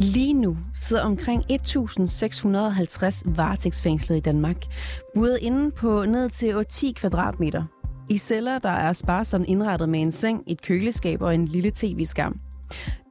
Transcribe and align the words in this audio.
Lige 0.00 0.34
nu 0.34 0.56
sidder 0.74 1.02
omkring 1.02 1.42
1.650 1.52 3.36
varetægtsfængslet 3.36 4.16
i 4.16 4.20
Danmark, 4.20 4.56
budet 5.14 5.38
inde 5.42 5.70
på 5.70 6.04
ned 6.04 6.30
til 6.30 6.64
10 6.68 6.92
kvadratmeter. 6.92 7.81
I 8.10 8.18
celler, 8.18 8.58
der 8.58 8.68
er 8.68 8.92
sparsomt 8.92 9.46
indrettet 9.48 9.88
med 9.88 10.00
en 10.00 10.12
seng, 10.12 10.42
et 10.46 10.62
køleskab 10.62 11.22
og 11.22 11.34
en 11.34 11.48
lille 11.48 11.72
tv-skærm. 11.74 12.40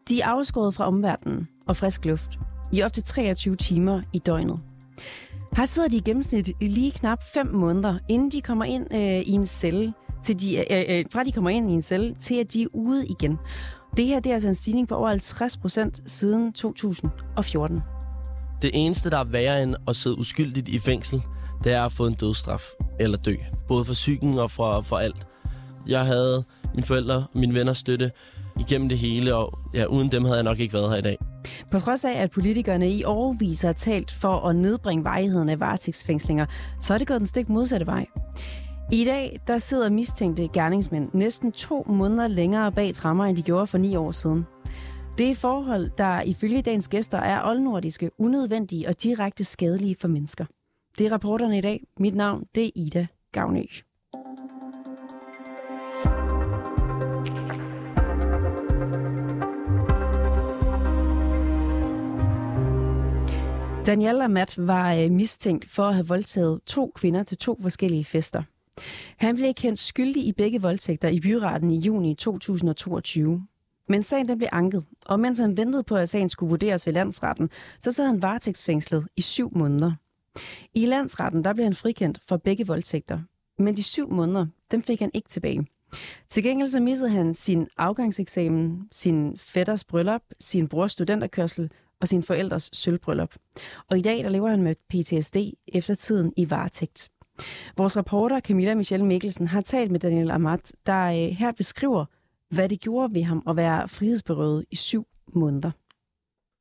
De 0.10 0.22
er 0.22 0.26
afskåret 0.26 0.74
fra 0.74 0.88
omverdenen 0.88 1.48
og 1.68 1.78
frisk 1.78 2.06
luft 2.06 2.40
i 2.74 2.82
op 2.82 2.94
til 2.94 3.04
23 3.04 3.56
timer 3.56 4.02
i 4.14 4.20
døgnet. 4.20 4.60
Her 5.58 5.66
sidder 5.66 5.88
de 5.90 5.98
i 5.98 6.02
gennemsnit 6.02 6.52
lige 6.62 6.92
knap 6.92 7.24
5 7.34 7.48
måneder, 7.48 8.00
inden 8.10 8.30
de 8.32 8.42
kommer 8.42 8.66
ind 8.66 8.94
øh, 8.94 9.20
i 9.20 9.32
en 9.32 9.46
celle, 9.46 9.94
til 10.24 10.42
de, 10.42 10.56
øh, 10.56 10.64
øh, 10.72 10.84
øh, 10.90 11.06
fra 11.12 11.24
de 11.24 11.32
kommer 11.32 11.50
ind 11.50 11.70
i 11.70 11.74
en 11.74 11.82
celle, 11.82 12.16
til 12.20 12.36
at 12.36 12.54
de 12.54 12.64
er 12.64 12.68
ude 12.74 13.08
igen. 13.08 13.38
Det 13.98 14.06
her 14.06 14.20
det 14.20 14.30
er 14.30 14.34
altså 14.34 14.50
en 14.50 14.56
stigning 14.56 14.88
på 14.88 14.96
over 14.96 15.10
50 15.10 15.58
procent 15.58 16.02
siden 16.06 16.54
2014. 16.54 17.82
Det 18.62 18.72
eneste, 18.74 19.10
der 19.10 19.18
er 19.18 19.24
værre 19.24 19.64
end 19.64 19.76
at 19.88 19.96
sidde 19.96 20.20
uskyldigt 20.20 20.68
i 20.68 20.80
fængsel, 20.80 21.22
det 21.64 21.74
er 21.74 21.84
at 21.84 21.92
få 21.92 22.08
en 22.08 22.14
dødsstraf 22.14 22.64
eller 23.00 23.18
dø. 23.18 23.36
Både 23.68 23.86
for 23.86 23.94
psyken 23.94 24.40
og 24.40 24.52
for, 24.52 24.82
for 24.82 24.96
alt. 24.96 25.28
Jeg 25.88 26.06
havde 26.06 26.44
mine 26.74 26.86
forældre 26.86 27.16
og 27.16 27.24
mine 27.34 27.54
venner 27.54 27.74
støtte 27.74 28.12
igennem 28.60 28.90
det 28.90 28.98
hele, 28.98 29.36
og 29.36 29.60
ja, 29.74 29.86
uden 29.86 30.12
dem 30.12 30.24
havde 30.24 30.36
jeg 30.36 30.44
nok 30.44 30.60
ikke 30.60 30.74
været 30.74 30.90
her 30.92 30.98
i 30.98 31.02
dag. 31.02 31.18
På 31.72 31.80
trods 31.80 32.06
af, 32.06 32.14
at 32.14 32.32
politikerne 32.32 32.90
i 32.92 33.04
årvis 33.04 33.62
har 33.62 33.74
talt 33.74 34.12
for 34.12 34.48
at 34.48 34.56
nedbringe 34.56 35.04
varigheden 35.04 35.50
af 35.50 35.60
varetægtsfængslinger, 35.60 36.46
så 36.80 36.94
er 36.94 36.98
det 36.98 37.08
gået 37.08 37.20
den 37.20 37.28
stik 37.28 37.50
modsatte 37.50 37.86
vej. 37.86 38.06
I 38.92 39.06
dag 39.06 39.40
der 39.48 39.58
sidder 39.58 39.90
mistænkte 39.90 40.48
gerningsmænd 40.48 41.10
næsten 41.14 41.52
to 41.52 41.86
måneder 41.90 42.28
længere 42.28 42.72
bag 42.72 42.96
trammer, 42.96 43.26
end 43.26 43.38
de 43.38 43.42
gjorde 43.42 43.68
for 43.68 43.78
ni 43.78 43.96
år 43.96 44.12
siden. 44.12 44.46
Det 45.18 45.32
er 45.32 45.36
forhold, 45.36 45.90
der 45.98 46.22
ifølge 46.22 46.62
dagens 46.62 46.88
gæster 46.88 47.18
er 47.18 47.48
oldnordiske, 47.48 48.12
unødvendige 48.20 48.88
og 48.88 49.04
direkte 49.04 49.44
skadelige 49.44 49.96
for 50.02 50.08
mennesker. 50.08 50.46
Det 50.98 51.06
er 51.06 51.12
rapporterne 51.12 51.58
i 51.58 51.62
dag. 51.62 51.88
Mit 52.00 52.16
navn 52.16 52.48
det 52.56 52.66
er 52.66 52.72
Ida 52.76 53.08
Gavnø. 53.32 53.64
Daniel 63.86 64.22
Amat 64.22 64.54
var 64.58 64.94
øh, 64.94 65.12
mistænkt 65.12 65.70
for 65.70 65.84
at 65.84 65.94
have 65.94 66.08
voldtaget 66.08 66.62
to 66.66 66.92
kvinder 66.96 67.24
til 67.24 67.38
to 67.38 67.58
forskellige 67.62 68.06
fester. 68.06 68.44
Han 69.18 69.36
blev 69.36 69.54
kendt 69.54 69.80
skyldig 69.80 70.26
i 70.26 70.32
begge 70.32 70.62
voldtægter 70.62 71.10
i 71.10 71.20
byretten 71.20 71.72
i 71.72 71.80
juni 71.80 72.16
2022. 72.16 73.48
Men 73.88 74.04
sagen 74.04 74.28
den 74.28 74.38
blev 74.38 74.50
anket, 74.52 74.86
og 75.06 75.20
mens 75.20 75.40
han 75.40 75.58
ventede 75.58 75.84
på, 75.84 75.96
at 75.96 76.10
sagen 76.10 76.30
skulle 76.30 76.50
vurderes 76.50 76.88
ved 76.88 76.94
landsretten, 76.94 77.50
så 77.80 77.92
sad 77.92 78.06
han 78.06 78.22
varetægtsfængslet 78.22 79.08
i 79.16 79.22
syv 79.22 79.50
måneder. 79.56 79.92
I 80.74 80.86
landsretten 80.86 81.44
der 81.44 81.54
blev 81.54 81.64
han 81.64 81.76
frikendt 81.76 82.20
for 82.28 82.38
begge 82.38 82.68
voldtægter, 82.68 83.20
men 83.58 83.78
de 83.78 83.84
syv 83.84 84.12
måneder, 84.12 84.46
dem 84.72 84.84
fik 84.84 85.00
han 85.00 85.12
ikke 85.14 85.30
tilbage. 85.30 85.68
Til 86.30 86.44
gengæld 86.44 86.70
så 86.70 86.80
missede 86.80 87.10
han 87.10 87.34
sin 87.34 87.68
afgangseksamen, 87.78 88.88
sin 88.92 89.38
fætters 89.38 89.84
bryllup, 89.84 90.22
sin 90.40 90.68
brors 90.68 90.92
studenterkørsel 90.92 91.72
og 92.02 92.08
sin 92.08 92.24
forældres 92.24 92.70
sølvbryllup. 92.74 93.36
Og 93.90 93.98
i 93.98 94.02
dag 94.02 94.24
der 94.24 94.30
lever 94.30 94.50
han 94.50 94.62
med 94.62 94.76
PTSD 94.90 95.38
efter 95.68 95.96
tiden 95.96 96.34
i 96.38 96.50
varetægt. 96.50 97.12
Vores 97.78 97.98
reporter 97.98 98.40
Camilla 98.40 98.76
Michelle 98.76 99.06
Mikkelsen 99.06 99.48
har 99.48 99.62
talt 99.62 99.92
med 99.92 100.00
Daniel 100.00 100.32
Amat, 100.32 100.72
der 100.86 101.06
øh, 101.06 101.16
her 101.16 101.52
beskriver, 101.52 102.06
hvad 102.50 102.70
det 102.70 102.80
gjorde 102.80 103.16
ved 103.16 103.24
ham 103.24 103.44
at 103.48 103.56
være 103.56 103.88
frihedsberøvet 103.88 104.66
i 104.72 104.76
syv 104.76 105.08
måneder. 105.34 105.72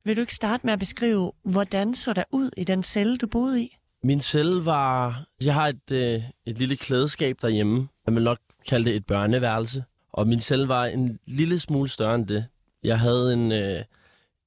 Vil 0.05 0.15
du 0.15 0.21
ikke 0.21 0.35
starte 0.35 0.65
med 0.65 0.73
at 0.73 0.79
beskrive, 0.79 1.31
hvordan 1.43 1.93
så 1.93 2.13
der 2.13 2.23
ud 2.31 2.49
i 2.57 2.63
den 2.63 2.83
celle, 2.83 3.17
du 3.17 3.27
boede 3.27 3.63
i? 3.63 3.77
Min 4.03 4.21
celle 4.21 4.65
var... 4.65 5.23
Jeg 5.43 5.53
har 5.53 5.67
et, 5.67 5.91
øh, 5.91 6.21
et 6.45 6.57
lille 6.57 6.75
klædeskab 6.75 7.37
derhjemme. 7.41 7.87
Jeg 8.05 8.15
vil 8.15 8.23
nok 8.23 8.37
kalde 8.67 8.85
det 8.85 8.95
et 8.95 9.05
børneværelse. 9.05 9.83
Og 10.13 10.27
min 10.27 10.39
celle 10.39 10.67
var 10.67 10.85
en 10.85 11.19
lille 11.27 11.59
smule 11.59 11.89
større 11.89 12.15
end 12.15 12.27
det. 12.27 12.45
Jeg 12.83 12.99
havde 12.99 13.33
en... 13.33 13.51
Øh, 13.51 13.83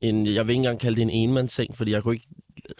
en 0.01 0.27
jeg 0.27 0.47
vil 0.47 0.53
ikke 0.53 0.59
engang 0.59 0.81
kalde 0.81 0.97
det 0.97 1.03
en 1.03 1.11
enmandsseng, 1.11 1.77
fordi 1.77 1.91
jeg 1.91 2.03
kunne 2.03 2.15
ikke 2.15 2.29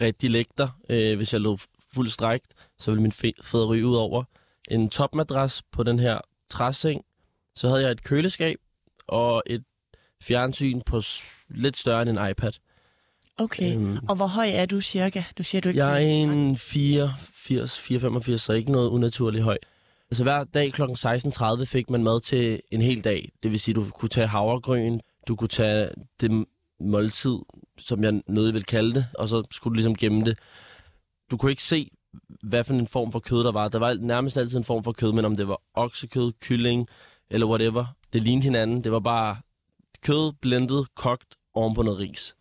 rigtig 0.01 0.31
lægge 0.31 0.51
der, 0.57 0.67
øh, 0.89 1.17
hvis 1.17 1.33
jeg 1.33 1.41
lå 1.41 1.57
fuldt 1.93 2.11
strækt, 2.11 2.53
så 2.79 2.91
ville 2.91 3.01
min 3.01 3.11
fædre 3.43 3.65
ryge 3.65 3.87
ud 3.87 3.95
over. 3.95 4.23
En 4.71 4.89
topmadras 4.89 5.63
på 5.71 5.83
den 5.83 5.99
her 5.99 6.19
træseng. 6.49 7.01
Så 7.55 7.67
havde 7.67 7.81
jeg 7.81 7.91
et 7.91 8.03
køleskab 8.03 8.57
og 9.07 9.43
et 9.45 9.63
fjernsyn 10.21 10.81
på 10.81 11.01
lidt 11.49 11.77
større 11.77 12.01
end 12.01 12.09
en 12.09 12.29
iPad. 12.29 12.51
Okay, 13.37 13.75
øhm, 13.75 13.97
og 14.09 14.15
hvor 14.15 14.27
høj 14.27 14.49
er 14.49 14.65
du 14.65 14.81
cirka? 14.81 15.23
Du 15.37 15.43
siger, 15.43 15.61
du 15.61 15.69
ikke 15.69 15.85
jeg 15.85 16.03
er 16.03 16.07
en 16.07 16.55
84, 16.55 17.79
485, 17.79 18.41
så 18.41 18.53
ikke 18.53 18.71
noget 18.71 18.89
unaturligt 18.89 19.43
høj. 19.43 19.57
Altså 20.11 20.23
hver 20.23 20.43
dag 20.43 20.73
kl. 20.73 20.81
16.30 20.81 21.63
fik 21.63 21.89
man 21.89 22.03
mad 22.03 22.21
til 22.21 22.59
en 22.71 22.81
hel 22.81 23.03
dag. 23.03 23.31
Det 23.43 23.51
vil 23.51 23.59
sige, 23.59 23.75
du 23.75 23.85
kunne 23.89 24.09
tage 24.09 24.27
havregryn, 24.27 24.99
du 25.27 25.35
kunne 25.35 25.47
tage 25.47 25.89
det 26.21 26.45
måltid, 26.79 27.37
som 27.79 28.03
jeg 28.03 28.21
nødig 28.27 28.53
vil 28.53 28.63
kalde 28.63 28.93
det, 28.93 29.07
og 29.19 29.29
så 29.29 29.43
skulle 29.51 29.71
du 29.71 29.75
ligesom 29.75 29.95
gemme 29.95 30.25
det 30.25 30.39
du 31.31 31.37
kunne 31.37 31.51
ikke 31.51 31.63
se, 31.63 31.91
hvad 32.43 32.63
for 32.63 32.73
en 32.73 32.87
form 32.87 33.11
for 33.11 33.19
kød 33.19 33.43
der 33.43 33.51
var. 33.51 33.67
Der 33.67 33.79
var 33.79 33.93
nærmest 33.93 34.37
altid 34.37 34.57
en 34.57 34.63
form 34.63 34.83
for 34.83 34.91
kød, 34.91 35.11
men 35.11 35.25
om 35.25 35.35
det 35.35 35.47
var 35.47 35.61
oksekød, 35.73 36.31
kylling 36.41 36.87
eller 37.29 37.47
whatever, 37.47 37.85
det 38.13 38.21
lignede 38.21 38.43
hinanden. 38.43 38.83
Det 38.83 38.91
var 38.91 38.99
bare 38.99 39.37
kød 40.01 40.33
blendet, 40.41 40.87
kogt 40.95 41.35
oven 41.53 41.75
på 41.75 41.81
noget 41.81 41.99
ris. 41.99 42.35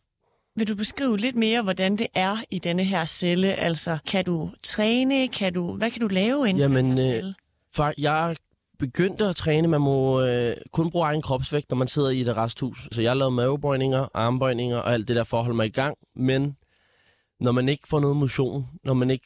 Vil 0.57 0.69
du 0.69 0.75
beskrive 0.75 1.19
lidt 1.19 1.37
mere, 1.37 1.63
hvordan 1.63 1.97
det 1.97 2.07
er 2.15 2.37
i 2.51 2.59
denne 2.59 2.85
her 2.85 3.05
celle? 3.05 3.55
Altså, 3.55 3.99
kan 4.07 4.25
du 4.25 4.51
træne? 4.63 5.29
Kan 5.29 5.53
du, 5.53 5.77
hvad 5.77 5.91
kan 5.91 6.01
du 6.01 6.09
lave 6.09 6.49
inden 6.49 6.61
Jamen, 6.61 6.87
den 6.87 6.99
her 6.99 7.13
celle? 7.13 7.29
Øh, 7.29 7.35
for 7.75 7.93
jeg 7.99 8.37
begyndte 8.79 9.25
at 9.25 9.37
træne. 9.37 9.69
Man 9.69 9.81
må 9.81 10.23
øh, 10.23 10.57
kun 10.73 10.91
bruge 10.91 11.07
egen 11.07 11.23
kropsvægt, 11.23 11.71
når 11.71 11.77
man 11.77 11.89
sidder 11.89 12.11
i 12.11 12.21
et 12.21 12.37
resthus. 12.37 12.89
Så 12.93 13.03
jeg 13.03 13.17
lavede 13.17 13.35
mavebøjninger, 13.35 14.09
armbøjninger 14.15 14.79
og 14.79 14.93
alt 14.93 15.09
det 15.09 15.17
der 15.17 15.25
for 15.25 15.39
at 15.39 15.45
holde 15.45 15.57
mig 15.57 15.67
i 15.67 15.71
gang. 15.71 15.97
Men 16.17 16.57
når 17.41 17.53
man 17.53 17.69
ikke 17.69 17.89
får 17.89 18.01
noget 18.01 18.17
motion, 18.17 18.67
når 18.85 18.95
man 18.95 19.11
ikke 19.11 19.25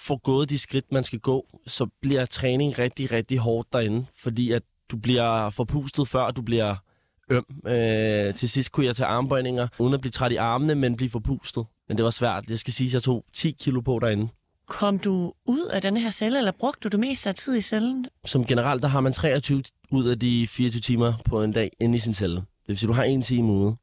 får 0.00 0.16
gået 0.16 0.50
de 0.50 0.58
skridt, 0.58 0.92
man 0.92 1.04
skal 1.04 1.18
gå, 1.18 1.46
så 1.66 1.86
bliver 2.00 2.26
træning 2.26 2.78
rigtig, 2.78 3.12
rigtig 3.12 3.38
hårdt 3.38 3.72
derinde, 3.72 4.06
fordi 4.22 4.52
at 4.52 4.62
du 4.90 4.96
bliver 4.96 5.50
forpustet 5.50 6.08
før, 6.08 6.30
du 6.30 6.42
bliver 6.42 6.76
øm. 7.30 7.44
Øh, 7.66 8.34
til 8.34 8.50
sidst 8.50 8.72
kunne 8.72 8.86
jeg 8.86 8.96
tage 8.96 9.06
armbøjninger, 9.06 9.68
uden 9.78 9.94
at 9.94 10.00
blive 10.00 10.10
træt 10.10 10.32
i 10.32 10.36
armene, 10.36 10.74
men 10.74 10.96
blive 10.96 11.10
forpustet. 11.10 11.64
Men 11.88 11.96
det 11.96 12.04
var 12.04 12.10
svært. 12.10 12.44
Jeg 12.50 12.58
skal 12.58 12.72
sige, 12.72 12.88
at 12.88 12.94
jeg 12.94 13.02
tog 13.02 13.24
10 13.32 13.56
kilo 13.60 13.80
på 13.80 13.98
derinde. 13.98 14.28
Kom 14.68 14.98
du 14.98 15.32
ud 15.46 15.66
af 15.72 15.82
denne 15.82 16.00
her 16.00 16.10
celle, 16.10 16.38
eller 16.38 16.52
brugte 16.52 16.80
du 16.80 16.88
det 16.88 17.00
meste 17.00 17.28
af 17.28 17.34
tid 17.34 17.56
i 17.56 17.60
cellen? 17.60 18.06
Som 18.24 18.44
generelt, 18.44 18.82
der 18.82 18.88
har 18.88 19.00
man 19.00 19.12
23 19.12 19.62
ud 19.90 20.06
af 20.06 20.18
de 20.18 20.46
24 20.46 20.80
timer 20.80 21.12
på 21.24 21.42
en 21.42 21.52
dag 21.52 21.70
inde 21.80 21.96
i 21.96 21.98
sin 21.98 22.14
celle. 22.14 22.36
Det 22.36 22.68
vil 22.68 22.78
sige, 22.78 22.88
du 22.88 22.92
har 22.92 23.02
en 23.02 23.22
time 23.22 23.52
ude. 23.52 23.76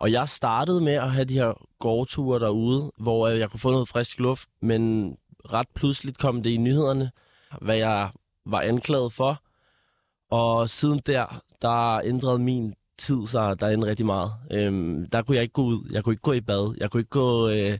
Og 0.00 0.12
jeg 0.12 0.28
startede 0.28 0.80
med 0.80 0.92
at 0.92 1.10
have 1.10 1.24
de 1.24 1.34
her 1.34 1.52
gårdture 1.78 2.40
derude, 2.40 2.92
hvor 2.98 3.28
jeg 3.28 3.50
kunne 3.50 3.60
få 3.60 3.70
noget 3.70 3.88
frisk 3.88 4.20
luft, 4.20 4.48
men 4.62 5.12
ret 5.52 5.66
pludseligt 5.74 6.18
kom 6.18 6.42
det 6.42 6.50
i 6.50 6.56
nyhederne, 6.56 7.10
hvad 7.60 7.76
jeg 7.76 8.10
var 8.46 8.60
anklaget 8.60 9.12
for. 9.12 9.42
Og 10.30 10.70
siden 10.70 11.00
der, 11.06 11.42
der 11.62 11.98
ændrede 11.98 12.38
min 12.38 12.74
tid 12.98 13.26
sig 13.26 13.60
derinde 13.60 13.86
rigtig 13.86 14.06
meget. 14.06 14.30
Øhm, 14.50 15.06
der 15.12 15.22
kunne 15.22 15.34
jeg 15.34 15.42
ikke 15.42 15.52
gå 15.52 15.62
ud, 15.62 15.88
jeg 15.90 16.04
kunne 16.04 16.12
ikke 16.12 16.22
gå 16.22 16.32
i 16.32 16.40
bad, 16.40 16.74
jeg 16.80 16.90
kunne 16.90 17.00
ikke 17.00 17.10
gå, 17.10 17.48
øh, 17.48 17.78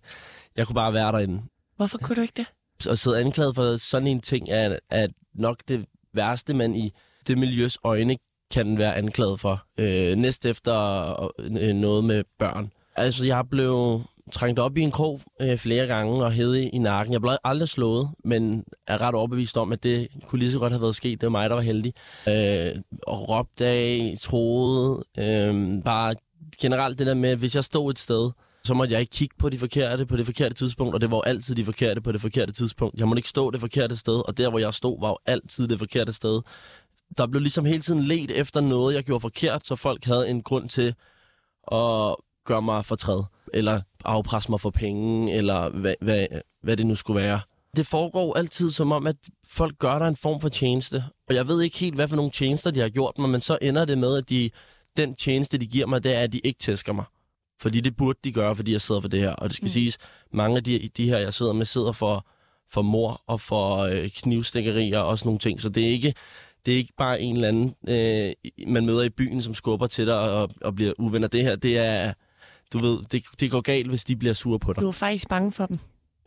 jeg 0.56 0.66
kunne 0.66 0.74
bare 0.74 0.92
være 0.92 1.12
derinde. 1.12 1.42
Hvorfor 1.76 1.98
kunne 1.98 2.16
du 2.16 2.20
ikke 2.20 2.34
det? 2.36 2.46
At 2.90 2.98
sidde 2.98 3.20
anklaget 3.20 3.54
for 3.54 3.76
sådan 3.76 4.08
en 4.08 4.20
ting 4.20 4.48
er, 4.50 4.78
er 4.90 5.06
nok 5.34 5.56
det 5.68 5.86
værste, 6.14 6.54
man 6.54 6.74
i 6.74 6.92
det 7.26 7.38
miljøs 7.38 7.78
øjne 7.84 8.16
kan 8.50 8.78
være 8.78 8.96
anklaget 8.96 9.40
for. 9.40 9.64
Øh, 9.78 10.16
næst 10.16 10.46
efter 10.46 11.30
øh, 11.38 11.74
noget 11.74 12.04
med 12.04 12.24
børn. 12.38 12.70
Altså, 12.96 13.24
jeg 13.24 13.48
blev 13.50 14.00
trængt 14.32 14.58
op 14.58 14.76
i 14.76 14.80
en 14.80 14.90
krog 14.90 15.20
øh, 15.40 15.58
flere 15.58 15.86
gange 15.86 16.24
og 16.24 16.32
hede 16.32 16.68
i 16.68 16.78
nakken. 16.78 17.12
Jeg 17.12 17.20
blev 17.20 17.36
aldrig 17.44 17.68
slået, 17.68 18.10
men 18.24 18.64
er 18.86 19.00
ret 19.00 19.14
overbevist 19.14 19.58
om, 19.58 19.72
at 19.72 19.82
det 19.82 20.08
kunne 20.26 20.38
lige 20.38 20.52
så 20.52 20.58
godt 20.58 20.72
have 20.72 20.82
været 20.82 20.96
sket. 20.96 21.20
Det 21.20 21.26
var 21.26 21.30
mig, 21.30 21.50
der 21.50 21.54
var 21.54 21.62
heldig. 21.62 21.92
Øh, 22.28 22.82
og 23.06 23.28
råbte 23.28 23.66
af, 23.66 24.16
troede. 24.20 25.04
Øh, 25.18 25.82
bare 25.84 26.14
generelt 26.60 26.98
det 26.98 27.06
der 27.06 27.14
med, 27.14 27.36
hvis 27.36 27.54
jeg 27.54 27.64
stod 27.64 27.90
et 27.90 27.98
sted, 27.98 28.30
så 28.64 28.74
måtte 28.74 28.92
jeg 28.92 29.00
ikke 29.00 29.10
kigge 29.10 29.34
på 29.38 29.48
de 29.48 29.58
forkerte 29.58 30.06
på 30.06 30.16
det 30.16 30.26
forkerte 30.26 30.54
tidspunkt, 30.54 30.94
og 30.94 31.00
det 31.00 31.10
var 31.10 31.16
jo 31.16 31.22
altid 31.22 31.54
de 31.54 31.64
forkerte 31.64 32.00
på 32.00 32.12
det 32.12 32.20
forkerte 32.20 32.52
tidspunkt. 32.52 32.98
Jeg 32.98 33.08
måtte 33.08 33.18
ikke 33.18 33.28
stå 33.28 33.50
det 33.50 33.60
forkerte 33.60 33.96
sted, 33.96 34.28
og 34.28 34.38
der, 34.38 34.50
hvor 34.50 34.58
jeg 34.58 34.74
stod, 34.74 35.00
var 35.00 35.08
jo 35.08 35.18
altid 35.26 35.68
det 35.68 35.78
forkerte 35.78 36.12
sted 36.12 36.40
der 37.18 37.26
blev 37.26 37.40
ligesom 37.40 37.64
hele 37.64 37.82
tiden 37.82 38.00
let 38.00 38.30
efter 38.30 38.60
noget, 38.60 38.94
jeg 38.94 39.04
gjorde 39.04 39.20
forkert, 39.20 39.66
så 39.66 39.76
folk 39.76 40.04
havde 40.04 40.28
en 40.28 40.42
grund 40.42 40.68
til 40.68 40.94
at 41.72 42.16
gøre 42.44 42.62
mig 42.62 42.84
fortræd, 42.84 43.22
eller 43.54 43.80
afpresse 44.04 44.50
mig 44.50 44.60
for 44.60 44.70
penge, 44.70 45.32
eller 45.32 45.68
hvad, 45.68 45.94
hvad, 46.00 46.26
hvad 46.62 46.76
det 46.76 46.86
nu 46.86 46.94
skulle 46.94 47.22
være. 47.22 47.40
Det 47.76 47.86
foregår 47.86 48.38
altid 48.38 48.70
som 48.70 48.92
om, 48.92 49.06
at 49.06 49.16
folk 49.48 49.78
gør 49.78 49.98
der 49.98 50.06
en 50.06 50.16
form 50.16 50.40
for 50.40 50.48
tjeneste. 50.48 51.04
Og 51.28 51.34
jeg 51.34 51.48
ved 51.48 51.62
ikke 51.62 51.78
helt, 51.78 51.94
hvad 51.94 52.08
for 52.08 52.16
nogle 52.16 52.30
tjenester 52.30 52.70
de 52.70 52.80
har 52.80 52.88
gjort 52.88 53.18
mig, 53.18 53.28
men 53.28 53.40
så 53.40 53.58
ender 53.62 53.84
det 53.84 53.98
med, 53.98 54.16
at 54.16 54.28
de, 54.30 54.50
den 54.96 55.14
tjeneste, 55.14 55.58
de 55.58 55.66
giver 55.66 55.86
mig, 55.86 56.04
det 56.04 56.14
er, 56.14 56.20
at 56.20 56.32
de 56.32 56.38
ikke 56.38 56.58
tæsker 56.58 56.92
mig. 56.92 57.04
Fordi 57.60 57.80
det 57.80 57.96
burde 57.96 58.18
de 58.24 58.32
gøre, 58.32 58.56
fordi 58.56 58.72
jeg 58.72 58.80
sidder 58.80 59.00
for 59.00 59.08
det 59.08 59.20
her. 59.20 59.32
Og 59.32 59.48
det 59.48 59.56
skal 59.56 59.66
mm. 59.66 59.70
siges, 59.70 59.98
mange 60.32 60.56
af 60.56 60.64
de, 60.64 60.90
de 60.96 61.08
her, 61.08 61.18
jeg 61.18 61.34
sidder 61.34 61.52
med, 61.52 61.66
sidder 61.66 61.92
for, 61.92 62.26
for 62.70 62.82
mor 62.82 63.22
og 63.26 63.40
for 63.40 63.76
øh, 63.78 64.10
knivstikkerier 64.10 64.98
og 64.98 65.18
sådan 65.18 65.28
nogle 65.28 65.38
ting. 65.38 65.60
Så 65.60 65.68
det 65.68 65.84
er 65.84 65.88
ikke, 65.88 66.14
det 66.66 66.74
er 66.74 66.78
ikke 66.78 66.92
bare 66.98 67.20
en 67.20 67.34
eller 67.34 67.48
anden, 67.48 67.74
øh, 67.88 68.32
man 68.66 68.86
møder 68.86 69.02
i 69.02 69.10
byen, 69.10 69.42
som 69.42 69.54
skubber 69.54 69.86
til 69.86 70.06
dig 70.06 70.20
og, 70.20 70.50
og 70.60 70.74
bliver 70.74 70.92
uvenner. 70.98 71.28
Det 71.28 71.42
her, 71.42 71.56
det 71.56 71.78
er, 71.78 72.12
du 72.72 72.78
ved, 72.78 72.98
det, 73.12 73.24
det 73.40 73.50
går 73.50 73.60
galt, 73.60 73.88
hvis 73.88 74.04
de 74.04 74.16
bliver 74.16 74.34
sure 74.34 74.58
på 74.58 74.72
dig. 74.72 74.80
Du 74.80 74.88
er 74.88 74.92
faktisk 74.92 75.28
bange 75.28 75.52
for 75.52 75.66
dem. 75.66 75.78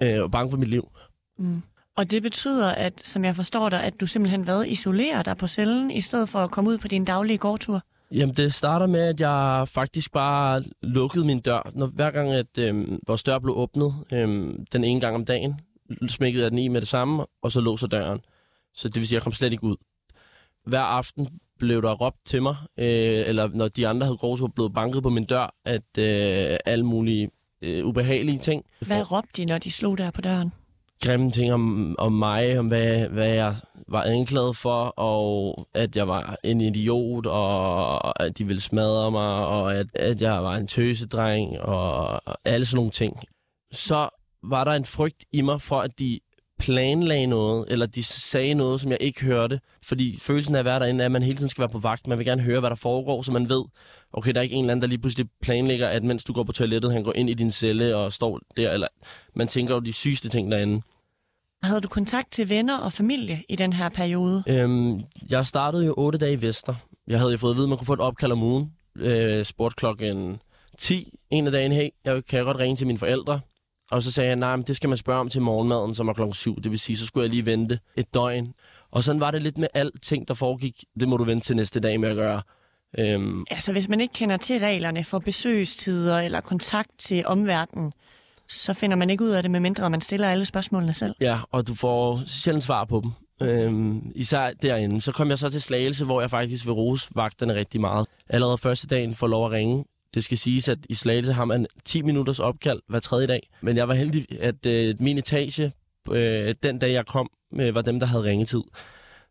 Øh, 0.04 0.24
og 0.24 0.32
bange 0.32 0.52
for 0.52 0.58
mit 0.58 0.70
liv. 0.70 0.90
Mm. 1.38 1.62
Og 1.98 2.12
det 2.12 2.22
betyder, 2.22 2.72
at, 2.72 3.02
som 3.04 3.26
jeg 3.26 3.36
forstår 3.36 3.70
dig, 3.70 3.84
at 3.84 4.00
du 4.00 4.08
simpelthen 4.08 4.48
været 4.48 4.68
isolere 4.68 5.24
dig 5.24 5.38
på 5.38 5.48
cellen, 5.48 5.92
i 5.92 6.02
stedet 6.02 6.30
for 6.30 6.40
at 6.40 6.52
komme 6.52 6.70
ud 6.70 6.78
på 6.78 6.88
din 6.88 7.06
daglige 7.06 7.38
gårdtur? 7.38 7.82
Jamen, 8.12 8.36
det 8.36 8.54
starter 8.54 8.88
med, 8.88 9.00
at 9.00 9.20
jeg 9.20 9.68
faktisk 9.68 10.12
bare 10.12 10.64
lukkede 10.82 11.26
min 11.26 11.40
dør. 11.40 11.70
Når, 11.74 11.88
hver 11.88 12.12
gang, 12.12 12.32
at 12.32 12.58
øh, 12.60 12.88
vores 13.08 13.24
dør 13.24 13.40
blev 13.40 13.58
åbnet, 13.58 13.94
øh, 14.12 14.54
den 14.74 14.84
ene 14.84 15.00
gang 15.00 15.16
om 15.16 15.26
dagen, 15.26 15.60
smækkede 16.08 16.44
jeg 16.44 16.52
den 16.52 16.60
i 16.60 16.68
med 16.68 16.82
det 16.82 16.88
samme, 16.88 17.26
og 17.42 17.52
så 17.52 17.62
låser 17.62 17.88
døren. 17.88 18.20
Så 18.74 18.88
det 18.88 18.96
vil 18.96 19.08
sige, 19.08 19.16
at 19.16 19.20
jeg 19.20 19.24
kom 19.24 19.34
slet 19.34 19.52
ikke 19.52 19.64
ud. 19.64 19.76
Hver 20.66 20.82
aften 20.82 21.28
blev 21.60 21.82
der 21.82 21.94
råbt 21.94 22.26
til 22.26 22.42
mig, 22.42 22.56
øh, 22.80 23.24
eller 23.28 23.50
når 23.54 23.68
de 23.68 23.88
andre 23.88 24.06
havde 24.06 24.18
gråsur 24.18 24.48
blevet 24.48 24.74
banket 24.74 25.04
på 25.04 25.10
min 25.10 25.26
dør, 25.26 25.56
at 25.66 25.98
øh, 26.00 26.58
alle 26.66 26.86
mulige 26.86 27.30
øh, 27.62 27.86
ubehagelige 27.86 28.40
ting. 28.40 28.66
Hvad 28.80 29.12
råbte 29.12 29.32
de, 29.38 29.46
når 29.46 29.58
de 29.58 29.72
slog 29.72 29.98
der 29.98 30.12
på 30.12 30.22
døren? 30.22 30.52
Grimme 31.04 31.32
ting 31.32 31.54
om, 31.54 31.96
om 32.00 32.12
mig, 32.12 32.60
om 32.60 32.68
hvad, 32.68 33.08
hvad 33.08 33.30
jeg 33.30 33.56
var 33.88 34.04
anklaget 34.04 34.58
for, 34.58 34.84
og 34.98 35.68
at 35.74 35.96
jeg 35.96 36.08
var 36.08 36.36
en 36.44 36.62
idiot, 36.62 37.26
og 37.26 38.24
at 38.24 38.38
de 38.38 38.46
ville 38.48 38.62
smadre 38.62 39.12
mig, 39.12 39.48
og 39.48 39.76
at, 39.76 39.88
at 39.96 40.22
jeg 40.22 40.44
var 40.44 40.56
en 40.56 40.68
tøsedreng, 40.68 41.62
og 41.62 42.22
alle 42.46 42.66
sådan 42.66 42.76
nogle 42.76 42.92
ting. 42.92 43.20
Så 43.72 44.10
var 44.44 44.64
der 44.64 44.72
en 44.72 44.86
frygt 44.86 45.26
i 45.32 45.42
mig 45.42 45.62
for, 45.62 45.76
at 45.76 46.00
de 46.00 46.20
planlagde 46.60 47.28
noget, 47.28 47.66
eller 47.68 47.86
de 47.86 48.04
sagde 48.04 48.54
noget, 48.54 48.82
som 48.82 48.92
jeg 48.92 48.98
ikke 49.02 49.26
hørte. 49.26 49.60
Fordi 49.84 50.20
følelsen 50.22 50.56
af 50.56 50.60
at 50.60 50.66
være 50.66 50.80
derinde 50.80 51.02
er, 51.02 51.06
at 51.06 51.12
man 51.12 51.24
hele 51.24 51.38
tiden 51.38 51.50
skal 51.50 51.62
være 51.62 51.70
på 51.70 51.80
vagt. 51.80 52.08
Man 52.08 52.18
vil 52.18 52.26
gerne 52.26 52.42
høre, 52.42 52.60
hvad 52.60 52.70
der 52.70 52.76
foregår, 52.76 53.22
så 53.22 53.32
man 53.32 53.50
ved, 53.50 53.64
okay, 54.14 54.32
der 54.32 54.40
er 54.40 54.42
ikke 54.44 54.56
en 54.56 54.66
eller 54.66 54.72
anden, 54.72 54.82
der 54.82 54.88
lige 54.88 55.00
pludselig 55.00 55.28
planlægger, 55.42 55.88
at 55.88 56.04
mens 56.04 56.24
du 56.24 56.34
går 56.34 56.44
på 56.44 56.52
toilettet, 56.52 56.94
han 56.94 57.04
går 57.04 57.14
ind 57.16 57.30
i 57.30 57.34
din 57.34 57.52
celle 57.52 57.96
og 57.96 58.14
står 58.14 58.40
der. 58.58 58.72
Eller 58.72 58.88
man 59.36 59.48
tænker 59.48 59.74
jo 59.74 59.80
de 59.80 59.94
sygeste 59.94 60.30
ting 60.30 60.52
derinde. 60.52 60.82
Havde 61.64 61.82
du 61.82 61.88
kontakt 61.88 62.32
til 62.32 62.50
venner 62.50 62.78
og 62.78 62.94
familie 62.94 63.44
i 63.50 63.56
den 63.56 63.74
her 63.74 63.90
periode? 63.90 64.44
Øhm, 64.48 65.02
jeg 65.30 65.46
startede 65.46 65.86
jo 65.86 65.94
otte 65.98 66.18
dage 66.18 66.34
i 66.34 66.42
Vester. 66.42 66.76
Jeg 67.08 67.20
havde 67.20 67.32
jo 67.32 67.38
fået 67.38 67.52
at 67.52 67.56
vide, 67.56 67.66
at 67.66 67.70
man 67.70 67.78
kunne 67.78 67.86
få 67.86 67.94
et 67.94 68.00
opkald 68.00 68.32
om 68.32 68.44
ugen. 68.44 68.72
Øh, 68.96 69.46
sport 69.46 69.76
klokken 69.76 70.40
10 70.80 71.14
en 71.30 71.46
af 71.46 71.52
dagen. 71.52 71.72
Hey, 71.72 71.90
jeg 72.06 72.26
kan 72.26 72.38
jeg 72.38 72.46
godt 72.46 72.60
ringe 72.60 72.76
til 72.76 72.88
mine 72.88 73.00
forældre. 73.00 73.40
Og 73.92 74.04
så 74.04 74.12
sagde 74.12 74.28
jeg, 74.28 74.36
nej, 74.36 74.56
men 74.56 74.66
det 74.66 74.76
skal 74.76 74.90
man 74.90 74.98
spørge 74.98 75.20
om 75.20 75.30
til 75.30 75.42
morgenmaden, 75.42 75.96
som 75.96 76.08
er 76.08 76.14
klokken 76.14 76.34
7. 76.34 76.62
Det 76.62 76.72
vil 76.72 76.80
sige, 76.80 76.98
så 76.98 77.06
skulle 77.06 77.24
jeg 77.24 77.30
lige 77.30 77.46
vente 77.46 77.80
et 77.96 78.14
døgn. 78.14 78.54
Og 78.92 79.04
sådan 79.04 79.20
var 79.20 79.32
det 79.32 79.42
lidt 79.44 79.58
med 79.58 79.68
alting, 79.74 80.28
der 80.28 80.34
foregik. 80.34 80.84
Det 81.00 81.08
må 81.08 81.18
du 81.18 81.24
vente 81.24 81.46
til 81.46 81.56
næste 81.56 81.80
dag 81.80 82.00
med 82.00 82.10
at 82.10 82.16
gøre. 82.16 82.42
Øhm. 82.98 83.46
Altså, 83.52 83.72
hvis 83.72 83.90
man 83.90 84.02
ikke 84.02 84.14
kender 84.14 84.38
til 84.38 84.60
reglerne 84.60 85.04
for 85.04 85.20
besøgstider 85.20 86.20
eller 86.20 86.42
kontakt 86.42 86.90
til 86.98 87.26
omverdenen, 87.26 87.94
så 88.48 88.74
finder 88.74 88.98
man 88.98 89.10
ikke 89.10 89.24
ud 89.24 89.30
af 89.30 89.44
det, 89.44 89.52
medmindre 89.52 89.90
man 89.90 90.02
stiller 90.02 90.30
alle 90.30 90.46
spørgsmålene 90.46 90.94
selv. 90.94 91.16
Ja, 91.22 91.40
og 91.52 91.68
du 91.68 91.76
får 91.76 92.20
sjældent 92.28 92.64
svar 92.64 92.86
på 92.86 93.02
dem. 93.04 93.12
Øhm, 93.42 94.12
især 94.16 94.52
derinde. 94.62 95.02
Så 95.02 95.12
kom 95.12 95.30
jeg 95.30 95.40
så 95.40 95.50
til 95.50 95.62
Slagelse, 95.62 96.06
hvor 96.06 96.22
jeg 96.22 96.30
faktisk 96.30 96.66
vil 96.66 96.74
rose 96.74 97.10
vagterne 97.16 97.56
rigtig 97.56 97.82
meget. 97.82 98.08
Allerede 98.30 98.58
første 98.58 98.88
dagen 98.88 99.14
får 99.14 99.28
lov 99.28 99.46
at 99.46 99.52
ringe. 99.52 99.86
Det 100.16 100.24
skal 100.24 100.38
siges, 100.38 100.70
at 100.70 100.78
i 100.90 100.94
Slagelse 100.94 101.34
har 101.34 101.46
man 101.46 101.68
10 101.86 102.02
minutters 102.02 102.40
opkald 102.40 102.82
hver 102.88 103.00
tredje 103.00 103.28
dag. 103.28 103.50
Men 103.62 103.78
jeg 103.78 103.88
var 103.88 103.94
heldig, 103.94 104.28
at 104.42 104.66
øh, 104.66 104.96
min 105.00 105.18
etage, 105.18 105.74
øh, 106.12 106.56
den 106.64 106.80
dag 106.80 106.94
jeg 106.94 107.06
kom, 107.06 107.30
øh, 107.54 107.76
var 107.76 107.82
dem, 107.82 108.00
der 108.00 108.08
havde 108.08 108.24
ringetid. 108.24 108.62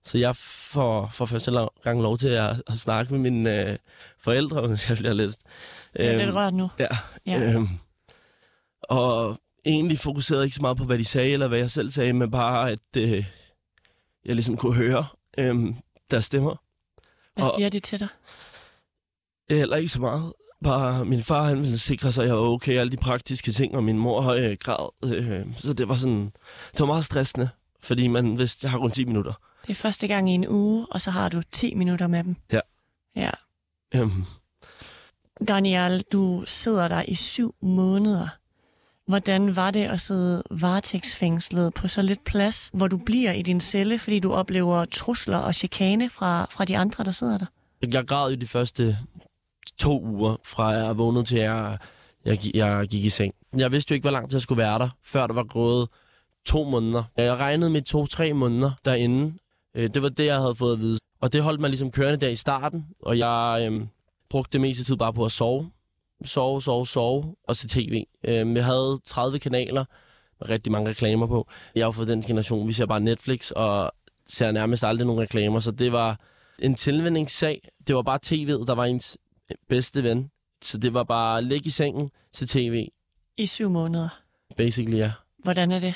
Så 0.03 0.19
jeg 0.19 0.37
får 0.37 1.09
for 1.13 1.25
første 1.25 1.69
gang 1.83 2.03
lov 2.03 2.19
til 2.19 2.29
at, 2.29 2.63
at 2.67 2.79
snakke 2.79 3.13
med 3.13 3.21
mine 3.21 3.71
øh, 3.71 3.79
forældre, 4.19 4.63
jeg 4.89 4.97
bliver 4.97 5.13
lidt... 5.13 5.37
Øh, 5.97 6.05
det 6.05 6.13
er 6.13 6.17
lidt 6.17 6.29
øhm, 6.29 6.37
rørt 6.37 6.55
nu. 6.55 6.71
Ja. 6.79 6.87
ja. 7.27 7.41
Øh, 7.41 7.63
og 8.83 9.39
egentlig 9.65 9.99
fokuserede 9.99 10.45
ikke 10.45 10.57
så 10.57 10.63
meget 10.63 10.77
på, 10.77 10.85
hvad 10.85 10.99
de 10.99 11.05
sagde, 11.05 11.31
eller 11.33 11.49
hvad 11.49 11.59
jeg 11.59 11.71
selv 11.71 11.91
sagde, 11.91 12.13
men 12.13 12.31
bare, 12.31 12.71
at 12.71 12.97
øh, 12.97 13.27
jeg 14.25 14.35
ligesom 14.35 14.57
kunne 14.57 14.75
høre 14.75 15.07
øh, 15.39 15.75
deres 16.11 16.25
stemmer. 16.25 16.57
Hvad 17.35 17.45
og, 17.45 17.51
siger 17.57 17.69
de 17.69 17.81
til 17.81 18.01
dig? 18.01 18.09
Heller 19.51 19.77
ikke 19.77 19.89
så 19.89 20.01
meget. 20.01 20.33
Bare 20.65 21.05
min 21.05 21.23
far, 21.23 21.43
han 21.43 21.63
ville 21.63 21.79
sikre 21.79 22.13
sig, 22.13 22.23
at 22.23 22.29
jeg 22.29 22.37
var 22.37 22.43
okay, 22.43 22.79
alle 22.79 22.93
de 22.93 22.97
praktiske 22.97 23.53
ting, 23.53 23.77
og 23.77 23.85
min 23.85 23.99
mor 23.99 24.23
øh, 24.23 24.57
græd. 24.61 25.15
Øh, 25.15 25.47
så 25.57 25.73
det 25.73 25.89
var 25.89 25.97
sådan, 25.97 26.33
det 26.73 26.81
var 26.81 26.87
meget 26.87 27.05
stressende, 27.05 27.49
fordi 27.83 28.09
man 28.09 28.39
vidste, 28.39 28.65
jeg 28.65 28.71
har 28.71 28.79
kun 28.79 28.91
10 28.91 29.05
minutter. 29.05 29.33
Det 29.63 29.71
er 29.71 29.75
første 29.75 30.07
gang 30.07 30.31
i 30.31 30.33
en 30.33 30.49
uge, 30.49 30.87
og 30.91 31.01
så 31.01 31.11
har 31.11 31.29
du 31.29 31.43
10 31.53 31.75
minutter 31.75 32.07
med 32.07 32.25
dem. 32.25 32.37
Ja. 32.53 32.61
Ja. 33.17 33.31
Øhm. 33.95 34.25
Daniel, 35.49 36.05
du 36.13 36.45
sidder 36.47 36.89
der 36.89 37.03
i 37.09 37.15
syv 37.15 37.55
måneder. 37.63 38.29
Hvordan 39.07 39.57
var 39.57 39.71
det 39.71 39.85
at 39.85 40.01
sidde 40.01 40.43
varetægtsfængslet 40.51 41.75
på 41.75 41.89
så 41.89 42.03
lidt 42.03 42.25
plads, 42.25 42.71
hvor 42.73 42.89
du 42.89 42.97
bliver 42.97 43.33
i 43.33 43.43
din 43.43 43.61
celle, 43.61 43.99
fordi 43.99 44.19
du 44.19 44.33
oplever 44.33 44.85
trusler 44.85 45.39
og 45.39 45.55
chikane 45.55 46.11
fra, 46.11 46.47
fra 46.51 46.65
de 46.65 46.79
andre, 46.79 47.05
der 47.05 47.11
sidder 47.11 47.39
der? 47.39 47.47
Jeg 47.93 48.07
græd 48.07 48.31
jo 48.31 48.37
de 48.37 48.47
første 48.47 48.99
to 49.79 50.03
uger, 50.03 50.37
fra 50.47 50.69
jeg 50.69 50.99
vågnede 50.99 51.25
til 51.25 51.39
jeg, 51.39 51.79
jeg, 52.25 52.39
jeg 52.55 52.87
gik 52.89 53.05
i 53.05 53.09
seng. 53.09 53.33
Jeg 53.57 53.73
vidste 53.73 53.93
jo 53.93 53.95
ikke, 53.95 54.05
hvor 54.05 54.11
lang 54.11 54.31
tid 54.31 54.37
jeg 54.37 54.43
skulle 54.43 54.63
være 54.63 54.79
der, 54.79 54.89
før 55.05 55.27
der 55.27 55.35
var 55.35 55.45
gået 55.45 55.89
to 56.47 56.65
måneder. 56.65 57.05
Jeg 57.17 57.37
regnede 57.37 57.71
med 57.71 57.83
to-tre 57.83 58.33
måneder 58.33 58.71
derinde. 58.85 59.35
Øh, 59.77 59.91
det 59.95 60.03
var 60.03 60.09
det, 60.09 60.27
jeg 60.27 60.37
havde 60.41 60.55
fået 60.55 60.73
at 60.73 60.81
vide. 60.81 60.99
Og 61.21 61.33
det 61.33 61.43
holdt 61.43 61.61
mig 61.61 61.71
ligesom 61.71 61.91
kørende 61.91 62.27
der 62.27 62.29
i 62.29 62.37
starten, 62.37 62.85
og 63.03 63.19
jeg 63.19 63.67
øhm, 63.67 63.89
brugte 64.31 64.53
det 64.53 64.61
meste 64.61 64.85
tid 64.85 64.97
bare 64.97 65.13
på 65.13 65.25
at 65.25 65.33
sove 65.33 65.71
sove, 66.25 66.63
sove, 66.63 66.87
sove 66.87 67.35
og 67.49 67.57
se 67.57 67.69
tv. 67.69 68.05
Øh, 68.25 68.57
jeg 68.57 68.65
havde 68.65 68.99
30 69.07 69.39
kanaler 69.39 69.85
med 70.41 70.49
rigtig 70.49 70.73
mange 70.73 70.91
reklamer 70.91 71.27
på. 71.27 71.49
Jeg 71.75 71.81
er 71.81 71.87
jo 71.87 71.93
fra 71.93 72.05
den 72.05 72.23
generation, 72.23 72.69
vi 72.69 72.73
ser 72.73 72.87
bare 72.87 73.01
Netflix 73.01 73.51
og 73.51 73.93
ser 74.27 74.53
nærmest 74.53 74.85
aldrig 74.85 75.07
nogen 75.07 75.23
reklamer, 75.23 75.61
så 75.61 75.71
det 75.71 75.93
var 75.93 76.21
en 76.59 76.75
tilvændingssag. 76.75 77.69
Det 77.87 77.95
var 77.97 78.03
bare 78.03 78.19
tv'et, 78.27 78.67
der 78.67 78.75
var 78.75 78.85
ens 78.85 79.19
bedste 79.69 80.03
ven. 80.03 80.31
Så 80.63 80.79
det 80.79 80.95
var 80.95 81.05
bare 81.05 81.39
at 81.39 81.45
ligge 81.45 81.67
i 81.67 81.71
sengen, 81.71 82.11
se 82.33 82.47
tv. 82.47 82.89
I 83.37 83.47
syv 83.47 83.71
måneder? 83.71 84.09
Basically, 84.57 84.99
ja. 84.99 85.13
Hvordan 85.39 85.71
er 85.71 85.79
det? 85.79 85.95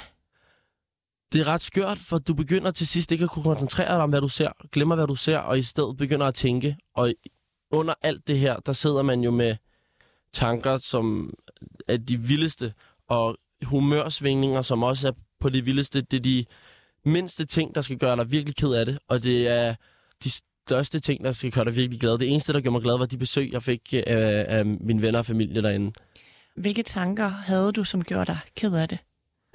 Det 1.32 1.40
er 1.40 1.48
ret 1.48 1.60
skørt, 1.60 1.98
for 1.98 2.18
du 2.18 2.34
begynder 2.34 2.70
til 2.70 2.86
sidst 2.86 3.12
ikke 3.12 3.24
at 3.24 3.30
kunne 3.30 3.42
koncentrere 3.42 3.94
dig 3.94 4.02
om, 4.02 4.10
hvad 4.10 4.20
du 4.20 4.28
ser. 4.28 4.50
Glemmer, 4.72 4.94
hvad 4.94 5.06
du 5.06 5.14
ser, 5.14 5.38
og 5.38 5.58
i 5.58 5.62
stedet 5.62 5.96
begynder 5.96 6.26
at 6.26 6.34
tænke. 6.34 6.76
Og 6.94 7.14
under 7.70 7.94
alt 8.02 8.26
det 8.26 8.38
her, 8.38 8.56
der 8.56 8.72
sidder 8.72 9.02
man 9.02 9.20
jo 9.20 9.30
med 9.30 9.56
tanker, 10.32 10.76
som 10.76 11.34
er 11.88 11.96
de 11.96 12.20
vildeste, 12.20 12.74
og 13.08 13.36
humørsvingninger, 13.62 14.62
som 14.62 14.82
også 14.82 15.08
er 15.08 15.12
på 15.40 15.48
det 15.48 15.66
vildeste. 15.66 16.00
Det 16.00 16.16
er 16.16 16.20
de 16.20 16.44
mindste 17.04 17.44
ting, 17.44 17.74
der 17.74 17.82
skal 17.82 17.98
gøre 17.98 18.16
dig 18.16 18.30
virkelig 18.30 18.56
ked 18.56 18.72
af 18.72 18.86
det, 18.86 18.98
og 19.08 19.22
det 19.22 19.48
er 19.48 19.74
de 20.24 20.30
største 20.68 21.00
ting, 21.00 21.24
der 21.24 21.32
skal 21.32 21.50
gøre 21.50 21.64
dig 21.64 21.76
virkelig 21.76 22.00
glad. 22.00 22.18
Det 22.18 22.30
eneste, 22.30 22.52
der 22.52 22.60
gjorde 22.60 22.72
mig 22.72 22.82
glad, 22.82 22.98
var 22.98 23.06
de 23.06 23.18
besøg, 23.18 23.52
jeg 23.52 23.62
fik 23.62 23.94
af, 23.94 24.02
øh, 24.06 24.58
af 24.58 24.66
mine 24.66 25.02
venner 25.02 25.18
og 25.18 25.26
familie 25.26 25.62
derinde. 25.62 25.92
Hvilke 26.56 26.82
tanker 26.82 27.28
havde 27.28 27.72
du, 27.72 27.84
som 27.84 28.04
gjorde 28.04 28.26
dig 28.26 28.38
ked 28.56 28.74
af 28.74 28.88
det? 28.88 28.98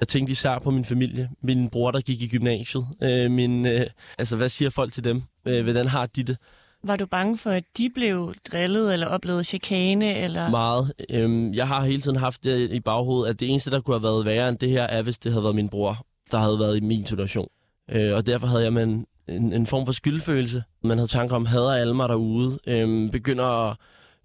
Jeg 0.00 0.08
tænkte 0.08 0.30
især 0.30 0.58
på 0.58 0.70
min 0.70 0.84
familie. 0.84 1.30
Min 1.42 1.68
bror, 1.68 1.90
der 1.90 2.00
gik 2.00 2.22
i 2.22 2.28
gymnasiet. 2.28 2.86
Øh, 3.02 3.30
min, 3.30 3.66
øh, 3.66 3.86
altså, 4.18 4.36
hvad 4.36 4.48
siger 4.48 4.70
folk 4.70 4.92
til 4.92 5.04
dem? 5.04 5.22
Øh, 5.46 5.62
hvordan 5.62 5.86
har 5.86 6.06
de 6.06 6.22
det? 6.22 6.36
Var 6.84 6.96
du 6.96 7.06
bange 7.06 7.38
for, 7.38 7.50
at 7.50 7.64
de 7.78 7.90
blev 7.94 8.34
drillet 8.52 8.92
eller 8.92 9.06
oplevede 9.06 9.44
chikane? 9.44 10.14
Eller? 10.18 10.50
Meget. 10.50 10.92
Øhm, 11.10 11.54
jeg 11.54 11.68
har 11.68 11.84
hele 11.84 12.00
tiden 12.00 12.16
haft 12.16 12.44
det 12.44 12.70
i 12.70 12.80
baghovedet, 12.80 13.30
at 13.30 13.40
det 13.40 13.50
eneste, 13.50 13.70
der 13.70 13.80
kunne 13.80 13.94
have 13.94 14.02
været 14.02 14.24
værre 14.24 14.48
end 14.48 14.58
det 14.58 14.70
her, 14.70 14.82
er, 14.82 15.02
hvis 15.02 15.18
det 15.18 15.32
havde 15.32 15.42
været 15.42 15.54
min 15.54 15.68
bror, 15.68 16.06
der 16.30 16.38
havde 16.38 16.58
været 16.58 16.76
i 16.76 16.80
min 16.80 17.06
situation. 17.06 17.48
Øh, 17.90 18.14
og 18.14 18.26
derfor 18.26 18.46
havde 18.46 18.62
jeg 18.62 18.82
en, 18.82 19.06
en, 19.28 19.52
en 19.52 19.66
form 19.66 19.86
for 19.86 19.92
skyldfølelse. 19.92 20.62
Man 20.84 20.98
havde 20.98 21.10
tanker 21.10 21.36
om, 21.36 21.46
hader 21.46 21.74
alle 21.74 21.94
mig 21.94 22.08
derude? 22.08 22.58
Øhm, 22.66 23.10
begynder 23.10 23.44
at 23.44 23.76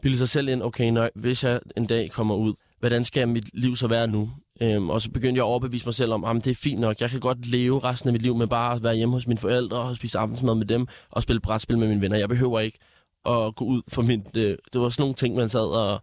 bilde 0.01 0.17
sig 0.17 0.29
selv 0.29 0.47
ind, 0.47 0.63
okay, 0.63 0.89
nøj, 0.89 1.09
hvis 1.15 1.43
jeg 1.43 1.59
en 1.77 1.85
dag 1.85 2.11
kommer 2.11 2.35
ud, 2.35 2.53
hvordan 2.79 3.03
skal 3.03 3.27
mit 3.27 3.49
liv 3.53 3.75
så 3.75 3.87
være 3.87 4.07
nu? 4.07 4.29
Øhm, 4.61 4.89
og 4.89 5.01
så 5.01 5.11
begyndte 5.11 5.37
jeg 5.37 5.45
at 5.45 5.49
overbevise 5.49 5.85
mig 5.85 5.93
selv 5.93 6.13
om, 6.13 6.23
at 6.23 6.45
det 6.45 6.51
er 6.51 6.55
fint 6.55 6.79
nok, 6.79 7.01
jeg 7.01 7.09
kan 7.09 7.19
godt 7.19 7.45
leve 7.45 7.79
resten 7.79 8.09
af 8.09 8.13
mit 8.13 8.21
liv 8.21 8.35
med 8.35 8.47
bare 8.47 8.75
at 8.75 8.83
være 8.83 8.95
hjemme 8.95 9.15
hos 9.15 9.27
mine 9.27 9.39
forældre 9.39 9.77
og 9.77 9.95
spise 9.95 10.19
aftensmad 10.19 10.55
med 10.55 10.65
dem 10.65 10.87
og 11.09 11.23
spille 11.23 11.39
brætspil 11.39 11.77
med 11.77 11.87
mine 11.87 12.01
venner. 12.01 12.17
Jeg 12.17 12.29
behøver 12.29 12.59
ikke 12.59 12.79
at 13.25 13.55
gå 13.55 13.65
ud 13.65 13.81
for 13.87 14.01
min... 14.01 14.19
Det, 14.33 14.45
øh, 14.45 14.57
det 14.73 14.81
var 14.81 14.89
sådan 14.89 15.01
nogle 15.01 15.15
ting, 15.15 15.35
man 15.35 15.49
sad 15.49 15.59
og, 15.59 16.01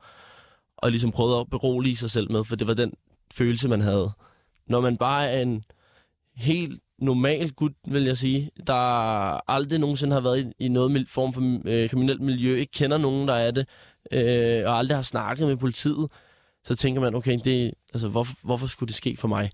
og 0.76 0.90
ligesom 0.90 1.10
prøvede 1.10 1.40
at 1.40 1.50
berolige 1.50 1.96
sig 1.96 2.10
selv 2.10 2.32
med, 2.32 2.44
for 2.44 2.56
det 2.56 2.66
var 2.66 2.74
den 2.74 2.92
følelse, 3.32 3.68
man 3.68 3.80
havde. 3.80 4.10
Når 4.66 4.80
man 4.80 4.96
bare 4.96 5.28
er 5.28 5.42
en 5.42 5.64
helt 6.36 6.80
normal 6.98 7.50
gut, 7.50 7.72
vil 7.88 8.02
jeg 8.04 8.18
sige, 8.18 8.50
der 8.66 8.72
aldrig 9.50 9.78
nogensinde 9.78 10.14
har 10.14 10.20
været 10.20 10.40
i, 10.40 10.64
i 10.64 10.68
noget 10.68 11.08
form 11.08 11.32
for 11.32 11.60
øh, 11.64 11.90
kriminelt 11.90 12.20
miljø, 12.20 12.56
ikke 12.56 12.72
kender 12.72 12.98
nogen, 12.98 13.28
der 13.28 13.34
er 13.34 13.50
det, 13.50 13.68
øh, 14.12 14.62
og 14.66 14.78
aldrig 14.78 14.96
har 14.98 15.02
snakket 15.02 15.46
med 15.46 15.56
politiet, 15.56 16.08
så 16.64 16.76
tænker 16.76 17.00
man, 17.00 17.14
okay, 17.14 17.38
det, 17.44 17.72
altså, 17.94 18.08
hvorfor, 18.08 18.34
hvorfor 18.42 18.66
skulle 18.66 18.88
det 18.88 18.96
ske 18.96 19.16
for 19.16 19.28
mig? 19.28 19.50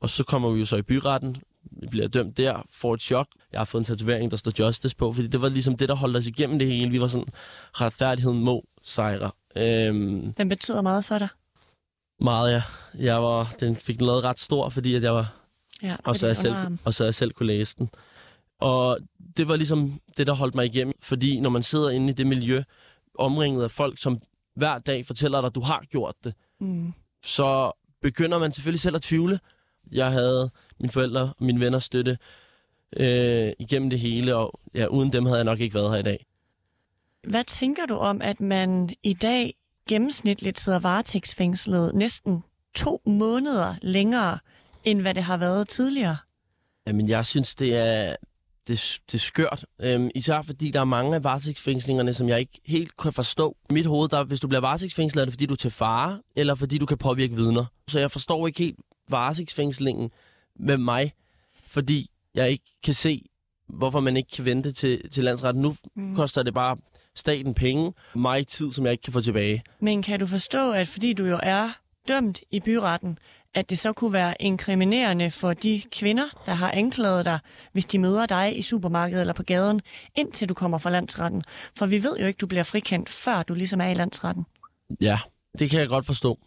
Og 0.00 0.10
så 0.10 0.24
kommer 0.24 0.50
vi 0.50 0.58
jo 0.58 0.64
så 0.64 0.76
i 0.76 0.82
byretten, 0.82 1.36
vi 1.80 1.86
bliver 1.86 2.08
dømt 2.08 2.36
der, 2.36 2.62
får 2.70 2.94
et 2.94 3.02
chok. 3.02 3.26
Jeg 3.52 3.60
har 3.60 3.64
fået 3.64 3.80
en 3.80 3.84
tatovering, 3.84 4.30
der 4.30 4.36
står 4.36 4.52
Justice 4.58 4.96
på, 4.96 5.12
fordi 5.12 5.26
det 5.26 5.42
var 5.42 5.48
ligesom 5.48 5.76
det, 5.76 5.88
der 5.88 5.94
holdt 5.94 6.16
os 6.16 6.26
igennem 6.26 6.58
det 6.58 6.68
hele. 6.68 6.90
Vi 6.90 7.00
var 7.00 7.06
sådan, 7.08 7.26
retfærdigheden 7.72 8.40
må 8.40 8.64
sejre. 8.82 9.30
Øhm, 9.56 10.32
Den 10.32 10.48
betyder 10.48 10.82
meget 10.82 11.04
for 11.04 11.18
dig. 11.18 11.28
meget, 12.20 12.52
ja. 12.52 12.62
Jeg 12.98 13.22
var, 13.22 13.54
den 13.60 13.76
fik 13.76 13.98
den 13.98 14.06
lavet 14.06 14.24
ret 14.24 14.38
stor, 14.40 14.68
fordi 14.68 14.94
at 14.94 15.02
jeg 15.02 15.14
var 15.14 15.34
Ja, 15.82 15.96
og 16.04 16.16
så, 16.16 16.26
jeg 16.26 16.36
selv, 16.36 16.54
og 16.84 16.94
så 16.94 17.04
jeg 17.04 17.14
selv 17.14 17.32
kunne 17.32 17.46
læse 17.46 17.76
den. 17.78 17.90
Og 18.60 18.98
det 19.36 19.48
var 19.48 19.56
ligesom 19.56 20.00
det, 20.16 20.26
der 20.26 20.32
holdt 20.34 20.54
mig 20.54 20.66
igennem, 20.66 20.94
fordi 21.02 21.40
når 21.40 21.50
man 21.50 21.62
sidder 21.62 21.90
inde 21.90 22.10
i 22.10 22.12
det 22.12 22.26
miljø, 22.26 22.62
omringet 23.18 23.64
af 23.64 23.70
folk, 23.70 23.98
som 23.98 24.18
hver 24.56 24.78
dag 24.78 25.06
fortæller 25.06 25.40
dig, 25.40 25.46
at 25.46 25.54
du 25.54 25.60
har 25.60 25.82
gjort 25.90 26.14
det, 26.24 26.34
Mm. 26.60 26.92
så 27.24 27.72
begynder 28.02 28.38
man 28.38 28.52
selvfølgelig 28.52 28.80
selv 28.80 28.96
at 28.96 29.02
tvivle. 29.02 29.40
Jeg 29.92 30.10
havde 30.12 30.50
mine 30.80 30.92
forældre 30.92 31.20
og 31.20 31.34
mine 31.40 31.60
venner 31.60 31.78
støtte 31.78 32.18
øh, 32.96 33.52
igennem 33.58 33.90
det 33.90 33.98
hele, 34.00 34.36
og 34.36 34.60
ja, 34.74 34.86
uden 34.86 35.12
dem 35.12 35.24
havde 35.24 35.36
jeg 35.38 35.44
nok 35.44 35.60
ikke 35.60 35.74
været 35.74 35.90
her 35.90 35.98
i 35.98 36.02
dag. 36.02 36.26
Hvad 37.28 37.44
tænker 37.44 37.86
du 37.86 37.94
om, 37.96 38.22
at 38.22 38.40
man 38.40 38.90
i 39.02 39.12
dag 39.14 39.54
gennemsnitligt 39.88 40.60
sidder 40.60 40.78
varetægtsfængslet 40.78 41.94
næsten 41.94 42.44
to 42.74 43.02
måneder 43.06 43.74
længere, 43.82 44.38
end 44.84 45.00
hvad 45.00 45.14
det 45.14 45.22
har 45.22 45.36
været 45.36 45.68
tidligere? 45.68 46.16
Jamen, 46.86 47.08
jeg 47.08 47.26
synes, 47.26 47.54
det 47.54 47.76
er, 47.76 48.16
det, 48.68 49.00
det 49.06 49.14
er 49.14 49.18
skørt. 49.18 49.64
Øhm, 49.80 50.10
især 50.14 50.42
fordi 50.42 50.70
der 50.70 50.80
er 50.80 50.84
mange 50.84 51.14
af 51.14 51.24
varetægtsfængslingerne, 51.24 52.14
som 52.14 52.28
jeg 52.28 52.40
ikke 52.40 52.60
helt 52.66 52.96
kan 52.96 53.12
forstå. 53.12 53.56
I 53.70 53.72
mit 53.72 53.86
hoved, 53.86 54.08
der, 54.08 54.24
hvis 54.24 54.40
du 54.40 54.48
bliver 54.48 54.60
varetægtsfængslet, 54.60 55.22
er 55.22 55.24
det 55.24 55.34
fordi 55.34 55.46
du 55.46 55.54
er 55.54 55.56
til 55.56 55.70
fare, 55.70 56.20
eller 56.36 56.54
fordi 56.54 56.78
du 56.78 56.86
kan 56.86 56.98
påvirke 56.98 57.34
vidner. 57.34 57.64
Så 57.88 57.98
jeg 58.00 58.10
forstår 58.10 58.46
ikke 58.46 58.58
helt 58.58 58.78
varetægtsfængslingen 59.08 60.10
med 60.60 60.76
mig, 60.76 61.12
fordi 61.66 62.10
jeg 62.34 62.50
ikke 62.50 62.64
kan 62.84 62.94
se, 62.94 63.24
hvorfor 63.68 64.00
man 64.00 64.16
ikke 64.16 64.30
kan 64.30 64.44
vente 64.44 64.72
til, 64.72 65.10
til 65.10 65.24
landsretten. 65.24 65.62
Nu 65.62 65.74
mm. 65.96 66.14
koster 66.16 66.42
det 66.42 66.54
bare 66.54 66.76
staten 67.14 67.54
penge, 67.54 67.92
mig 68.14 68.46
tid, 68.46 68.72
som 68.72 68.84
jeg 68.84 68.92
ikke 68.92 69.02
kan 69.02 69.12
få 69.12 69.20
tilbage. 69.20 69.62
Men 69.80 70.02
kan 70.02 70.20
du 70.20 70.26
forstå, 70.26 70.72
at 70.72 70.88
fordi 70.88 71.12
du 71.12 71.26
jo 71.26 71.40
er 71.42 71.70
dømt 72.08 72.40
i 72.50 72.60
byretten, 72.60 73.18
at 73.54 73.70
det 73.70 73.78
så 73.78 73.92
kunne 73.92 74.12
være 74.12 74.34
inkriminerende 74.40 75.30
for 75.30 75.52
de 75.52 75.82
kvinder, 75.92 76.24
der 76.46 76.52
har 76.54 76.70
anklaget 76.70 77.24
dig, 77.24 77.38
hvis 77.72 77.86
de 77.86 77.98
møder 77.98 78.26
dig 78.26 78.58
i 78.58 78.62
supermarkedet 78.62 79.20
eller 79.20 79.34
på 79.34 79.42
gaden, 79.42 79.80
indtil 80.16 80.48
du 80.48 80.54
kommer 80.54 80.78
fra 80.78 80.90
landsretten? 80.90 81.42
For 81.76 81.86
vi 81.86 82.02
ved 82.02 82.16
jo 82.20 82.26
ikke, 82.26 82.38
du 82.38 82.46
bliver 82.46 82.62
frikendt, 82.62 83.08
før 83.08 83.42
du 83.42 83.54
ligesom 83.54 83.80
er 83.80 83.88
i 83.88 83.94
landsretten. 83.94 84.44
Ja, 85.00 85.18
det 85.58 85.70
kan 85.70 85.80
jeg 85.80 85.88
godt 85.88 86.06
forstå. 86.06 86.38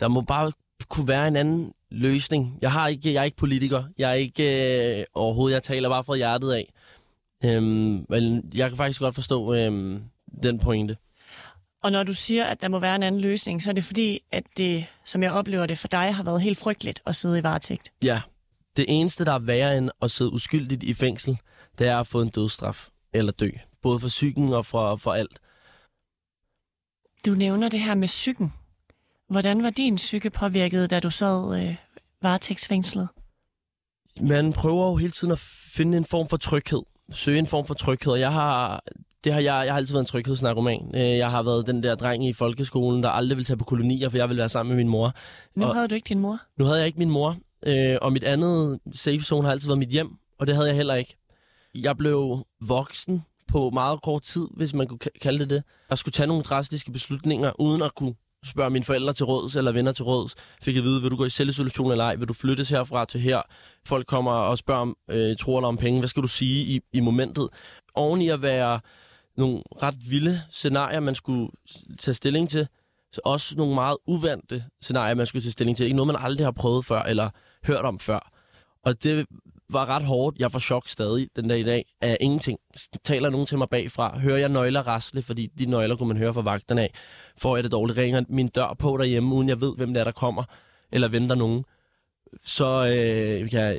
Der 0.00 0.08
må 0.08 0.20
bare 0.20 0.52
kunne 0.88 1.08
være 1.08 1.28
en 1.28 1.36
anden 1.36 1.72
løsning. 1.90 2.58
Jeg, 2.62 2.72
har 2.72 2.88
ikke, 2.88 3.12
jeg 3.12 3.20
er 3.20 3.24
ikke 3.24 3.36
politiker. 3.36 3.84
Jeg 3.98 4.10
er 4.10 4.14
ikke 4.14 4.98
øh, 4.98 5.04
overhovedet, 5.14 5.54
jeg 5.54 5.62
taler 5.62 5.88
bare 5.88 6.04
fra 6.04 6.16
hjertet 6.16 6.52
af. 6.52 6.72
Øhm, 7.44 8.06
men 8.08 8.50
jeg 8.54 8.68
kan 8.68 8.76
faktisk 8.76 9.00
godt 9.00 9.14
forstå 9.14 9.54
øhm, 9.54 10.02
den 10.42 10.58
pointe. 10.58 10.96
Og 11.84 11.92
når 11.92 12.02
du 12.02 12.14
siger, 12.14 12.44
at 12.44 12.60
der 12.60 12.68
må 12.68 12.78
være 12.78 12.96
en 12.96 13.02
anden 13.02 13.20
løsning, 13.20 13.62
så 13.62 13.70
er 13.70 13.74
det 13.74 13.84
fordi, 13.84 14.20
at 14.32 14.44
det, 14.56 14.86
som 15.04 15.22
jeg 15.22 15.32
oplever 15.32 15.66
det 15.66 15.78
for 15.78 15.88
dig, 15.88 16.14
har 16.14 16.22
været 16.22 16.42
helt 16.42 16.58
frygteligt 16.58 17.02
at 17.06 17.16
sidde 17.16 17.38
i 17.38 17.42
varetægt. 17.42 17.92
Ja, 18.04 18.22
det 18.76 18.84
eneste, 18.88 19.24
der 19.24 19.32
er 19.32 19.38
værre 19.38 19.78
end 19.78 19.90
at 20.02 20.10
sidde 20.10 20.32
uskyldigt 20.32 20.82
i 20.82 20.94
fængsel, 20.94 21.38
det 21.78 21.88
er 21.88 21.98
at 22.00 22.06
få 22.06 22.22
en 22.22 22.28
dødsstraf 22.28 22.88
eller 23.12 23.32
dø. 23.32 23.48
Både 23.82 24.00
for 24.00 24.08
psyken 24.08 24.52
og 24.52 24.66
for, 24.66 24.96
for 24.96 25.12
alt. 25.12 25.38
Du 27.26 27.34
nævner 27.34 27.68
det 27.68 27.80
her 27.80 27.94
med 27.94 28.08
psyken. 28.08 28.52
Hvordan 29.30 29.62
var 29.62 29.70
din 29.70 29.96
psyke 29.96 30.30
påvirket, 30.30 30.90
da 30.90 31.00
du 31.00 31.10
sad 31.10 31.62
øh, 31.62 31.76
varetægtsfængslet? 32.22 33.08
Man 34.20 34.52
prøver 34.52 34.90
jo 34.90 34.96
hele 34.96 35.12
tiden 35.12 35.32
at 35.32 35.38
finde 35.74 35.96
en 35.98 36.04
form 36.04 36.28
for 36.28 36.36
tryghed. 36.36 36.82
Søge 37.12 37.38
en 37.38 37.46
form 37.46 37.66
for 37.66 37.74
tryghed. 37.74 38.14
Jeg 38.14 38.32
har, 38.32 38.84
det 39.24 39.32
har 39.32 39.40
jeg, 39.40 39.62
jeg 39.66 39.72
har 39.72 39.78
altid 39.78 39.94
været 39.94 40.02
en 40.02 40.06
tryghedsnarkoman. 40.08 40.90
Øh, 40.94 41.00
Jeg 41.18 41.30
har 41.30 41.42
været 41.42 41.66
den 41.66 41.82
der 41.82 41.94
dreng 41.94 42.26
i 42.28 42.32
folkeskolen, 42.32 43.02
der 43.02 43.08
aldrig 43.08 43.36
ville 43.36 43.44
tage 43.44 43.56
på 43.56 43.64
kolonier, 43.64 44.08
for 44.08 44.16
jeg 44.16 44.28
ville 44.28 44.38
være 44.40 44.48
sammen 44.48 44.76
med 44.76 44.84
min 44.84 44.88
mor. 44.90 45.12
Nu 45.56 45.66
Og- 45.66 45.74
havde 45.74 45.88
du 45.88 45.94
ikke 45.94 46.08
din 46.08 46.18
mor. 46.18 46.38
Nu 46.58 46.64
havde 46.64 46.78
jeg 46.78 46.86
ikke 46.86 46.98
min 46.98 47.10
mor, 47.10 47.36
øh, 47.66 47.96
og 48.02 48.12
mit 48.12 48.24
andet 48.24 48.78
safe 48.92 49.20
zone 49.20 49.44
har 49.46 49.52
altid 49.52 49.68
været 49.68 49.78
mit 49.78 49.88
hjem, 49.88 50.08
og 50.40 50.46
det 50.46 50.54
havde 50.54 50.68
jeg 50.68 50.76
heller 50.76 50.94
ikke. 50.94 51.16
Jeg 51.74 51.96
blev 51.96 52.38
voksen 52.60 53.22
på 53.48 53.70
meget 53.70 54.02
kort 54.02 54.22
tid, 54.22 54.46
hvis 54.56 54.74
man 54.74 54.86
kunne 54.86 54.98
ka- 55.04 55.18
kalde 55.22 55.38
det 55.38 55.50
det. 55.50 55.62
Jeg 55.90 55.98
skulle 55.98 56.12
tage 56.12 56.26
nogle 56.26 56.42
drastiske 56.42 56.92
beslutninger, 56.92 57.60
uden 57.60 57.82
at 57.82 57.94
kunne 57.94 58.14
spørge 58.46 58.70
mine 58.70 58.84
forældre 58.84 59.12
til 59.12 59.26
råds 59.26 59.56
eller 59.56 59.72
venner 59.72 59.92
til 59.92 60.04
råds. 60.04 60.34
Fik 60.62 60.76
at 60.76 60.82
vide, 60.82 61.02
vil 61.02 61.10
du 61.10 61.16
gå 61.16 61.24
i 61.24 61.30
selvisolation 61.30 61.90
eller 61.90 62.04
ej? 62.04 62.14
Vil 62.16 62.28
du 62.28 62.32
flyttes 62.34 62.68
herfra 62.68 63.04
til 63.04 63.20
her? 63.20 63.42
Folk 63.86 64.06
kommer 64.06 64.30
og 64.32 64.58
spørger 64.58 64.80
om, 64.80 64.96
øh, 65.10 65.36
tror 65.36 65.60
dig 65.60 65.68
om 65.68 65.76
penge. 65.76 65.98
Hvad 66.00 66.08
skal 66.08 66.22
du 66.22 66.28
sige 66.28 66.64
i, 66.64 66.80
i 66.92 67.00
momentet? 67.00 67.48
Oven 67.94 68.22
i 68.22 68.28
at 68.28 68.42
være 68.42 68.80
nogle 69.36 69.62
ret 69.82 70.10
vilde 70.10 70.42
scenarier, 70.50 71.00
man 71.00 71.14
skulle 71.14 71.50
tage 71.98 72.14
stilling 72.14 72.50
til, 72.50 72.68
så 73.12 73.20
også 73.24 73.56
nogle 73.56 73.74
meget 73.74 73.96
uvante 74.06 74.64
scenarier, 74.82 75.14
man 75.14 75.26
skulle 75.26 75.42
tage 75.42 75.52
stilling 75.52 75.76
til. 75.76 75.84
Ikke 75.84 75.96
noget, 75.96 76.06
man 76.06 76.16
aldrig 76.18 76.46
har 76.46 76.52
prøvet 76.52 76.84
før, 76.84 77.02
eller 77.02 77.30
hørt 77.66 77.84
om 77.84 77.98
før. 77.98 78.30
Og 78.84 79.04
det 79.04 79.26
var 79.72 79.86
ret 79.86 80.04
hårdt. 80.04 80.38
Jeg 80.38 80.52
får 80.52 80.58
chok 80.58 80.88
stadig 80.88 81.28
den 81.36 81.48
dag 81.48 81.60
i 81.60 81.62
dag 81.62 81.84
af 82.00 82.16
ingenting. 82.20 82.58
Taler 83.04 83.30
nogen 83.30 83.46
til 83.46 83.58
mig 83.58 83.68
bagfra? 83.68 84.18
Hører 84.18 84.38
jeg 84.38 84.48
nøgler 84.48 84.82
rasle? 84.86 85.22
Fordi 85.22 85.46
de 85.46 85.66
nøgler 85.66 85.96
kunne 85.96 86.08
man 86.08 86.16
høre 86.16 86.34
fra 86.34 86.40
vagterne 86.40 86.82
af. 86.82 86.90
Får 87.38 87.56
jeg 87.56 87.64
det 87.64 87.72
dårligt? 87.72 87.98
Ringer 87.98 88.22
min 88.28 88.48
dør 88.48 88.76
på 88.78 88.96
derhjemme, 88.96 89.34
uden 89.34 89.48
jeg 89.48 89.60
ved, 89.60 89.76
hvem 89.76 89.94
det 89.94 90.00
er, 90.00 90.04
der 90.04 90.12
kommer? 90.12 90.44
Eller 90.92 91.08
venter 91.08 91.34
nogen? 91.34 91.64
Så 92.42 92.64
øh, 92.64 93.50
kan, 93.50 93.76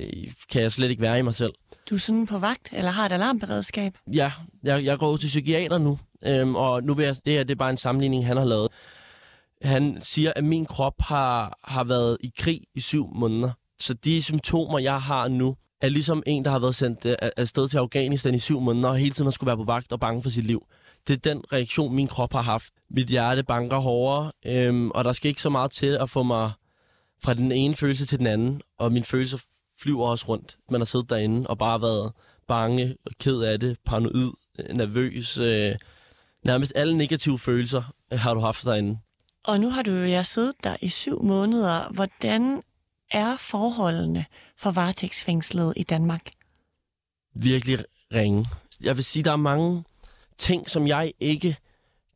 kan 0.51 0.61
jeg 0.61 0.71
slet 0.71 0.89
ikke 0.89 1.01
være 1.01 1.19
i 1.19 1.21
mig 1.21 1.35
selv. 1.35 1.53
Du 1.89 1.95
er 1.95 1.99
sådan 1.99 2.25
på 2.27 2.39
vagt, 2.39 2.69
eller 2.71 2.91
har 2.91 3.05
et 3.05 3.11
alarmberedskab. 3.11 3.97
Ja, 4.13 4.31
jeg, 4.63 4.83
jeg 4.85 4.97
går 4.97 5.11
ud 5.11 5.17
til 5.17 5.27
psykiater 5.27 5.77
nu, 5.77 5.99
øhm, 6.25 6.55
og 6.55 6.83
nu 6.83 6.93
vil 6.93 7.05
jeg, 7.05 7.15
det 7.25 7.33
her 7.33 7.43
det 7.43 7.51
er 7.51 7.55
bare 7.55 7.69
en 7.69 7.77
sammenligning, 7.77 8.25
han 8.27 8.37
har 8.37 8.45
lavet. 8.45 8.67
Han 9.61 9.97
siger, 10.01 10.33
at 10.35 10.43
min 10.43 10.65
krop 10.65 10.93
har, 10.99 11.57
har 11.63 11.83
været 11.83 12.17
i 12.19 12.31
krig 12.37 12.61
i 12.75 12.79
syv 12.79 13.07
måneder. 13.15 13.51
Så 13.79 13.93
de 13.93 14.23
symptomer, 14.23 14.79
jeg 14.79 15.01
har 15.01 15.27
nu, 15.27 15.55
er 15.81 15.89
ligesom 15.89 16.23
en, 16.25 16.45
der 16.45 16.51
har 16.51 16.59
været 16.59 16.75
sendt 16.75 17.05
øh, 17.05 17.15
af- 17.21 17.31
afsted 17.37 17.67
til 17.69 17.77
Afghanistan 17.77 18.35
i 18.35 18.39
syv 18.39 18.59
måneder, 18.59 18.89
og 18.89 18.97
hele 18.97 19.11
tiden 19.11 19.25
har 19.25 19.31
skulle 19.31 19.47
være 19.47 19.57
på 19.57 19.63
vagt 19.63 19.91
og 19.93 19.99
bange 19.99 20.23
for 20.23 20.29
sit 20.29 20.43
liv. 20.45 20.65
Det 21.07 21.13
er 21.13 21.33
den 21.33 21.43
reaktion, 21.53 21.95
min 21.95 22.07
krop 22.07 22.33
har 22.33 22.41
haft. 22.41 22.73
Mit 22.89 23.07
hjerte 23.07 23.43
banker 23.43 23.77
hårdere, 23.77 24.31
øhm, 24.45 24.91
og 24.91 25.05
der 25.05 25.13
skal 25.13 25.29
ikke 25.29 25.41
så 25.41 25.49
meget 25.49 25.71
til 25.71 25.97
at 26.01 26.09
få 26.09 26.23
mig 26.23 26.51
fra 27.23 27.33
den 27.33 27.51
ene 27.51 27.75
følelse 27.75 28.05
til 28.05 28.19
den 28.19 28.27
anden, 28.27 28.61
og 28.79 28.91
min 28.91 29.03
følelse 29.03 29.39
flyver 29.81 30.05
også 30.07 30.25
rundt. 30.27 30.57
Man 30.71 30.81
har 30.81 30.85
siddet 30.85 31.09
derinde 31.09 31.47
og 31.47 31.57
bare 31.57 31.81
været 31.81 32.11
bange, 32.47 32.95
ked 33.19 33.41
af 33.41 33.59
det, 33.59 33.77
paranoid, 33.85 34.31
nervøs. 34.73 35.37
Øh, 35.37 35.75
nærmest 36.45 36.73
alle 36.75 36.97
negative 36.97 37.39
følelser 37.39 37.93
øh, 38.13 38.19
har 38.19 38.33
du 38.33 38.39
haft 38.39 38.65
derinde. 38.65 38.99
Og 39.43 39.59
nu 39.59 39.69
har 39.69 39.81
du 39.81 39.91
jo 39.91 40.05
ja, 40.05 40.23
siddet 40.23 40.53
der 40.63 40.75
i 40.81 40.89
syv 40.89 41.23
måneder. 41.23 41.89
Hvordan 41.89 42.61
er 43.11 43.37
forholdene 43.37 44.25
for 44.57 44.71
varetægtsfængslet 44.71 45.73
i 45.75 45.83
Danmark? 45.83 46.31
Virkelig 47.35 47.79
ringe. 48.13 48.45
Jeg 48.81 48.95
vil 48.95 49.03
sige, 49.03 49.23
der 49.23 49.31
er 49.31 49.35
mange 49.35 49.83
ting, 50.37 50.69
som 50.69 50.87
jeg 50.87 51.13
ikke 51.19 51.57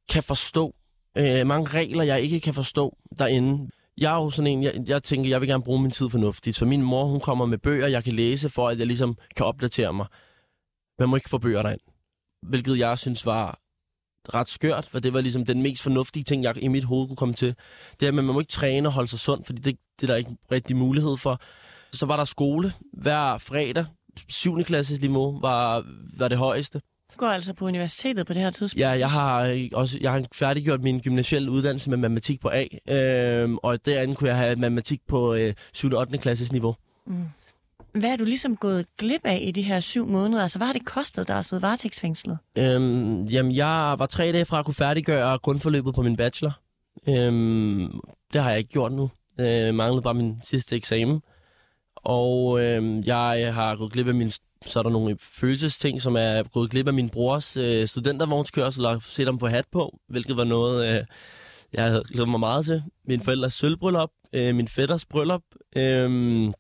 kan 0.10 0.24
forstå. 0.24 0.76
Øh, 1.18 1.48
mange 1.48 1.70
regler, 1.70 2.04
jeg 2.04 2.22
ikke 2.22 2.40
kan 2.40 2.54
forstå 2.54 2.98
derinde. 3.20 3.70
Jeg 4.00 4.12
er 4.14 4.24
jo 4.24 4.30
sådan 4.30 4.52
en, 4.52 4.64
jeg, 4.64 4.74
jeg 4.88 5.04
tænker, 5.04 5.30
jeg 5.30 5.42
vil 5.42 5.50
gerne 5.50 5.64
bruge 5.64 5.82
min 5.82 5.92
tid 5.92 6.10
fornuftigt. 6.10 6.56
Så 6.56 6.66
min 6.66 6.82
mor, 6.82 7.06
hun 7.06 7.20
kommer 7.20 7.46
med 7.46 7.58
bøger, 7.58 7.88
jeg 7.88 8.04
kan 8.04 8.14
læse, 8.14 8.50
for 8.50 8.70
at 8.70 8.80
jeg 8.80 8.88
ligesom 8.88 9.18
kan 9.36 9.46
opdatere 9.46 9.94
mig. 9.94 10.08
Man 11.00 11.10
må 11.10 11.16
ikke 11.16 11.30
få 11.30 11.38
bøger 11.38 11.62
derind. 11.62 11.82
Hvilket 12.48 12.80
jeg 12.80 12.98
synes 12.98 13.26
var 13.26 13.60
ret 14.34 14.48
skørt, 14.48 14.86
for 14.86 15.00
det 15.00 15.14
var 15.14 15.22
ligesom 15.22 15.46
den 15.46 15.62
mest 15.62 15.84
fornuftige 15.84 16.24
ting, 16.24 16.44
jeg 16.44 16.64
i 16.64 16.68
mit 16.68 16.84
hoved 16.84 17.08
kunne 17.08 17.16
komme 17.16 17.34
til. 17.34 17.56
Det 18.00 18.06
er, 18.06 18.08
at 18.08 18.14
man 18.14 18.26
må 18.26 18.40
ikke 18.40 18.52
træne 18.52 18.90
og 18.90 18.94
holde 18.94 19.10
sig 19.10 19.20
sund, 19.20 19.46
fordi 19.46 19.62
det, 19.62 19.78
det 20.02 20.10
er 20.10 20.14
der 20.14 20.16
ikke 20.16 20.36
rigtig 20.52 20.76
mulighed 20.76 21.18
for. 21.18 21.42
Så 21.92 22.06
var 22.06 22.18
der 22.18 22.26
skole 22.26 22.74
hver 22.94 23.38
fredag. 23.38 23.86
7. 24.30 24.64
klasses 24.64 25.02
niveau 25.02 25.40
var, 25.40 25.86
var 26.18 26.28
det 26.28 26.38
højeste. 26.38 26.82
Du 27.14 27.18
går 27.18 27.28
altså 27.28 27.54
på 27.54 27.66
universitetet 27.66 28.28
på 28.28 28.34
det 28.34 28.42
her 28.42 28.50
tidspunkt? 28.50 28.82
Ja, 28.82 28.90
jeg 28.90 29.12
har 29.12 29.44
øh, 29.44 29.70
også 29.74 29.98
jeg 30.02 30.12
har 30.12 30.24
færdiggjort 30.34 30.84
min 30.84 31.00
gymnasielle 31.00 31.52
uddannelse 31.52 31.90
med 31.90 31.98
matematik 31.98 32.42
på 32.42 32.50
A, 32.54 32.66
øh, 32.90 33.54
og 33.64 33.86
derinde 33.86 34.16
kunne 34.16 34.30
jeg 34.30 34.38
have 34.38 34.56
matematik 34.56 35.02
på 35.08 35.34
øh, 35.34 35.54
7. 35.74 35.90
og 35.92 36.00
8. 36.00 36.18
klasses 36.18 36.52
niveau. 36.52 36.76
Mm. 37.08 37.26
Hvad 37.94 38.10
er 38.10 38.16
du 38.18 38.24
ligesom 38.24 38.56
gået 38.56 38.86
glip 38.98 39.22
af 39.24 39.40
i 39.44 39.52
de 39.52 39.62
her 39.62 39.80
syv 39.80 40.08
måneder? 40.08 40.42
Altså, 40.42 40.58
hvad 40.58 40.68
har 40.68 40.74
det 40.74 40.86
kostet 40.86 41.28
dig 41.28 41.38
at 41.38 41.46
sidde 41.46 41.62
varetægtsfængslet? 41.62 42.38
Øhm, 42.58 43.26
jamen, 43.26 43.56
jeg 43.56 43.96
var 44.00 44.06
tre 44.06 44.32
dage 44.32 44.46
fra 44.46 44.60
at 44.60 44.66
kunne 44.66 44.74
færdiggøre 44.74 45.38
grundforløbet 45.38 45.96
på 45.96 46.02
min 46.02 46.16
bachelor. 46.16 46.60
Øhm, 47.08 48.02
det 48.34 48.42
har 48.42 48.50
jeg 48.50 48.58
ikke 48.58 48.70
gjort 48.70 48.94
nu. 48.94 49.10
Jeg 49.38 49.76
manglede 49.76 50.02
bare 50.02 50.14
min 50.14 50.40
sidste 50.44 50.76
eksamen. 50.76 51.22
Og 51.96 52.62
øhm, 52.64 53.04
jeg 53.06 53.54
har 53.54 53.76
gået 53.76 53.92
glip 53.92 54.08
af 54.08 54.14
min... 54.14 54.32
Så 54.66 54.80
er 54.80 54.84
der 54.84 54.90
nogle 54.90 55.18
følelsesting, 55.20 56.02
som 56.02 56.16
er 56.16 56.44
gået 56.44 56.72
glip 56.72 56.88
af 56.88 56.94
min 56.94 57.10
brors 57.10 57.58
øh, 57.58 57.88
studentervognskørsel 57.88 58.86
og 58.86 59.04
set 59.04 59.26
ham 59.26 59.38
på 59.38 59.48
hat 59.48 59.66
på, 59.72 60.00
hvilket 60.08 60.38
var 60.38 60.44
noget, 60.44 61.00
øh, 61.00 61.06
jeg 61.74 61.84
havde 61.84 62.04
glædet 62.08 62.30
mig 62.30 62.40
meget 62.40 62.66
til. 62.66 62.84
Min 63.08 63.22
forældres 63.22 63.54
sølvbryllup, 63.54 64.10
øh, 64.34 64.56
min 64.56 64.68
fætters 64.68 65.06
bryllup, 65.06 65.42
øh, 65.76 66.52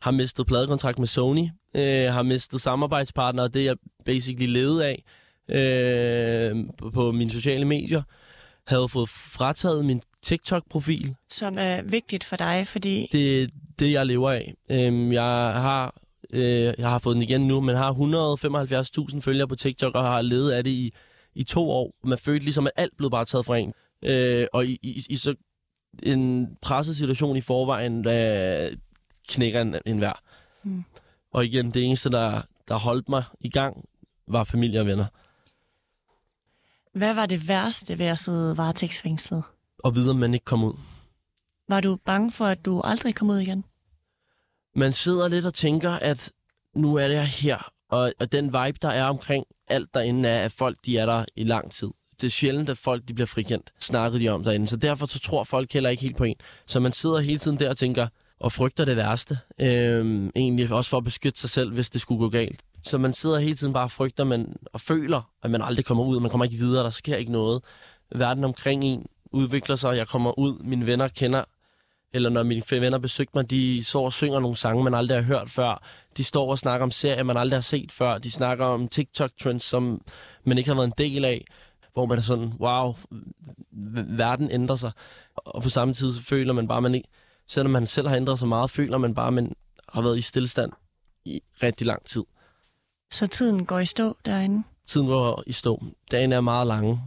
har 0.00 0.10
mistet 0.10 0.46
pladekontrakt 0.46 0.98
med 0.98 1.06
Sony, 1.06 1.48
øh, 1.74 2.12
har 2.12 2.22
mistet 2.22 2.60
samarbejdspartnere, 2.60 3.48
det 3.48 3.64
jeg 3.64 3.76
basically 4.04 4.52
levede 4.52 4.86
af 4.86 5.04
øh, 5.48 6.56
på 6.94 7.12
mine 7.12 7.30
sociale 7.30 7.64
medier, 7.64 8.02
havde 8.66 8.88
fået 8.88 9.08
frataget 9.08 9.84
min 9.84 10.00
TikTok-profil. 10.22 11.14
Som 11.30 11.58
er 11.58 11.82
vigtigt 11.82 12.24
for 12.24 12.36
dig, 12.36 12.66
fordi... 12.68 13.08
Det 13.12 13.42
er 13.42 13.46
det, 13.78 13.92
jeg 13.92 14.06
lever 14.06 14.30
af. 14.30 14.54
Øh, 14.70 15.12
jeg 15.12 15.24
har 15.54 15.94
øh, 16.32 16.74
jeg 16.78 16.90
har 16.90 16.98
fået 16.98 17.14
den 17.14 17.22
igen 17.22 17.46
nu, 17.46 17.60
men 17.60 17.76
har 17.76 17.92
175.000 19.12 19.20
følgere 19.20 19.48
på 19.48 19.56
TikTok, 19.56 19.94
og 19.94 20.02
har 20.02 20.22
levet 20.22 20.50
af 20.50 20.64
det 20.64 20.70
i, 20.70 20.92
i 21.34 21.44
to 21.44 21.70
år. 21.70 21.94
Man 22.04 22.18
følte 22.18 22.44
ligesom, 22.44 22.66
at 22.66 22.72
alt 22.76 22.96
blev 22.96 23.10
bare 23.10 23.24
taget 23.24 23.46
fra 23.46 23.56
en. 23.56 23.72
Øh, 24.04 24.46
og 24.52 24.66
i, 24.66 24.78
i, 24.82 25.02
i 25.10 25.16
så 25.16 25.34
en 26.02 26.48
presset 26.62 26.96
situation 26.96 27.36
i 27.36 27.40
forvejen, 27.40 28.04
der 28.04 28.70
knækker 29.28 29.60
en, 29.60 29.76
en 29.86 29.98
hver. 29.98 30.12
Mm. 30.62 30.84
Og 31.32 31.44
igen, 31.44 31.70
det 31.70 31.84
eneste, 31.84 32.10
der, 32.10 32.42
der 32.68 32.74
holdt 32.74 33.08
mig 33.08 33.24
i 33.40 33.50
gang, 33.50 33.84
var 34.28 34.44
familie 34.44 34.80
og 34.80 34.86
venner. 34.86 35.04
Hvad 36.92 37.14
var 37.14 37.26
det 37.26 37.48
værste 37.48 37.98
ved 37.98 38.06
at 38.06 38.18
sidde 38.18 38.56
varetægtsfængslet? 38.56 39.42
Og 39.78 39.94
vide, 39.94 40.10
at 40.10 40.16
man 40.16 40.34
ikke 40.34 40.44
kom 40.44 40.64
ud. 40.64 40.74
Var 41.68 41.80
du 41.80 41.96
bange 42.04 42.32
for, 42.32 42.46
at 42.46 42.64
du 42.64 42.80
aldrig 42.80 43.14
kom 43.14 43.30
ud 43.30 43.38
igen? 43.38 43.64
Man 44.78 44.92
sidder 44.92 45.28
lidt 45.28 45.46
og 45.46 45.54
tænker, 45.54 45.90
at 45.90 46.30
nu 46.76 46.96
er 46.96 47.08
det 47.08 47.26
her, 47.26 47.72
og, 47.90 48.12
og 48.20 48.32
den 48.32 48.44
vibe, 48.44 48.78
der 48.82 48.88
er 48.88 49.04
omkring 49.04 49.44
alt 49.68 49.94
derinde, 49.94 50.28
er, 50.28 50.44
at 50.44 50.52
folk 50.52 50.76
de 50.86 50.98
er 50.98 51.06
der 51.06 51.24
i 51.36 51.44
lang 51.44 51.70
tid. 51.72 51.88
Det 52.20 52.26
er 52.26 52.30
sjældent, 52.30 52.68
at 52.68 52.78
folk 52.78 53.02
de 53.08 53.14
bliver 53.14 53.26
frikendt, 53.26 53.72
snakkede 53.80 54.24
de 54.24 54.28
om 54.28 54.44
derinde. 54.44 54.66
Så 54.66 54.76
derfor 54.76 55.06
så 55.06 55.18
tror 55.18 55.44
folk 55.44 55.72
heller 55.72 55.90
ikke 55.90 56.02
helt 56.02 56.16
på 56.16 56.24
en. 56.24 56.36
Så 56.66 56.80
man 56.80 56.92
sidder 56.92 57.18
hele 57.18 57.38
tiden 57.38 57.58
der 57.58 57.70
og 57.70 57.76
tænker, 57.76 58.08
og 58.40 58.52
frygter 58.52 58.84
det 58.84 58.96
værste. 58.96 59.38
Øhm, 59.60 60.30
egentlig 60.36 60.72
også 60.72 60.90
for 60.90 60.96
at 60.96 61.04
beskytte 61.04 61.40
sig 61.40 61.50
selv, 61.50 61.72
hvis 61.72 61.90
det 61.90 62.00
skulle 62.00 62.18
gå 62.18 62.28
galt. 62.28 62.60
Så 62.82 62.98
man 62.98 63.12
sidder 63.12 63.38
hele 63.38 63.56
tiden 63.56 63.72
bare 63.72 63.84
og 63.84 63.90
frygter 63.90 64.24
man, 64.24 64.56
og 64.72 64.80
føler, 64.80 65.30
at 65.42 65.50
man 65.50 65.62
aldrig 65.62 65.84
kommer 65.84 66.04
ud. 66.04 66.20
Man 66.20 66.30
kommer 66.30 66.44
ikke 66.44 66.56
videre, 66.56 66.84
der 66.84 66.90
sker 66.90 67.16
ikke 67.16 67.32
noget. 67.32 67.62
Verden 68.16 68.44
omkring 68.44 68.84
en 68.84 69.06
udvikler 69.32 69.76
sig, 69.76 69.96
jeg 69.96 70.08
kommer 70.08 70.38
ud, 70.38 70.58
mine 70.58 70.86
venner 70.86 71.08
kender, 71.08 71.44
eller 72.12 72.30
når 72.30 72.42
mine 72.42 72.62
venner 72.70 72.98
besøgte 72.98 73.32
mig, 73.34 73.50
de 73.50 73.84
så 73.84 73.98
og 73.98 74.12
synger 74.12 74.40
nogle 74.40 74.56
sange, 74.56 74.84
man 74.84 74.94
aldrig 74.94 75.16
har 75.16 75.24
hørt 75.24 75.50
før. 75.50 75.82
De 76.16 76.24
står 76.24 76.50
og 76.50 76.58
snakker 76.58 76.84
om 76.84 76.90
serier, 76.90 77.22
man 77.22 77.36
aldrig 77.36 77.56
har 77.56 77.62
set 77.62 77.92
før. 77.92 78.18
De 78.18 78.30
snakker 78.30 78.64
om 78.64 78.88
TikTok-trends, 78.88 79.62
som 79.62 80.00
man 80.44 80.58
ikke 80.58 80.70
har 80.70 80.74
været 80.74 80.86
en 80.86 80.94
del 80.98 81.24
af. 81.24 81.44
Hvor 81.92 82.06
man 82.06 82.18
er 82.18 82.22
sådan, 82.22 82.52
wow, 82.60 82.94
verden 84.18 84.50
ændrer 84.50 84.76
sig. 84.76 84.92
Og 85.36 85.62
på 85.62 85.68
samme 85.68 85.94
tid 85.94 86.14
så 86.14 86.22
føler 86.22 86.52
man 86.52 86.68
bare, 86.68 86.76
at 86.76 86.82
man 86.82 86.94
ikke, 86.94 87.08
selvom 87.48 87.72
man 87.72 87.86
selv 87.86 88.08
har 88.08 88.16
ændret 88.16 88.38
sig 88.38 88.48
meget, 88.48 88.70
føler 88.70 88.98
man 88.98 89.14
bare, 89.14 89.26
at 89.26 89.32
man 89.32 89.52
har 89.88 90.02
været 90.02 90.18
i 90.18 90.22
stillestand 90.22 90.72
i 91.24 91.40
rigtig 91.62 91.86
lang 91.86 92.04
tid. 92.04 92.22
Så 93.10 93.26
tiden 93.26 93.66
går 93.66 93.78
i 93.78 93.86
stå 93.86 94.16
derinde? 94.24 94.62
Tiden 94.86 95.06
går 95.06 95.42
i 95.46 95.52
stå. 95.52 95.82
Dagen 96.10 96.32
er 96.32 96.40
meget 96.40 96.66
lange. 96.66 97.00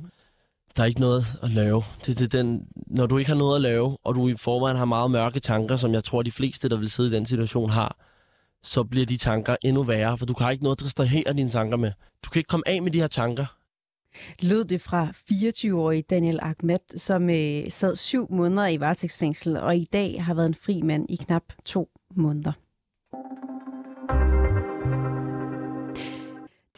Der 0.78 0.84
er 0.84 0.88
ikke 0.88 1.00
noget 1.00 1.24
at 1.44 1.50
lave. 1.50 1.84
Det, 2.06 2.20
det, 2.20 2.32
den, 2.32 2.68
når 2.88 3.06
du 3.06 3.18
ikke 3.18 3.30
har 3.32 3.38
noget 3.38 3.56
at 3.56 3.62
lave, 3.62 3.98
og 4.04 4.16
du 4.16 4.28
i 4.28 4.36
forvejen 4.36 4.78
har 4.78 4.86
meget 4.86 5.12
mørke 5.12 5.40
tanker, 5.40 5.76
som 5.76 5.94
jeg 5.94 6.04
tror, 6.04 6.22
de 6.22 6.32
fleste, 6.32 6.70
der 6.70 6.78
vil 6.78 6.90
sidde 6.90 7.10
i 7.10 7.14
den 7.14 7.26
situation, 7.26 7.70
har, 7.70 7.96
så 8.64 8.84
bliver 8.84 9.06
de 9.06 9.18
tanker 9.18 9.56
endnu 9.64 9.84
værre, 9.84 10.18
for 10.18 10.26
du 10.26 10.34
kan 10.34 10.52
ikke 10.52 10.64
noget 10.64 10.76
at 10.76 10.84
distrahere 10.84 11.34
dine 11.34 11.50
tanker 11.50 11.78
med. 11.78 11.92
Du 12.26 12.30
kan 12.30 12.40
ikke 12.40 12.48
komme 12.48 12.68
af 12.68 12.82
med 12.82 12.92
de 12.92 13.00
her 13.00 13.08
tanker. 13.08 13.46
Lød 14.42 14.66
det 14.66 14.82
fra 14.82 15.08
24-årige 15.32 16.02
Daniel 16.02 16.40
Ahmed, 16.42 16.98
som 16.98 17.30
øh, 17.30 17.72
sad 17.72 17.96
syv 17.96 18.28
måneder 18.30 18.68
i 18.68 18.80
varetægtsfængsel, 18.80 19.58
og 19.58 19.78
i 19.78 19.88
dag 19.94 20.24
har 20.24 20.34
været 20.34 20.48
en 20.48 20.56
fri 20.56 20.82
mand 20.82 21.06
i 21.10 21.16
knap 21.16 21.44
to 21.66 21.90
måneder. 22.16 22.52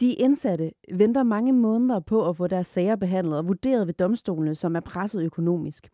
De 0.04 0.12
indsatte 0.12 0.72
venter 0.92 1.22
mange 1.22 1.52
måneder 1.52 2.00
på 2.00 2.28
at 2.28 2.36
få 2.36 2.46
deres 2.46 2.66
sager 2.66 2.96
behandlet 2.96 3.38
og 3.38 3.48
vurderet 3.48 3.86
ved 3.86 3.94
domstolene, 3.94 4.54
som 4.54 4.76
er 4.76 4.80
presset 4.80 5.22
økonomisk. 5.22 5.88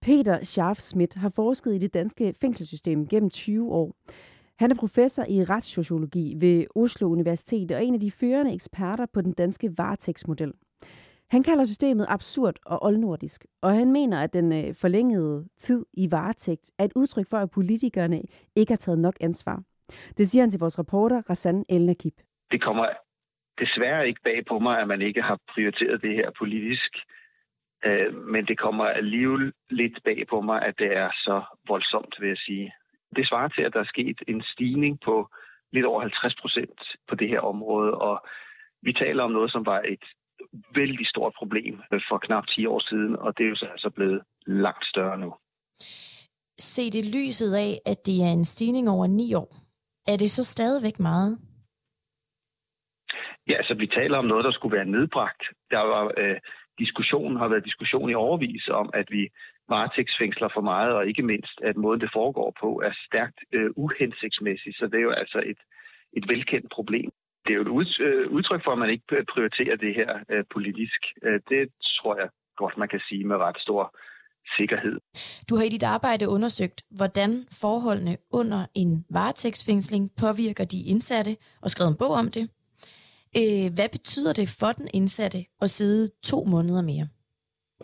Peter 0.00 0.44
Scharf 0.44 0.78
Schmidt 0.78 1.14
har 1.14 1.28
forsket 1.28 1.74
i 1.74 1.78
det 1.78 1.94
danske 1.94 2.34
fængselssystem 2.40 3.06
gennem 3.08 3.30
20 3.30 3.72
år. 3.72 3.94
Han 4.56 4.70
er 4.70 4.74
professor 4.74 5.24
i 5.28 5.44
retssociologi 5.44 6.34
ved 6.36 6.64
Oslo 6.74 7.10
Universitet 7.10 7.72
og 7.72 7.84
en 7.84 7.94
af 7.94 8.00
de 8.00 8.10
førende 8.10 8.54
eksperter 8.54 9.06
på 9.06 9.20
den 9.20 9.32
danske 9.32 9.78
varetægtsmodel. 9.78 10.52
Han 11.30 11.42
kalder 11.42 11.64
systemet 11.64 12.06
absurd 12.08 12.56
og 12.66 12.84
oldnordisk, 12.84 13.46
og 13.62 13.74
han 13.74 13.92
mener, 13.92 14.20
at 14.20 14.32
den 14.32 14.52
øh, 14.52 14.74
forlængede 14.74 15.44
tid 15.58 15.86
i 15.92 16.10
varetægt 16.10 16.70
er 16.78 16.84
et 16.84 16.92
udtryk 16.94 17.28
for, 17.30 17.38
at 17.38 17.50
politikerne 17.50 18.22
ikke 18.56 18.72
har 18.72 18.76
taget 18.76 18.98
nok 18.98 19.16
ansvar. 19.20 19.62
Det 20.16 20.28
siger 20.28 20.42
han 20.42 20.50
til 20.50 20.60
vores 20.60 20.78
reporter, 20.78 21.22
Rassan 21.30 21.64
Elnakip. 21.68 22.14
Det 22.50 22.62
kommer 22.62 23.03
desværre 23.58 24.08
ikke 24.08 24.20
bag 24.24 24.44
på 24.50 24.58
mig, 24.58 24.80
at 24.80 24.88
man 24.88 25.02
ikke 25.02 25.22
har 25.22 25.38
prioriteret 25.54 26.02
det 26.02 26.14
her 26.14 26.30
politisk. 26.38 26.92
Øh, 27.86 28.14
men 28.14 28.46
det 28.46 28.58
kommer 28.58 28.84
alligevel 28.84 29.52
lidt 29.70 29.98
bag 30.04 30.26
på 30.30 30.40
mig, 30.40 30.62
at 30.62 30.74
det 30.78 30.96
er 30.96 31.10
så 31.26 31.42
voldsomt, 31.68 32.14
vil 32.20 32.28
jeg 32.28 32.38
sige. 32.38 32.72
Det 33.16 33.28
svarer 33.28 33.48
til, 33.48 33.62
at 33.62 33.72
der 33.72 33.80
er 33.80 33.92
sket 33.94 34.18
en 34.28 34.42
stigning 34.42 35.00
på 35.00 35.28
lidt 35.72 35.86
over 35.86 36.00
50 36.00 36.34
procent 36.40 36.80
på 37.08 37.14
det 37.14 37.28
her 37.28 37.40
område, 37.40 37.94
og 37.94 38.26
vi 38.82 38.92
taler 38.92 39.22
om 39.22 39.30
noget, 39.30 39.52
som 39.52 39.66
var 39.66 39.80
et 39.80 40.04
vældig 40.78 41.06
stort 41.06 41.32
problem 41.38 41.80
for 42.08 42.18
knap 42.18 42.46
10 42.46 42.66
år 42.66 42.78
siden, 42.78 43.16
og 43.16 43.38
det 43.38 43.44
er 43.44 43.48
jo 43.48 43.56
så 43.56 43.66
altså 43.66 43.90
blevet 43.90 44.20
langt 44.46 44.86
større 44.86 45.18
nu. 45.18 45.34
Se 46.58 46.90
det 46.90 47.04
lyset 47.16 47.54
af, 47.54 47.72
at 47.86 47.98
det 48.06 48.16
er 48.26 48.32
en 48.32 48.44
stigning 48.44 48.90
over 48.90 49.06
9 49.06 49.34
år. 49.34 49.50
Er 50.12 50.16
det 50.16 50.30
så 50.30 50.44
stadigvæk 50.44 51.00
meget? 51.00 51.38
Ja, 53.48 53.54
altså 53.54 53.74
vi 53.74 53.86
taler 53.86 54.18
om 54.18 54.24
noget, 54.24 54.44
der 54.44 54.52
skulle 54.52 54.76
være 54.76 54.92
nedbragt. 54.96 55.42
Der 55.70 55.78
var 55.78 56.12
øh, 56.16 56.36
diskussion, 56.78 57.36
har 57.36 57.48
været 57.48 57.64
diskussion 57.64 58.10
i 58.10 58.14
overvis 58.14 58.68
om, 58.68 58.90
at 58.94 59.06
vi 59.10 59.28
varetægtsfængsler 59.68 60.48
for 60.54 60.60
meget, 60.60 60.92
og 60.92 61.06
ikke 61.06 61.22
mindst, 61.22 61.60
at 61.62 61.76
måden 61.76 62.00
det 62.00 62.10
foregår 62.12 62.56
på 62.60 62.82
er 62.84 62.92
stærkt 63.06 63.38
øh, 63.52 63.70
uhensigtsmæssigt. 63.76 64.76
Så 64.78 64.86
det 64.86 64.98
er 64.98 65.06
jo 65.08 65.10
altså 65.10 65.38
et, 65.46 65.60
et 66.12 66.24
velkendt 66.28 66.72
problem. 66.72 67.10
Det 67.44 67.52
er 67.52 67.56
jo 67.56 67.80
et 67.80 68.00
øh, 68.00 68.30
udtryk 68.30 68.64
for, 68.64 68.72
at 68.72 68.78
man 68.78 68.90
ikke 68.90 69.24
prioriterer 69.32 69.76
det 69.76 69.94
her 69.94 70.10
øh, 70.30 70.44
politisk. 70.52 71.00
Øh, 71.22 71.40
det 71.48 71.68
tror 71.98 72.16
jeg 72.20 72.28
godt, 72.56 72.78
man 72.78 72.88
kan 72.88 73.00
sige 73.08 73.24
med 73.24 73.36
ret 73.36 73.58
stor 73.58 73.96
sikkerhed. 74.58 74.96
Du 75.50 75.56
har 75.56 75.64
i 75.64 75.68
dit 75.68 75.82
arbejde 75.82 76.28
undersøgt, 76.28 76.82
hvordan 76.90 77.30
forholdene 77.62 78.16
under 78.32 78.66
en 78.74 79.04
varetægtsfængsling 79.10 80.10
påvirker 80.20 80.64
de 80.64 80.80
indsatte, 80.92 81.36
og 81.62 81.70
skrevet 81.70 81.90
en 81.90 81.96
bog 81.98 82.10
om 82.10 82.28
det. 82.36 82.50
Øh, 83.40 83.66
hvad 83.76 83.88
betyder 83.96 84.32
det 84.32 84.56
for 84.60 84.72
den 84.72 84.88
indsatte 84.94 85.40
at 85.60 85.70
sidde 85.70 86.10
to 86.22 86.44
måneder 86.44 86.82
mere? 86.82 87.08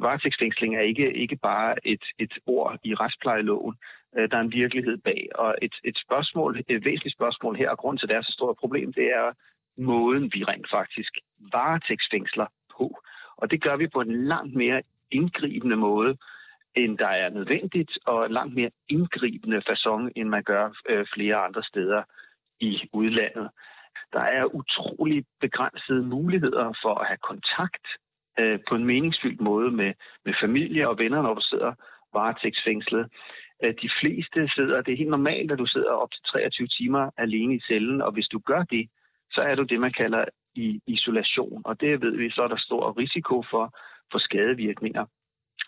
Varetægtsfængsling 0.00 0.76
er 0.76 0.80
ikke, 0.80 1.12
ikke 1.12 1.36
bare 1.36 1.86
et, 1.86 2.04
et 2.18 2.34
ord 2.46 2.78
i 2.84 2.94
retsplejeloven. 2.94 3.74
Øh, 4.16 4.30
der 4.30 4.36
er 4.36 4.40
en 4.40 4.52
virkelighed 4.52 4.96
bag. 4.98 5.28
Og 5.34 5.54
et, 5.62 5.74
et 5.84 5.98
spørgsmål, 6.04 6.64
et 6.68 6.84
væsentligt 6.84 7.16
spørgsmål 7.16 7.56
her, 7.56 7.70
og 7.70 7.78
grund 7.78 7.98
til, 7.98 8.06
at 8.06 8.08
det 8.08 8.16
er 8.16 8.22
så 8.22 8.32
stort 8.32 8.56
problem, 8.56 8.92
det 8.92 9.04
er 9.04 9.32
måden, 9.76 10.30
vi 10.34 10.44
rent 10.44 10.70
faktisk 10.70 11.12
varetægtsfængsler 11.52 12.46
på. 12.76 13.00
Og 13.36 13.50
det 13.50 13.62
gør 13.62 13.76
vi 13.76 13.86
på 13.86 14.00
en 14.00 14.24
langt 14.24 14.54
mere 14.54 14.82
indgribende 15.10 15.76
måde, 15.76 16.16
end 16.74 16.98
der 16.98 17.08
er 17.08 17.30
nødvendigt, 17.30 17.98
og 18.06 18.30
langt 18.30 18.54
mere 18.54 18.70
indgribende 18.88 19.62
façon, 19.68 20.08
end 20.16 20.28
man 20.28 20.42
gør 20.42 20.72
øh, 20.88 21.06
flere 21.14 21.36
andre 21.36 21.62
steder 21.62 22.02
i 22.60 22.88
udlandet. 22.92 23.50
Der 24.12 24.26
er 24.38 24.54
utrolig 24.54 25.24
begrænsede 25.40 26.02
muligheder 26.02 26.72
for 26.82 26.94
at 26.94 27.06
have 27.06 27.22
kontakt 27.30 27.86
øh, 28.38 28.58
på 28.68 28.74
en 28.74 28.84
meningsfyldt 28.84 29.40
måde 29.40 29.70
med, 29.70 29.92
med 30.24 30.34
familie 30.42 30.88
og 30.88 30.98
venner, 30.98 31.22
når 31.22 31.34
du 31.34 31.40
sidder 31.40 31.72
varetægtsfængslet. 32.14 33.08
Øh, 33.64 33.74
de 33.82 33.90
fleste 34.00 34.48
sidder, 34.48 34.82
det 34.82 34.92
er 34.92 35.02
helt 35.02 35.16
normalt, 35.18 35.52
at 35.52 35.58
du 35.58 35.66
sidder 35.66 35.92
op 35.92 36.10
til 36.12 36.22
23 36.22 36.66
timer 36.66 37.10
alene 37.16 37.54
i 37.54 37.60
cellen, 37.60 38.02
og 38.02 38.12
hvis 38.12 38.28
du 38.28 38.38
gør 38.38 38.62
det, 38.62 38.88
så 39.30 39.40
er 39.40 39.54
du 39.54 39.62
det, 39.62 39.80
man 39.80 39.92
kalder 39.92 40.24
i 40.54 40.80
isolation, 40.86 41.62
og 41.64 41.80
det 41.80 42.02
ved 42.02 42.16
vi, 42.16 42.30
så 42.30 42.42
er 42.42 42.48
der 42.48 42.56
stor 42.56 42.98
risiko 42.98 43.42
for, 43.50 43.74
for 44.12 44.18
skadevirkninger. 44.18 45.04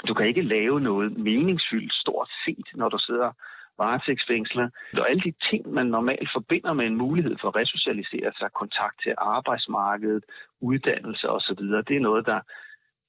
Du 0.08 0.14
kan 0.14 0.26
ikke 0.26 0.42
lave 0.42 0.80
noget 0.80 1.18
meningsfyldt 1.18 1.94
stort 1.94 2.30
set, 2.44 2.68
når 2.74 2.88
du 2.88 2.98
sidder 2.98 3.30
varetægtsfængsler. 3.78 4.68
Og 4.98 5.10
alle 5.10 5.22
de 5.22 5.34
ting, 5.50 5.72
man 5.72 5.86
normalt 5.86 6.28
forbinder 6.32 6.72
med 6.72 6.86
en 6.86 6.96
mulighed 6.96 7.36
for 7.40 7.48
at 7.48 7.56
resocialisere 7.56 8.32
sig, 8.38 8.48
kontakt 8.52 9.02
til 9.02 9.14
arbejdsmarkedet, 9.18 10.24
uddannelse 10.60 11.30
osv., 11.30 11.62
det 11.88 11.96
er 11.96 12.06
noget, 12.08 12.26
der 12.26 12.40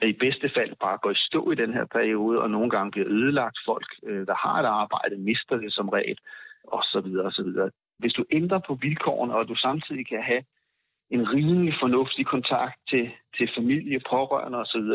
i 0.02 0.14
bedste 0.24 0.50
fald 0.56 0.76
bare 0.82 0.98
går 0.98 1.12
i 1.12 1.26
stå 1.28 1.52
i 1.52 1.56
den 1.56 1.74
her 1.74 1.86
periode, 1.86 2.42
og 2.42 2.50
nogle 2.50 2.70
gange 2.70 2.92
bliver 2.92 3.08
ødelagt. 3.08 3.58
Folk, 3.66 3.88
øh, 4.08 4.28
der 4.28 4.36
har 4.36 4.60
et 4.60 4.66
arbejde, 4.66 5.18
mister 5.18 5.58
det 5.58 5.74
som 5.74 5.90
regel, 5.90 6.18
osv. 6.64 7.10
osv. 7.30 7.50
Hvis 8.00 8.14
du 8.14 8.26
ændrer 8.32 8.60
på 8.68 8.74
vilkårene, 8.76 9.36
og 9.36 9.48
du 9.48 9.56
samtidig 9.56 10.08
kan 10.08 10.24
have 10.24 10.44
en 11.10 11.34
rimelig 11.34 11.74
fornuftig 11.82 12.26
kontakt 12.26 12.76
til, 12.90 13.12
til 13.38 13.50
familie, 13.58 14.00
pårørende 14.10 14.58
osv., 14.58 14.90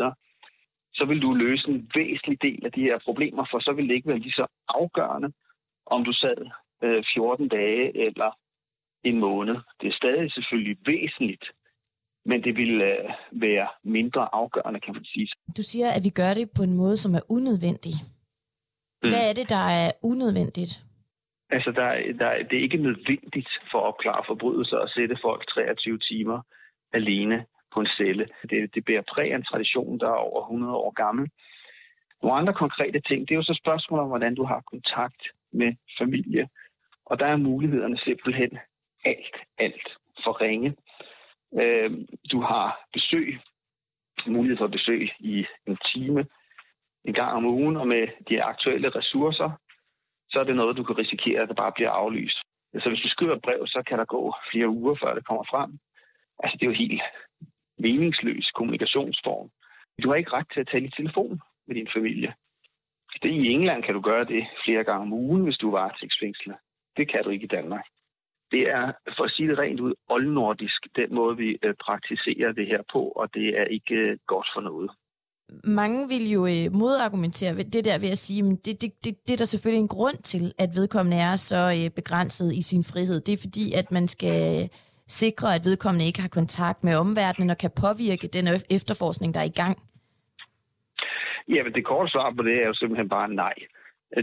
så 0.93 1.05
vil 1.05 1.21
du 1.21 1.33
løse 1.33 1.69
en 1.69 1.91
væsentlig 1.95 2.41
del 2.41 2.65
af 2.65 2.71
de 2.71 2.81
her 2.81 2.97
problemer, 2.97 3.45
for 3.51 3.59
så 3.59 3.71
vil 3.73 3.87
det 3.87 3.95
ikke 3.95 4.07
være 4.07 4.19
lige 4.19 4.39
så 4.41 4.45
afgørende, 4.67 5.31
om 5.91 6.03
du 6.03 6.13
sad 6.13 6.39
øh, 6.83 7.03
14 7.13 7.47
dage 7.47 8.05
eller 8.05 8.31
en 9.03 9.19
måned. 9.19 9.55
Det 9.81 9.87
er 9.87 9.93
stadig 10.01 10.31
selvfølgelig 10.31 10.77
væsentligt, 10.85 11.45
men 12.25 12.43
det 12.43 12.57
vil 12.57 12.81
øh, 12.81 13.09
være 13.31 13.67
mindre 13.83 14.35
afgørende, 14.35 14.79
kan 14.79 14.93
man 14.93 15.05
sige. 15.05 15.27
Du 15.57 15.63
siger, 15.63 15.89
at 15.91 16.03
vi 16.03 16.09
gør 16.09 16.33
det 16.33 16.49
på 16.57 16.63
en 16.63 16.77
måde, 16.77 16.97
som 16.97 17.15
er 17.15 17.23
unødvendig. 17.29 17.95
Mm. 19.03 19.09
Hvad 19.11 19.23
er 19.29 19.33
det, 19.39 19.49
der 19.49 19.65
er 19.81 19.91
unødvendigt? 20.03 20.73
Altså, 21.49 21.71
der, 21.71 21.89
der, 22.19 22.29
det 22.49 22.57
er 22.57 22.67
ikke 22.67 22.85
nødvendigt 22.87 23.49
for 23.71 23.77
at 23.79 23.85
opklare 23.85 24.23
forbrydelser 24.27 24.77
at 24.77 24.91
sætte 24.95 25.17
folk 25.21 25.47
23 25.47 25.97
timer 25.97 26.41
alene 26.93 27.45
på 27.73 27.79
en 27.79 27.87
celle. 27.97 28.27
Det, 28.49 28.75
det 28.75 28.85
bærer 28.85 29.09
præg 29.13 29.31
af 29.31 29.35
en 29.35 29.49
tradition, 29.51 29.99
der 29.99 30.07
er 30.07 30.25
over 30.29 30.41
100 30.41 30.73
år 30.73 30.91
gammel. 30.91 31.29
Nogle 32.21 32.37
andre 32.37 32.53
konkrete 32.53 32.99
ting, 32.99 33.19
det 33.27 33.33
er 33.33 33.41
jo 33.41 33.51
så 33.51 33.59
spørgsmål 33.63 33.99
om, 33.99 34.07
hvordan 34.07 34.35
du 34.35 34.43
har 34.43 34.61
kontakt 34.71 35.21
med 35.51 35.75
familie. 35.99 36.49
Og 37.05 37.19
der 37.19 37.25
er 37.25 37.37
mulighederne 37.37 37.97
simpelthen 37.97 38.57
alt, 39.05 39.35
alt 39.57 39.87
for 40.23 40.45
ringe. 40.45 40.75
Øh, 41.59 41.91
du 42.31 42.41
har 42.41 42.87
besøg, 42.93 43.39
mulighed 44.27 44.57
for 44.57 44.67
besøg 44.67 45.09
i 45.19 45.45
en 45.67 45.77
time, 45.93 46.25
en 47.05 47.13
gang 47.13 47.31
om 47.31 47.45
ugen, 47.45 47.77
og 47.77 47.87
med 47.87 48.07
de 48.29 48.43
aktuelle 48.43 48.89
ressourcer, 48.89 49.51
så 50.29 50.39
er 50.39 50.43
det 50.43 50.55
noget, 50.55 50.77
du 50.77 50.83
kan 50.83 50.97
risikere, 50.97 51.41
at 51.41 51.49
det 51.49 51.57
bare 51.57 51.71
bliver 51.75 51.91
aflyst. 51.91 52.37
Så 52.79 52.89
hvis 52.89 53.01
du 53.01 53.09
skriver 53.09 53.35
et 53.35 53.41
brev, 53.41 53.67
så 53.67 53.83
kan 53.87 53.97
der 53.97 54.05
gå 54.05 54.33
flere 54.51 54.69
uger, 54.69 54.95
før 54.95 55.13
det 55.13 55.27
kommer 55.27 55.43
frem. 55.51 55.79
Altså, 56.39 56.57
det 56.57 56.65
er 56.65 56.71
jo 56.71 56.81
helt 56.83 57.01
meningsløs 57.79 58.51
kommunikationsform. 58.55 59.49
Du 60.03 60.09
har 60.09 60.15
ikke 60.15 60.33
ret 60.33 60.47
til 60.53 60.59
at 60.59 60.67
tale 60.71 60.85
i 60.85 60.95
telefon 60.97 61.41
med 61.67 61.75
din 61.75 61.87
familie. 61.95 62.33
Det, 63.23 63.31
I 63.31 63.47
England 63.55 63.83
kan 63.83 63.93
du 63.93 64.01
gøre 64.01 64.25
det 64.25 64.43
flere 64.65 64.83
gange 64.83 65.01
om 65.01 65.13
ugen, 65.13 65.43
hvis 65.43 65.57
du 65.57 65.67
er 65.67 65.79
varetægtsfængslet. 65.79 66.55
Det 66.97 67.11
kan 67.11 67.23
du 67.23 67.29
ikke 67.29 67.43
i 67.43 67.55
Danmark. 67.57 67.85
Det 68.51 68.61
er, 68.69 68.91
for 69.17 69.23
at 69.23 69.31
sige 69.31 69.49
det 69.49 69.57
rent 69.59 69.79
ud, 69.79 69.93
oldnordisk, 70.09 70.87
den 70.95 71.15
måde, 71.15 71.37
vi 71.37 71.57
øh, 71.63 71.73
praktiserer 71.85 72.51
det 72.51 72.67
her 72.67 72.81
på, 72.93 73.01
og 73.01 73.33
det 73.33 73.47
er 73.59 73.63
ikke 73.63 73.95
øh, 73.95 74.17
godt 74.27 74.47
for 74.55 74.61
noget. 74.61 74.91
Mange 75.63 76.07
vil 76.07 76.31
jo 76.31 76.45
øh, 76.45 76.73
modargumentere 76.73 77.57
ved 77.57 77.65
det 77.65 77.85
der 77.85 77.99
ved 77.99 78.09
at 78.09 78.17
sige, 78.17 78.51
at 78.51 78.65
det, 78.65 78.81
det, 78.81 78.91
det, 79.05 79.27
det 79.27 79.33
er 79.33 79.37
der 79.37 79.45
selvfølgelig 79.45 79.81
en 79.81 79.87
grund 79.87 80.17
til, 80.23 80.53
at 80.57 80.69
vedkommende 80.75 81.17
er 81.17 81.35
så 81.35 81.61
øh, 81.77 81.89
begrænset 81.89 82.53
i 82.53 82.61
sin 82.61 82.83
frihed. 82.83 83.21
Det 83.21 83.33
er 83.33 83.37
fordi, 83.41 83.73
at 83.73 83.91
man 83.91 84.07
skal 84.07 84.69
sikre, 85.07 85.55
at 85.55 85.65
vedkommende 85.65 86.05
ikke 86.05 86.21
har 86.21 86.27
kontakt 86.27 86.83
med 86.83 86.95
omverdenen 86.95 87.49
og 87.49 87.57
kan 87.57 87.71
påvirke 87.81 88.27
den 88.27 88.47
efterforskning, 88.69 89.33
der 89.33 89.39
er 89.39 89.43
i 89.43 89.59
gang. 89.61 89.77
Jamen, 91.47 91.73
det 91.73 91.85
korte 91.85 92.11
svar 92.11 92.33
på 92.37 92.43
det 92.43 92.55
er 92.63 92.67
jo 92.67 92.73
simpelthen 92.73 93.09
bare 93.09 93.29
nej. 93.33 93.53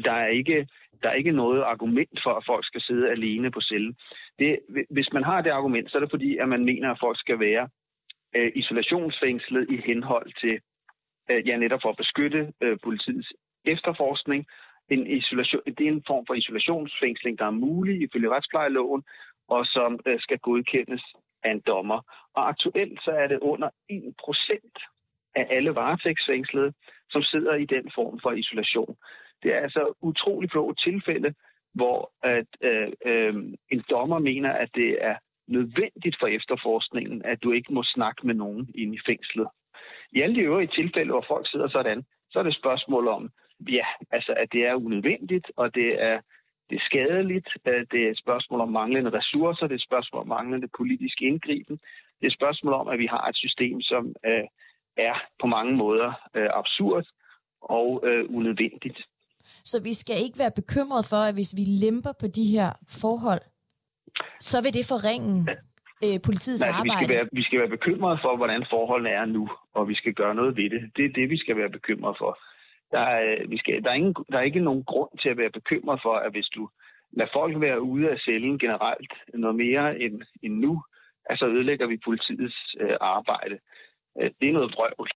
Der 0.05 0.13
er 0.13 0.27
ikke, 0.27 0.69
der 1.03 1.09
er 1.09 1.13
ikke 1.15 1.33
noget 1.33 1.63
argument 1.63 2.21
for, 2.23 2.31
at 2.31 2.47
folk 2.47 2.67
skal 2.67 2.81
sidde 2.81 3.11
alene 3.11 3.51
på 3.51 3.61
cellen. 3.61 3.97
Det, 4.39 4.59
hvis 4.91 5.13
man 5.13 5.25
har 5.25 5.41
det 5.41 5.51
argument, 5.51 5.91
så 5.91 5.99
er 5.99 6.01
det 6.01 6.11
fordi, 6.11 6.37
at 6.37 6.49
man 6.49 6.65
mener, 6.65 6.91
at 6.91 7.01
folk 7.01 7.19
skal 7.19 7.41
være 7.41 7.69
øh, 8.37 8.53
isolationsfængslet 8.55 9.67
i 9.71 9.77
henhold 9.87 10.33
til, 10.41 10.61
øh, 11.33 11.49
ja, 11.49 11.57
netop 11.57 11.83
for 11.83 11.91
at 11.91 11.97
beskytte 11.97 12.53
øh, 12.61 12.79
politiets 12.83 13.33
efterforskning. 13.65 14.47
En 14.89 15.07
isolation, 15.07 15.63
det 15.67 15.87
er 15.87 15.93
en 15.93 16.05
form 16.07 16.27
for 16.27 16.35
isolationsfængsling, 16.35 17.39
der 17.39 17.47
er 17.47 17.61
mulig 17.67 18.03
ifølge 18.03 18.31
retsplejeloven, 18.31 19.03
og 19.49 19.67
som 19.67 20.01
øh, 20.07 20.21
skal 20.21 20.39
godkendes 20.39 21.05
af 21.43 21.51
en 21.51 21.61
dommer. 21.61 22.01
Og 22.35 22.49
aktuelt 22.49 23.03
så 23.05 23.11
er 23.11 23.27
det 23.27 23.39
under 23.43 23.69
1% 23.93 25.35
af 25.35 25.47
alle 25.51 25.75
varetægtsfængslede, 25.75 26.73
som 27.11 27.23
sidder 27.23 27.55
i 27.55 27.64
den 27.64 27.90
form 27.95 28.21
for 28.23 28.33
isolation. 28.33 28.97
Det 29.42 29.55
er 29.55 29.61
altså 29.61 29.95
utrolig 30.01 30.51
få 30.53 30.75
tilfælde, 30.75 31.35
hvor 31.75 32.12
at, 32.23 32.47
øh, 32.61 32.92
øh, 33.07 33.35
en 33.71 33.83
dommer 33.90 34.19
mener, 34.19 34.53
at 34.53 34.71
det 34.75 34.99
er 35.01 35.16
nødvendigt 35.49 36.16
for 36.21 36.27
efterforskningen, 36.27 37.25
at 37.25 37.42
du 37.42 37.53
ikke 37.53 37.75
må 37.75 37.83
snakke 37.83 38.27
med 38.27 38.35
nogen 38.35 38.71
inde 38.75 38.95
i 38.95 39.01
fængslet. 39.09 39.49
I 40.12 40.21
alle 40.21 40.37
de 40.37 40.45
øvrige 40.45 40.75
tilfælde, 40.79 41.11
hvor 41.11 41.25
folk 41.29 41.51
sidder 41.51 41.69
sådan, 41.69 42.05
så 42.31 42.38
er 42.38 42.42
det 42.42 42.55
spørgsmål 42.55 43.09
om, 43.09 43.31
ja, 43.69 43.87
altså, 44.11 44.33
at 44.37 44.53
det 44.53 44.69
er 44.69 44.75
unødvendigt, 44.75 45.53
og 45.57 45.75
det 45.75 46.03
er, 46.03 46.21
det 46.71 46.77
er 46.77 46.85
skadeligt. 46.90 47.49
Øh, 47.69 47.87
det 47.92 48.01
er 48.07 48.11
et 48.11 48.19
spørgsmål 48.19 48.61
om 48.61 48.73
manglende 48.73 49.11
ressourcer, 49.19 49.66
det 49.66 49.75
er 49.75 49.83
et 49.83 49.90
spørgsmål 49.90 50.23
om 50.23 50.29
manglende 50.29 50.69
politisk 50.77 51.23
indgriben. 51.23 51.77
Det 52.19 52.23
er 52.23 52.33
et 52.33 52.40
spørgsmål 52.40 52.73
om, 52.73 52.88
at 52.88 52.99
vi 52.99 53.07
har 53.07 53.25
et 53.29 53.37
system, 53.37 53.81
som 53.81 54.14
øh, 54.27 54.47
er 54.97 55.15
på 55.41 55.47
mange 55.47 55.77
måder 55.77 56.13
øh, 56.37 56.49
absurd 56.55 57.07
og 57.61 58.03
øh, 58.09 58.25
unødvendigt. 58.29 58.99
Så 59.65 59.83
vi 59.83 59.95
skal 59.95 60.17
ikke 60.25 60.39
være 60.39 60.51
bekymret 60.57 61.05
for, 61.11 61.21
at 61.29 61.35
hvis 61.35 61.55
vi 61.57 61.65
lemper 61.85 62.13
på 62.21 62.27
de 62.27 62.45
her 62.55 62.71
forhold, 63.03 63.45
så 64.41 64.63
vil 64.63 64.73
det 64.79 64.87
forringe 64.95 65.35
øh, 66.05 66.19
politiets 66.27 66.63
Nej, 66.63 66.71
arbejde? 66.71 66.89
Vi 66.89 67.05
skal, 67.05 67.09
være, 67.17 67.29
vi 67.33 67.43
skal 67.43 67.59
være 67.61 67.75
bekymret 67.77 68.19
for, 68.25 68.37
hvordan 68.37 68.67
forholdene 68.71 69.11
er 69.11 69.25
nu, 69.25 69.49
og 69.75 69.89
vi 69.89 69.95
skal 69.95 70.15
gøre 70.15 70.35
noget 70.35 70.57
ved 70.57 70.71
det. 70.71 70.83
Det 70.97 71.05
er 71.05 71.13
det, 71.19 71.31
vi 71.31 71.39
skal 71.39 71.57
være 71.57 71.71
bekymret 71.71 72.17
for. 72.19 72.39
Der 72.91 73.01
er, 73.01 73.49
vi 73.49 73.59
skal, 73.59 73.83
der, 73.85 73.91
er 73.91 73.95
ingen, 73.95 74.15
der 74.33 74.39
er 74.39 74.43
ikke 74.51 74.61
nogen 74.69 74.85
grund 74.85 75.19
til 75.23 75.29
at 75.29 75.39
være 75.39 75.51
bekymret 75.51 76.01
for, 76.03 76.15
at 76.15 76.31
hvis 76.33 76.49
du 76.57 76.69
lader 77.13 77.31
folk 77.33 77.61
være 77.61 77.83
ude 77.83 78.11
af 78.11 78.19
cellen 78.19 78.59
generelt 78.59 79.13
noget 79.35 79.57
mere 79.57 80.01
end, 80.01 80.23
end 80.43 80.55
nu, 80.55 80.83
altså 81.31 81.47
ødelægger 81.47 81.87
vi 81.87 81.97
politiets 82.05 82.77
øh, 82.81 82.97
arbejde. 83.01 83.59
Øh, 84.21 84.31
det 84.41 84.49
er 84.49 84.53
noget 84.53 84.75
brøvl. 84.75 85.09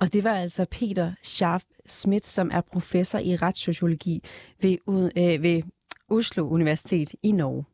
Og 0.00 0.12
det 0.12 0.24
var 0.24 0.34
altså 0.34 0.66
Peter 0.70 1.12
Scharf 1.22 1.64
Schmidt, 1.86 2.26
som 2.26 2.50
er 2.52 2.60
professor 2.60 3.18
i 3.18 3.36
retssociologi 3.36 4.20
ved, 4.62 4.78
øh, 5.18 5.42
ved 5.42 5.62
Oslo 6.10 6.48
Universitet 6.48 7.14
i 7.22 7.32
Norge. 7.32 7.64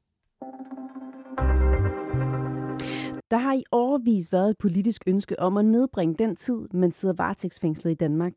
Der 3.31 3.37
har 3.37 3.55
i 3.55 3.65
overvis 3.71 4.33
været 4.33 4.51
et 4.51 4.59
politisk 4.59 5.03
ønske 5.07 5.39
om 5.39 5.57
at 5.57 5.65
nedbringe 5.65 6.15
den 6.15 6.37
tid, 6.37 6.69
man 6.73 6.93
sidder 6.93 7.15
varetægtsfængslet 7.15 7.91
i 7.91 7.95
Danmark. 7.95 8.33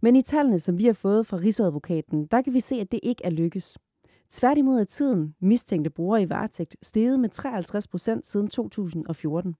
Men 0.00 0.16
i 0.16 0.22
tallene, 0.22 0.60
som 0.60 0.78
vi 0.78 0.84
har 0.84 0.92
fået 0.92 1.26
fra 1.26 1.36
Rigsadvokaten, 1.36 2.26
der 2.26 2.42
kan 2.42 2.54
vi 2.54 2.60
se, 2.60 2.74
at 2.74 2.92
det 2.92 3.00
ikke 3.02 3.24
er 3.24 3.30
lykkes. 3.30 3.78
Tværtimod 4.30 4.80
er 4.80 4.84
tiden 4.84 5.34
mistænkte 5.40 5.90
brugere 5.90 6.22
i 6.22 6.28
varetægt 6.28 6.76
steget 6.82 7.20
med 7.20 7.28
53 7.28 7.88
procent 7.88 8.26
siden 8.26 8.48
2014. 8.48 9.54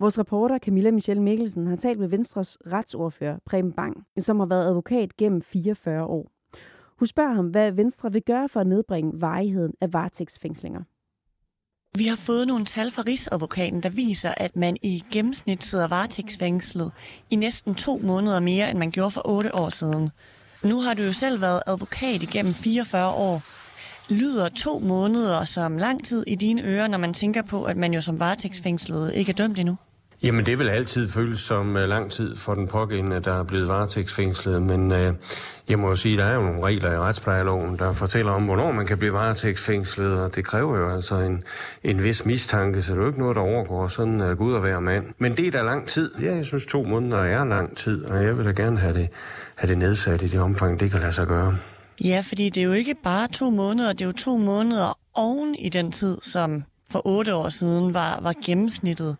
Vores 0.00 0.18
reporter 0.18 0.58
Camilla 0.58 0.90
Michelle 0.90 1.22
Mikkelsen 1.22 1.66
har 1.66 1.76
talt 1.76 1.98
med 1.98 2.08
Venstres 2.08 2.58
retsordfører 2.66 3.38
Preben 3.46 3.72
Bang, 3.72 4.06
som 4.18 4.38
har 4.38 4.46
været 4.46 4.66
advokat 4.66 5.16
gennem 5.16 5.42
44 5.42 6.04
år. 6.04 6.30
Hun 6.98 7.06
spørger 7.06 7.34
ham, 7.34 7.46
hvad 7.46 7.72
Venstre 7.72 8.12
vil 8.12 8.22
gøre 8.22 8.48
for 8.48 8.60
at 8.60 8.66
nedbringe 8.66 9.20
varigheden 9.20 9.72
af 9.80 9.92
varetægtsfængslinger. 9.92 10.82
Vi 11.98 12.04
har 12.04 12.16
fået 12.16 12.46
nogle 12.46 12.64
tal 12.64 12.90
fra 12.90 13.02
Rigsadvokaten, 13.06 13.82
der 13.82 13.88
viser, 13.88 14.34
at 14.36 14.56
man 14.56 14.76
i 14.82 15.02
gennemsnit 15.12 15.64
sidder 15.64 15.88
varetægtsfængslet 15.88 16.92
i 17.30 17.36
næsten 17.36 17.74
to 17.74 17.98
måneder 17.98 18.40
mere, 18.40 18.70
end 18.70 18.78
man 18.78 18.90
gjorde 18.90 19.10
for 19.10 19.22
otte 19.24 19.54
år 19.54 19.68
siden. 19.68 20.10
Nu 20.64 20.80
har 20.80 20.94
du 20.94 21.02
jo 21.02 21.12
selv 21.12 21.40
været 21.40 21.62
advokat 21.66 22.22
igennem 22.22 22.54
44 22.54 23.08
år. 23.08 23.42
Lyder 24.12 24.48
to 24.48 24.78
måneder 24.78 25.44
som 25.44 25.78
lang 25.78 26.04
tid 26.04 26.24
i 26.26 26.34
dine 26.34 26.62
ører, 26.62 26.88
når 26.88 26.98
man 26.98 27.14
tænker 27.14 27.42
på, 27.42 27.64
at 27.64 27.76
man 27.76 27.94
jo 27.94 28.00
som 28.00 28.20
varetægtsfængslet 28.20 29.14
ikke 29.14 29.30
er 29.30 29.34
dømt 29.34 29.58
endnu? 29.58 29.76
Jamen 30.22 30.46
det 30.46 30.58
vil 30.58 30.68
altid 30.68 31.08
føles 31.08 31.40
som 31.40 31.76
uh, 31.76 31.82
lang 31.82 32.10
tid 32.10 32.36
for 32.36 32.54
den 32.54 32.68
pågældende, 32.68 33.20
der 33.20 33.38
er 33.38 33.42
blevet 33.42 33.68
varetægtsfængslet, 33.68 34.62
men 34.62 34.92
uh, 34.92 35.14
jeg 35.68 35.78
må 35.78 35.88
jo 35.88 35.96
sige, 35.96 36.12
at 36.12 36.18
der 36.18 36.24
er 36.24 36.34
jo 36.34 36.42
nogle 36.42 36.62
regler 36.62 36.92
i 36.92 36.98
retsplejeloven, 36.98 37.78
der 37.78 37.92
fortæller 37.92 38.32
om, 38.32 38.44
hvornår 38.44 38.72
man 38.72 38.86
kan 38.86 38.98
blive 38.98 39.12
varetægtsfængslet, 39.12 40.20
og 40.20 40.34
det 40.34 40.44
kræver 40.44 40.78
jo 40.78 40.90
altså 40.90 41.14
en, 41.14 41.44
en 41.84 42.02
vis 42.02 42.24
mistanke, 42.24 42.82
så 42.82 42.92
det 42.92 42.98
er 42.98 43.02
jo 43.02 43.08
ikke 43.08 43.20
noget, 43.20 43.36
der 43.36 43.42
overgår 43.42 43.88
sådan 43.88 44.20
uh, 44.20 44.38
Gud 44.38 44.54
og 44.54 44.60
hver 44.60 44.80
mand. 44.80 45.04
Men 45.18 45.36
det 45.36 45.46
er 45.46 45.50
da 45.50 45.62
lang 45.62 45.88
tid. 45.88 46.14
Ja, 46.20 46.36
jeg 46.36 46.46
synes 46.46 46.66
to 46.66 46.82
måneder 46.82 47.18
er 47.18 47.44
lang 47.44 47.76
tid, 47.76 48.04
og 48.04 48.24
jeg 48.24 48.38
vil 48.38 48.46
da 48.46 48.50
gerne 48.50 48.78
have 48.78 48.94
det, 48.94 49.08
have 49.54 49.68
det 49.68 49.78
nedsat 49.78 50.22
i 50.22 50.28
det 50.28 50.40
omfang, 50.40 50.80
det 50.80 50.90
kan 50.90 51.00
lade 51.00 51.12
sig 51.12 51.26
gøre. 51.26 51.56
Ja, 52.04 52.22
fordi 52.26 52.48
det 52.48 52.60
er 52.60 52.64
jo 52.64 52.72
ikke 52.72 52.94
bare 53.04 53.28
to 53.28 53.50
måneder, 53.50 53.92
det 53.92 54.00
er 54.00 54.06
jo 54.06 54.12
to 54.12 54.36
måneder 54.36 54.98
oven 55.14 55.54
i 55.54 55.68
den 55.68 55.92
tid, 55.92 56.18
som 56.22 56.62
for 56.90 57.06
otte 57.06 57.34
år 57.34 57.48
siden 57.48 57.94
var, 57.94 58.18
var 58.22 58.32
gennemsnittet. 58.46 59.16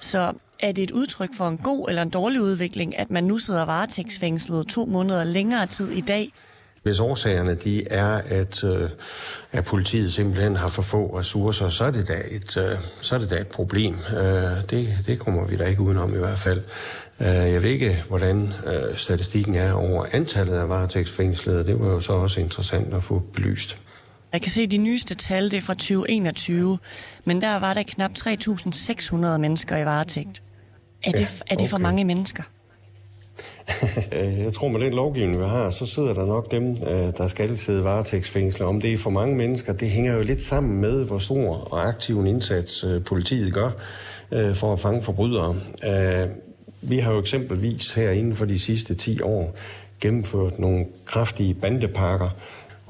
Så 0.00 0.32
er 0.60 0.72
det 0.72 0.84
et 0.84 0.90
udtryk 0.90 1.30
for 1.36 1.48
en 1.48 1.58
god 1.58 1.88
eller 1.88 2.02
en 2.02 2.10
dårlig 2.10 2.40
udvikling, 2.40 2.98
at 2.98 3.10
man 3.10 3.24
nu 3.24 3.38
sidder 3.38 3.64
varetægtsfængslet 3.64 4.66
to 4.66 4.84
måneder 4.84 5.24
længere 5.24 5.66
tid 5.66 5.90
i 5.90 6.00
dag? 6.00 6.28
Hvis 6.82 7.00
årsagerne 7.00 7.54
de 7.54 7.88
er, 7.88 8.14
at, 8.14 8.64
øh, 8.64 8.90
at 9.52 9.64
politiet 9.64 10.12
simpelthen 10.12 10.56
har 10.56 10.68
for 10.68 10.82
få 10.82 11.18
ressourcer, 11.18 11.68
så 11.68 11.84
er 11.84 11.90
det 11.90 12.08
da 12.08 12.22
et, 12.30 12.56
øh, 12.56 12.78
så 13.00 13.14
er 13.14 13.18
det 13.18 13.30
da 13.30 13.40
et 13.40 13.46
problem. 13.46 13.94
Øh, 13.94 14.70
det, 14.70 14.96
det 15.06 15.18
kommer 15.18 15.46
vi 15.46 15.56
da 15.56 15.64
ikke 15.64 15.82
udenom 15.82 16.14
i 16.14 16.18
hvert 16.18 16.38
fald. 16.38 16.60
Øh, 17.20 17.26
jeg 17.26 17.62
ved 17.62 17.70
ikke, 17.70 18.04
hvordan 18.08 18.52
øh, 18.66 18.96
statistikken 18.96 19.54
er 19.54 19.72
over 19.72 20.06
antallet 20.12 20.54
af 20.54 20.68
varetægtsfængslede. 20.68 21.66
Det 21.66 21.80
var 21.80 21.86
jo 21.86 22.00
så 22.00 22.12
også 22.12 22.40
interessant 22.40 22.94
at 22.94 23.04
få 23.04 23.22
belyst. 23.32 23.78
Jeg 24.32 24.42
kan 24.42 24.50
se, 24.50 24.60
at 24.62 24.70
de 24.70 24.76
nyeste 24.78 25.14
tal 25.14 25.50
det 25.50 25.56
er 25.56 25.60
fra 25.60 25.74
2021, 25.74 26.78
men 27.24 27.40
der 27.40 27.58
var 27.58 27.74
der 27.74 27.82
knap 27.82 28.10
3.600 28.18 29.16
mennesker 29.38 29.76
i 29.76 29.84
varetægt. 29.84 30.42
Er 31.04 31.10
det, 31.10 31.20
ja, 31.20 31.26
er 31.50 31.54
det 31.54 31.70
for 31.70 31.78
mange 31.78 32.04
mennesker? 32.04 32.42
Øh, 34.12 34.38
Jeg 34.38 34.52
tror, 34.52 34.68
med 34.68 34.80
den 34.80 34.92
lovgivning, 34.94 35.38
vi 35.40 35.44
har, 35.44 35.70
så 35.70 35.86
sidder 35.86 36.14
der 36.14 36.26
nok 36.26 36.50
dem, 36.50 36.70
øh, 36.70 37.12
der 37.16 37.26
skal 37.26 37.58
sidde 37.58 37.84
varetægtsfængsler. 37.84 38.66
Om 38.66 38.80
det 38.80 38.92
er 38.92 38.98
for 38.98 39.10
mange 39.10 39.36
mennesker, 39.36 39.72
det 39.72 39.90
hænger 39.90 40.14
jo 40.14 40.22
lidt 40.22 40.42
sammen 40.42 40.80
med, 40.80 41.04
hvor 41.04 41.18
stor 41.18 41.54
og 41.54 41.88
aktiv 41.88 42.20
en 42.20 42.26
indsats 42.26 42.84
øh, 42.84 43.04
politiet 43.04 43.54
gør 43.54 43.70
for 44.54 44.72
at 44.72 44.80
fange 44.80 45.02
forbrydere. 45.02 45.56
Vi 46.82 46.98
har 46.98 47.12
jo 47.12 47.20
eksempelvis 47.20 47.92
her 47.94 48.10
inden 48.10 48.34
for 48.34 48.44
de 48.44 48.58
sidste 48.58 48.94
10 48.94 49.20
år 49.20 49.54
gennemført 50.00 50.58
nogle 50.58 50.86
kraftige 51.04 51.54
bandepakker, 51.54 52.28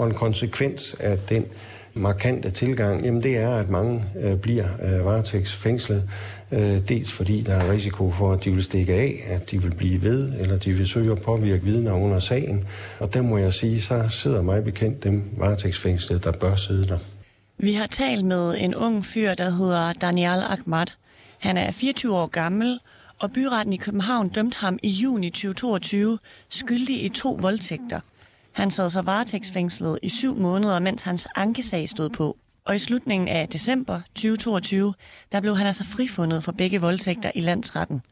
og 0.00 0.06
en 0.06 0.14
konsekvens 0.14 0.96
af 1.00 1.18
den 1.18 1.46
markante 1.94 2.50
tilgang, 2.50 3.04
jamen 3.04 3.22
det 3.22 3.36
er, 3.36 3.56
at 3.56 3.68
mange 3.68 4.04
øh, 4.20 4.36
bliver 4.36 4.66
øh, 4.82 5.04
varetægtsfængslet. 5.04 6.10
Øh, 6.52 6.88
dels 6.88 7.12
fordi 7.12 7.40
der 7.40 7.54
er 7.54 7.72
risiko 7.72 8.10
for, 8.10 8.32
at 8.32 8.44
de 8.44 8.50
vil 8.50 8.64
stikke 8.64 8.94
af, 8.94 9.24
at 9.26 9.50
de 9.50 9.62
vil 9.62 9.74
blive 9.74 10.02
ved, 10.02 10.34
eller 10.40 10.58
de 10.58 10.72
vil 10.72 10.88
søge 10.88 11.12
at 11.12 11.22
påvirke 11.22 11.64
vidner 11.64 11.92
under 11.92 12.18
sagen. 12.18 12.64
Og 13.00 13.14
der 13.14 13.22
må 13.22 13.38
jeg 13.38 13.52
sige, 13.52 13.80
så 13.80 14.06
sidder 14.08 14.42
mig 14.42 14.64
bekendt 14.64 15.04
dem 15.04 15.24
varetægtsfængslet, 15.38 16.24
der 16.24 16.32
bør 16.32 16.54
sidde 16.54 16.86
der. 16.86 16.98
Vi 17.58 17.72
har 17.72 17.86
talt 17.86 18.24
med 18.24 18.54
en 18.58 18.74
ung 18.74 19.06
fyr, 19.06 19.34
der 19.34 19.50
hedder 19.50 19.92
Daniel 19.92 20.42
Ahmad. 20.48 20.86
Han 21.38 21.56
er 21.56 21.70
24 21.70 22.16
år 22.16 22.26
gammel, 22.26 22.78
og 23.18 23.32
byretten 23.32 23.72
i 23.72 23.76
København 23.76 24.28
dømte 24.28 24.56
ham 24.58 24.78
i 24.82 24.88
juni 24.88 25.30
2022 25.30 26.18
skyldig 26.48 27.04
i 27.04 27.08
to 27.08 27.38
voldtægter. 27.40 28.00
Han 28.52 28.70
sad 28.70 28.90
så 28.90 29.02
varetægtsfængslet 29.02 29.98
i 30.02 30.08
syv 30.08 30.36
måneder, 30.36 30.78
mens 30.78 31.02
hans 31.02 31.26
ankesag 31.36 31.88
stod 31.88 32.08
på. 32.10 32.36
Og 32.64 32.76
i 32.76 32.78
slutningen 32.78 33.28
af 33.28 33.48
december 33.48 34.00
2022, 34.14 34.94
der 35.32 35.40
blev 35.40 35.56
han 35.56 35.66
altså 35.66 35.84
frifundet 35.84 36.44
for 36.44 36.52
begge 36.52 36.80
voldtægter 36.80 37.30
i 37.34 37.40
landsretten. 37.40 38.02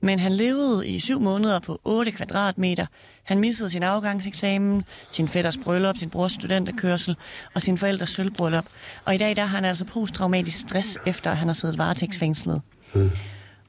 Men 0.00 0.18
han 0.18 0.32
levede 0.32 0.88
i 0.88 1.00
syv 1.00 1.20
måneder 1.20 1.60
på 1.60 1.80
8 1.84 2.12
kvadratmeter. 2.12 2.86
Han 3.24 3.38
missede 3.38 3.70
sin 3.70 3.82
afgangseksamen, 3.82 4.84
sin 5.10 5.28
fætters 5.28 5.56
bryllup, 5.56 5.96
sin 5.96 6.10
brors 6.10 6.32
studenterkørsel 6.32 7.16
og 7.54 7.62
sin 7.62 7.78
forældres 7.78 8.10
sølvbryllup. 8.10 8.64
Og 9.04 9.14
i 9.14 9.18
dag 9.18 9.36
der 9.36 9.42
har 9.42 9.56
han 9.56 9.64
altså 9.64 9.84
posttraumatisk 9.84 10.58
stress, 10.58 10.98
efter 11.06 11.30
at 11.30 11.36
han 11.36 11.48
har 11.48 11.54
siddet 11.54 11.78
varetægtsfængslet. 11.78 12.62
Mm. 12.94 13.10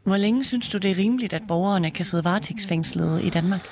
Hvor 0.04 0.18
længe 0.18 0.44
synes 0.44 0.70
du, 0.70 0.78
det 0.78 0.92
er 0.92 0.98
rimeligt, 0.98 1.34
at 1.34 1.42
borgerne 1.48 1.92
kan 1.92 2.06
sidde 2.06 2.24
varetægtsfængslet 2.24 3.24
i 3.24 3.30
Danmark? 3.30 3.68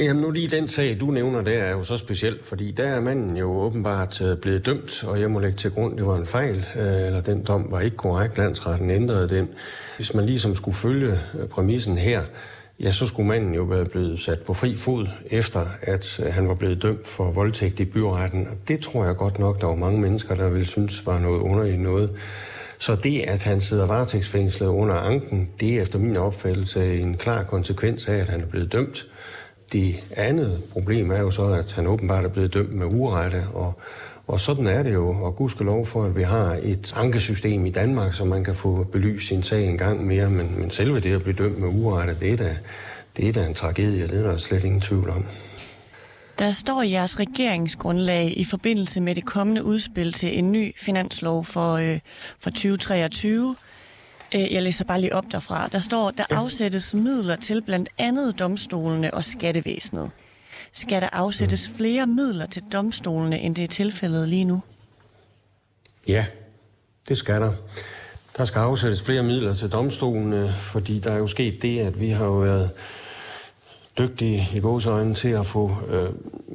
Jamen 0.00 0.22
nu 0.22 0.30
lige 0.30 0.48
den 0.48 0.68
sag, 0.68 0.96
du 1.00 1.06
nævner, 1.06 1.42
der 1.42 1.52
er 1.52 1.70
jo 1.70 1.82
så 1.82 1.96
speciel, 1.96 2.38
fordi 2.42 2.70
der 2.70 2.84
er 2.84 3.00
manden 3.00 3.36
jo 3.36 3.50
åbenbart 3.50 4.20
øh, 4.20 4.36
blevet 4.36 4.66
dømt, 4.66 5.04
og 5.04 5.20
jeg 5.20 5.30
må 5.30 5.38
lægge 5.40 5.56
til 5.56 5.70
grund, 5.70 5.96
det 5.96 6.06
var 6.06 6.16
en 6.16 6.26
fejl, 6.26 6.56
øh, 6.56 7.06
eller 7.06 7.20
den 7.20 7.44
dom 7.44 7.66
var 7.70 7.80
ikke 7.80 7.96
korrekt, 7.96 8.38
landsretten 8.38 8.90
ændrede 8.90 9.28
den. 9.28 9.48
Hvis 9.96 10.14
man 10.14 10.26
ligesom 10.26 10.54
skulle 10.54 10.76
følge 10.76 11.18
øh, 11.40 11.48
præmissen 11.48 11.98
her, 11.98 12.22
ja, 12.80 12.92
så 12.92 13.06
skulle 13.06 13.28
manden 13.28 13.54
jo 13.54 13.62
være 13.62 13.84
blevet 13.84 14.20
sat 14.20 14.40
på 14.40 14.54
fri 14.54 14.76
fod, 14.76 15.06
efter 15.30 15.60
at 15.82 16.20
han 16.30 16.48
var 16.48 16.54
blevet 16.54 16.82
dømt 16.82 17.06
for 17.06 17.30
voldtægt 17.30 17.80
i 17.80 17.84
byretten, 17.84 18.46
og 18.46 18.68
det 18.68 18.80
tror 18.80 19.04
jeg 19.04 19.16
godt 19.16 19.38
nok, 19.38 19.60
der 19.60 19.66
var 19.66 19.74
mange 19.74 20.00
mennesker, 20.00 20.34
der 20.34 20.48
ville 20.48 20.66
synes 20.66 21.06
var 21.06 21.18
noget 21.18 21.40
underligt 21.40 21.80
noget. 21.80 22.10
Så 22.78 22.94
det, 22.94 23.20
at 23.20 23.44
han 23.44 23.60
sidder 23.60 23.86
varetægtsfængslet 23.86 24.66
under 24.66 24.94
anken, 24.94 25.50
det 25.60 25.76
er 25.76 25.82
efter 25.82 25.98
min 25.98 26.16
opfattelse 26.16 26.98
en 26.98 27.16
klar 27.16 27.42
konsekvens 27.42 28.08
af, 28.08 28.14
at 28.14 28.28
han 28.28 28.40
er 28.40 28.46
blevet 28.46 28.72
dømt. 28.72 29.06
Det 29.72 30.04
andet 30.16 30.62
problem 30.72 31.10
er 31.10 31.20
jo 31.20 31.30
så, 31.30 31.44
at 31.52 31.72
han 31.72 31.86
åbenbart 31.86 32.24
er 32.24 32.28
blevet 32.28 32.54
dømt 32.54 32.74
med 32.74 32.86
urette, 32.86 33.44
og, 33.54 33.72
og 34.26 34.40
sådan 34.40 34.66
er 34.66 34.82
det 34.82 34.94
jo, 34.94 35.08
og 35.08 35.36
gudskelov 35.36 35.86
for, 35.86 36.04
at 36.04 36.16
vi 36.16 36.22
har 36.22 36.58
et 36.62 36.92
ankesystem 36.96 37.66
i 37.66 37.70
Danmark, 37.70 38.14
så 38.14 38.24
man 38.24 38.44
kan 38.44 38.54
få 38.54 38.84
belyst 38.92 39.28
sin 39.28 39.42
sag 39.42 39.66
en 39.66 39.78
gang 39.78 40.06
mere, 40.06 40.30
men, 40.30 40.60
men 40.60 40.70
selve 40.70 41.00
det 41.00 41.14
at 41.14 41.22
blive 41.22 41.36
dømt 41.36 41.58
med 41.58 41.68
urette, 41.68 42.16
det 42.20 42.32
er 42.32 42.36
da, 42.36 42.56
det 43.16 43.28
er 43.28 43.32
da 43.32 43.46
en 43.46 43.54
tragedie, 43.54 44.08
det 44.08 44.18
er 44.18 44.22
der 44.22 44.36
slet 44.36 44.64
ingen 44.64 44.80
tvivl 44.80 45.10
om. 45.10 45.24
Der 46.38 46.52
står 46.52 46.82
i 46.82 46.90
jeres 46.90 47.18
regeringsgrundlag 47.18 48.38
i 48.38 48.44
forbindelse 48.44 49.00
med 49.00 49.14
det 49.14 49.24
kommende 49.24 49.64
udspil 49.64 50.12
til 50.12 50.38
en 50.38 50.52
ny 50.52 50.76
finanslov 50.76 51.44
for, 51.44 51.74
øh, 51.74 51.98
for 52.40 52.50
2023. 52.50 53.56
Øh, 54.34 54.52
jeg 54.52 54.62
læser 54.62 54.84
bare 54.84 55.00
lige 55.00 55.14
op 55.14 55.24
derfra. 55.32 55.68
Der 55.68 55.78
står, 55.78 56.10
der 56.10 56.24
afsættes 56.30 56.94
midler 56.94 57.36
til 57.36 57.62
blandt 57.62 57.88
andet 57.98 58.38
domstolene 58.38 59.14
og 59.14 59.24
skattevæsenet. 59.24 60.10
Skal 60.72 61.00
der 61.00 61.08
afsættes 61.12 61.70
flere 61.76 62.06
midler 62.06 62.46
til 62.46 62.62
domstolene, 62.72 63.40
end 63.40 63.54
det 63.54 63.64
er 63.64 63.68
tilfældet 63.68 64.28
lige 64.28 64.44
nu? 64.44 64.62
Ja, 66.08 66.26
det 67.08 67.18
skal 67.18 67.40
der. 67.40 67.52
Der 68.36 68.44
skal 68.44 68.58
afsættes 68.58 69.02
flere 69.02 69.22
midler 69.22 69.54
til 69.54 69.68
domstolene, 69.68 70.54
fordi 70.56 70.98
der 70.98 71.10
er 71.12 71.16
jo 71.16 71.26
sket 71.26 71.62
det, 71.62 71.80
at 71.80 72.00
vi 72.00 72.08
har 72.08 72.24
jo 72.24 72.38
været 72.38 72.70
dygtige 73.98 74.48
i 74.54 74.60
øjne 74.86 75.14
til 75.14 75.28
at 75.28 75.46
få 75.46 75.76
øh, 75.88 76.08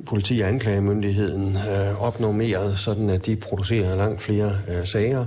politi- 0.05 0.39
og 0.39 0.47
anklagemyndigheden 0.47 1.57
øh, 1.57 2.01
opnormeret, 2.01 2.77
sådan 2.77 3.10
at 3.10 3.25
de 3.25 3.36
producerer 3.36 3.95
langt 3.95 4.21
flere 4.21 4.57
øh, 4.67 4.88
sager, 4.88 5.25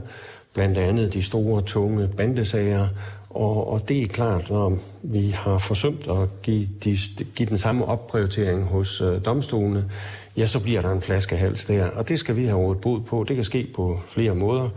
blandt 0.54 0.78
andet 0.78 1.14
de 1.14 1.22
store, 1.22 1.62
tunge 1.62 2.08
bandesager. 2.08 2.88
Og, 3.30 3.72
og 3.72 3.88
det 3.88 4.02
er 4.02 4.06
klart, 4.06 4.50
når 4.50 4.78
vi 5.02 5.30
har 5.30 5.58
forsømt 5.58 6.06
at 6.08 6.42
give, 6.42 6.68
de, 6.84 6.98
give 7.34 7.48
den 7.48 7.58
samme 7.58 7.84
opprioritering 7.84 8.64
hos 8.64 9.00
øh, 9.00 9.24
domstolene, 9.24 9.84
ja, 10.36 10.46
så 10.46 10.60
bliver 10.60 10.82
der 10.82 10.90
en 10.90 11.02
flaskehals 11.02 11.64
der. 11.64 11.90
Og 11.90 12.08
det 12.08 12.18
skal 12.18 12.36
vi 12.36 12.44
have 12.44 12.58
rådet 12.58 12.80
bod 12.80 13.00
på. 13.00 13.24
Det 13.28 13.36
kan 13.36 13.44
ske 13.44 13.68
på 13.74 14.00
flere 14.08 14.34
måder. 14.34 14.68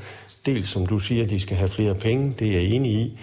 Dels, 0.45 0.69
som 0.69 0.85
du 0.85 0.99
siger, 0.99 1.27
de 1.27 1.39
skal 1.39 1.57
have 1.57 1.69
flere 1.69 1.95
penge. 1.95 2.35
Det 2.39 2.47
er 2.47 2.51
jeg 2.51 2.63
enig 2.63 2.91
i. 2.91 3.19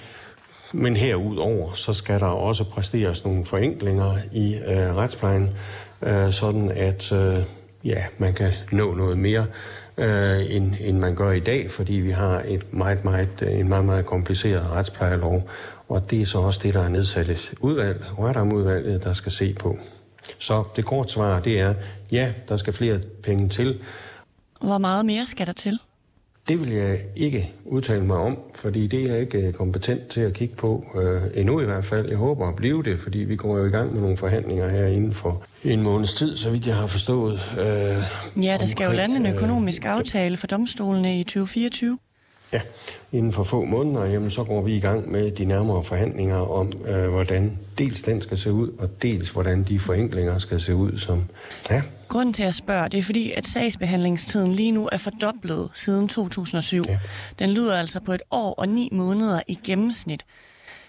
Men 0.72 0.96
herudover, 0.96 1.74
så 1.74 1.92
skal 1.92 2.20
der 2.20 2.26
også 2.26 2.64
præsteres 2.64 3.24
nogle 3.24 3.44
forenklinger 3.44 4.12
i 4.32 4.54
øh, 4.66 4.96
retsplejen, 4.96 5.50
øh, 6.02 6.32
sådan 6.32 6.70
at 6.70 7.12
øh, 7.12 7.44
ja, 7.84 8.04
man 8.18 8.34
kan 8.34 8.52
nå 8.72 8.94
noget 8.94 9.18
mere, 9.18 9.46
øh, 9.98 10.57
end, 10.57 10.74
end 10.80 10.98
man 10.98 11.14
gør 11.14 11.30
i 11.30 11.40
dag, 11.40 11.70
fordi 11.70 11.94
vi 11.94 12.11
har 12.11 12.42
et 12.46 12.72
meget, 12.72 13.04
meget, 13.04 13.42
øh, 13.42 13.59
en 13.59 13.68
meget, 13.68 13.85
meget 13.85 14.07
kompliceret 14.07 14.70
retsplejelov. 14.70 15.48
Og 15.88 16.11
det 16.11 16.22
er 16.22 16.26
så 16.26 16.38
også 16.38 16.61
det, 16.62 16.74
der 16.74 16.83
er 16.83 16.88
nedsat 16.88 17.28
et 17.28 17.54
udvalg, 17.61 18.04
rettermudvalget, 18.18 19.04
der 19.04 19.12
skal 19.12 19.33
se 19.33 19.54
på. 19.61 19.78
Så 20.38 20.64
det 20.76 20.85
korte 20.85 21.12
svar, 21.12 21.40
det 21.40 21.61
er, 21.61 21.74
ja, 22.12 22.33
der 22.48 22.57
skal 22.57 22.72
flere 22.72 23.00
penge 23.22 23.48
til. 23.48 23.80
Hvor 24.61 24.78
meget 24.78 25.07
mere 25.07 25.26
skal 25.26 25.46
der 25.46 25.52
til? 25.52 25.78
Det 26.48 26.61
vil 26.61 26.72
jeg 26.72 26.98
ikke 27.16 27.52
udtale 27.64 28.04
mig 28.04 28.16
om, 28.16 28.38
fordi 28.54 28.87
det 28.87 29.02
er 29.02 29.12
jeg 29.12 29.20
ikke 29.20 29.52
kompetent 29.52 30.09
til 30.09 30.20
at 30.20 30.33
kigge 30.33 30.57
på 30.57 30.85
øh, 30.94 31.22
endnu 31.35 31.61
i 31.61 31.64
hvert 31.64 31.85
fald. 31.85 32.09
Jeg 32.09 32.16
håber 32.16 32.48
at 32.48 32.57
blive 32.57 32.83
det, 32.83 33.00
fordi 33.00 33.18
vi 33.18 33.37
går 33.37 33.59
jo 33.59 33.66
i 33.66 33.68
gang 33.70 33.92
med 33.92 34.00
nogle 34.00 34.16
forhandlinger 34.16 34.68
her 34.68 34.87
inden 34.87 35.12
for 35.12 35.42
en 35.64 35.83
måneds 35.83 36.14
tid, 36.14 36.37
så 36.37 36.50
vidt 36.50 36.66
jeg 36.66 36.76
har 36.76 36.87
forstået. 36.87 37.40
Øh, 37.59 38.44
ja, 38.44 38.57
der 38.61 38.66
skal 38.66 38.87
jo 38.87 38.92
lande 38.92 39.16
en 39.16 39.26
økonomisk 39.26 39.85
aftale 39.85 40.37
for 40.37 40.46
domstolene 40.46 41.20
i 41.20 41.24
2024. 41.24 41.98
Ja, 42.54 42.60
inden 43.12 43.32
for 43.32 43.44
få 43.44 43.64
måneder, 43.64 44.04
jamen, 44.04 44.30
så 44.30 44.44
går 44.44 44.62
vi 44.62 44.76
i 44.76 44.80
gang 44.80 45.12
med 45.12 45.30
de 45.30 45.44
nærmere 45.44 45.84
forhandlinger 45.84 46.36
om, 46.36 46.72
øh, 46.86 47.08
hvordan 47.08 47.58
dels 47.78 48.02
den 48.02 48.22
skal 48.22 48.38
se 48.38 48.52
ud, 48.52 48.68
og 48.78 49.02
dels 49.02 49.30
hvordan 49.30 49.62
de 49.62 49.78
forenklinger 49.78 50.38
skal 50.38 50.60
se 50.60 50.74
ud. 50.74 50.98
Som, 50.98 51.24
ja. 51.70 51.82
Grunden 52.08 52.32
til 52.32 52.42
at 52.42 52.54
spørge, 52.54 52.88
det 52.88 52.98
er 52.98 53.02
fordi, 53.02 53.32
at 53.36 53.46
sagsbehandlingstiden 53.46 54.52
lige 54.52 54.72
nu 54.72 54.88
er 54.92 54.98
fordoblet 54.98 55.70
siden 55.74 56.08
2007. 56.08 56.84
Ja. 56.88 56.98
Den 57.38 57.50
lyder 57.50 57.78
altså 57.78 58.00
på 58.00 58.12
et 58.12 58.22
år 58.30 58.54
og 58.54 58.68
ni 58.68 58.88
måneder 58.92 59.40
i 59.48 59.58
gennemsnit. 59.64 60.24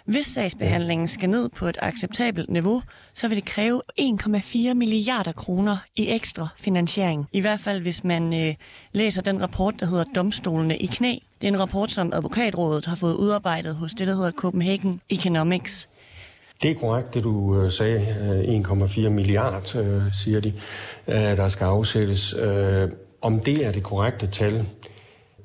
Hvis 0.05 0.25
sagsbehandlingen 0.25 1.07
skal 1.07 1.29
ned 1.29 1.49
på 1.49 1.65
et 1.65 1.77
acceptabelt 1.81 2.49
niveau, 2.49 2.81
så 3.13 3.27
vil 3.27 3.37
det 3.37 3.45
kræve 3.45 3.81
1,4 4.01 4.73
milliarder 4.73 5.31
kroner 5.31 5.77
i 5.95 6.09
ekstra 6.09 6.47
finansiering. 6.57 7.27
I 7.31 7.41
hvert 7.41 7.59
fald, 7.59 7.81
hvis 7.81 8.03
man 8.03 8.33
øh, 8.33 8.55
læser 8.93 9.21
den 9.21 9.41
rapport, 9.41 9.73
der 9.79 9.85
hedder 9.85 10.03
Domstolene 10.15 10.77
i 10.77 10.85
knæ. 10.85 11.15
Det 11.41 11.47
er 11.47 11.53
en 11.53 11.59
rapport, 11.59 11.91
som 11.91 12.11
advokatrådet 12.13 12.85
har 12.85 12.95
fået 12.95 13.13
udarbejdet 13.13 13.75
hos 13.75 13.93
det, 13.93 14.07
der 14.07 14.15
hedder 14.15 14.31
Copenhagen 14.31 15.01
Economics. 15.09 15.89
Det 16.61 16.71
er 16.71 16.75
korrekt, 16.75 17.13
det 17.13 17.23
du 17.23 17.61
øh, 17.61 17.71
sagde. 17.71 17.99
Øh, 18.47 18.61
1,4 18.61 19.09
milliard, 19.09 19.75
øh, 19.75 20.01
siger 20.13 20.39
de, 20.39 20.53
der 21.07 21.47
skal 21.47 21.65
afsættes. 21.65 22.35
Om 23.21 23.39
det 23.39 23.65
er 23.65 23.71
det 23.71 23.83
korrekte 23.83 24.27
tal, 24.27 24.65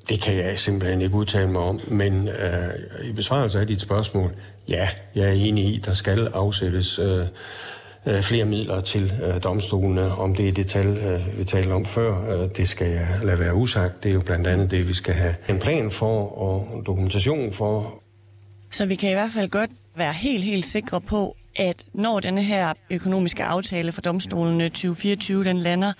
det 0.09 0.21
kan 0.21 0.37
jeg 0.37 0.59
simpelthen 0.59 1.01
ikke 1.01 1.15
udtale 1.15 1.51
mig 1.51 1.61
om, 1.61 1.79
men 1.87 2.27
øh, 2.27 3.09
i 3.09 3.11
besvarelse 3.11 3.59
af 3.59 3.67
dit 3.67 3.81
spørgsmål, 3.81 4.31
ja, 4.69 4.89
jeg 5.15 5.27
er 5.27 5.31
enig 5.31 5.65
i, 5.65 5.81
der 5.85 5.93
skal 5.93 6.27
afsættes 6.27 6.99
øh, 6.99 7.25
øh, 8.05 8.21
flere 8.21 8.45
midler 8.45 8.81
til 8.81 9.13
øh, 9.23 9.43
domstolene. 9.43 10.15
Om 10.15 10.35
det 10.35 10.47
er 10.47 10.51
det 10.51 10.67
tal, 10.67 10.97
øh, 10.97 11.39
vi 11.39 11.43
talte 11.43 11.71
om 11.71 11.85
før, 11.85 12.41
øh, 12.43 12.49
det 12.57 12.69
skal 12.69 12.87
jeg 12.87 13.07
lade 13.23 13.39
være 13.39 13.55
usagt. 13.55 14.03
Det 14.03 14.09
er 14.09 14.13
jo 14.13 14.21
blandt 14.21 14.47
andet 14.47 14.71
det, 14.71 14.87
vi 14.87 14.93
skal 14.93 15.13
have 15.13 15.35
en 15.49 15.59
plan 15.59 15.91
for 15.91 16.37
og 16.37 16.83
dokumentation 16.85 17.53
for. 17.53 18.01
Så 18.71 18.85
vi 18.85 18.95
kan 18.95 19.09
i 19.09 19.13
hvert 19.13 19.31
fald 19.31 19.49
godt 19.49 19.69
være 19.95 20.13
helt, 20.13 20.43
helt 20.43 20.65
sikre 20.65 21.01
på, 21.01 21.35
at 21.55 21.83
når 21.93 22.19
denne 22.19 22.43
her 22.43 22.73
økonomiske 22.91 23.43
aftale 23.43 23.91
for 23.91 24.01
domstolene 24.01 24.69
2024 24.69 25.43
den 25.43 25.59
lander, 25.59 25.93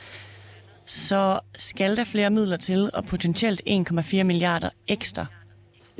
så 0.91 1.39
skal 1.55 1.97
der 1.97 2.03
flere 2.03 2.29
midler 2.29 2.57
til, 2.57 2.89
og 2.93 3.05
potentielt 3.05 3.61
1,4 3.69 4.23
milliarder 4.23 4.69
ekstra. 4.87 5.25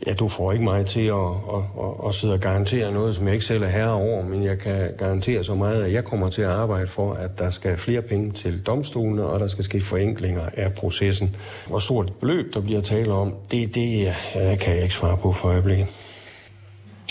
Ja, 0.08 0.14
du 0.14 0.28
får 0.28 0.52
ikke 0.52 0.64
mig 0.64 0.86
til 0.86 1.08
at, 1.08 1.16
at, 1.16 1.64
at, 1.80 2.08
at 2.08 2.16
sidde 2.16 2.34
og 2.34 2.40
garantere 2.40 2.92
noget, 2.92 3.16
som 3.16 3.26
jeg 3.26 3.34
ikke 3.34 3.46
selv 3.46 3.64
er 3.64 3.68
herre 3.68 3.94
over, 3.94 4.26
men 4.26 4.44
jeg 4.44 4.60
kan 4.60 4.94
garantere 4.98 5.44
så 5.44 5.56
meget, 5.56 5.84
at 5.84 5.94
jeg 5.94 6.06
kommer 6.06 6.30
til 6.30 6.42
at 6.42 6.50
arbejde 6.50 6.88
for, 6.88 7.14
at 7.14 7.40
der 7.40 7.50
skal 7.50 7.78
flere 7.78 8.02
penge 8.02 8.32
til 8.32 8.62
domstolene, 8.62 9.26
og 9.26 9.40
der 9.40 9.48
skal 9.48 9.64
ske 9.64 9.82
forenklinger 9.82 10.50
af 10.54 10.74
processen. 10.74 11.36
Hvor 11.68 11.80
stort 11.80 12.06
et 12.06 12.14
beløb, 12.14 12.54
der 12.54 12.62
bliver 12.62 12.82
tale 12.82 13.14
om, 13.14 13.36
det, 13.52 13.76
det 13.76 14.16
kan 14.34 14.76
jeg 14.76 14.84
ikke 14.84 14.94
svare 14.94 15.18
på 15.18 15.34
for 15.34 15.48
øjeblikket. 15.48 16.11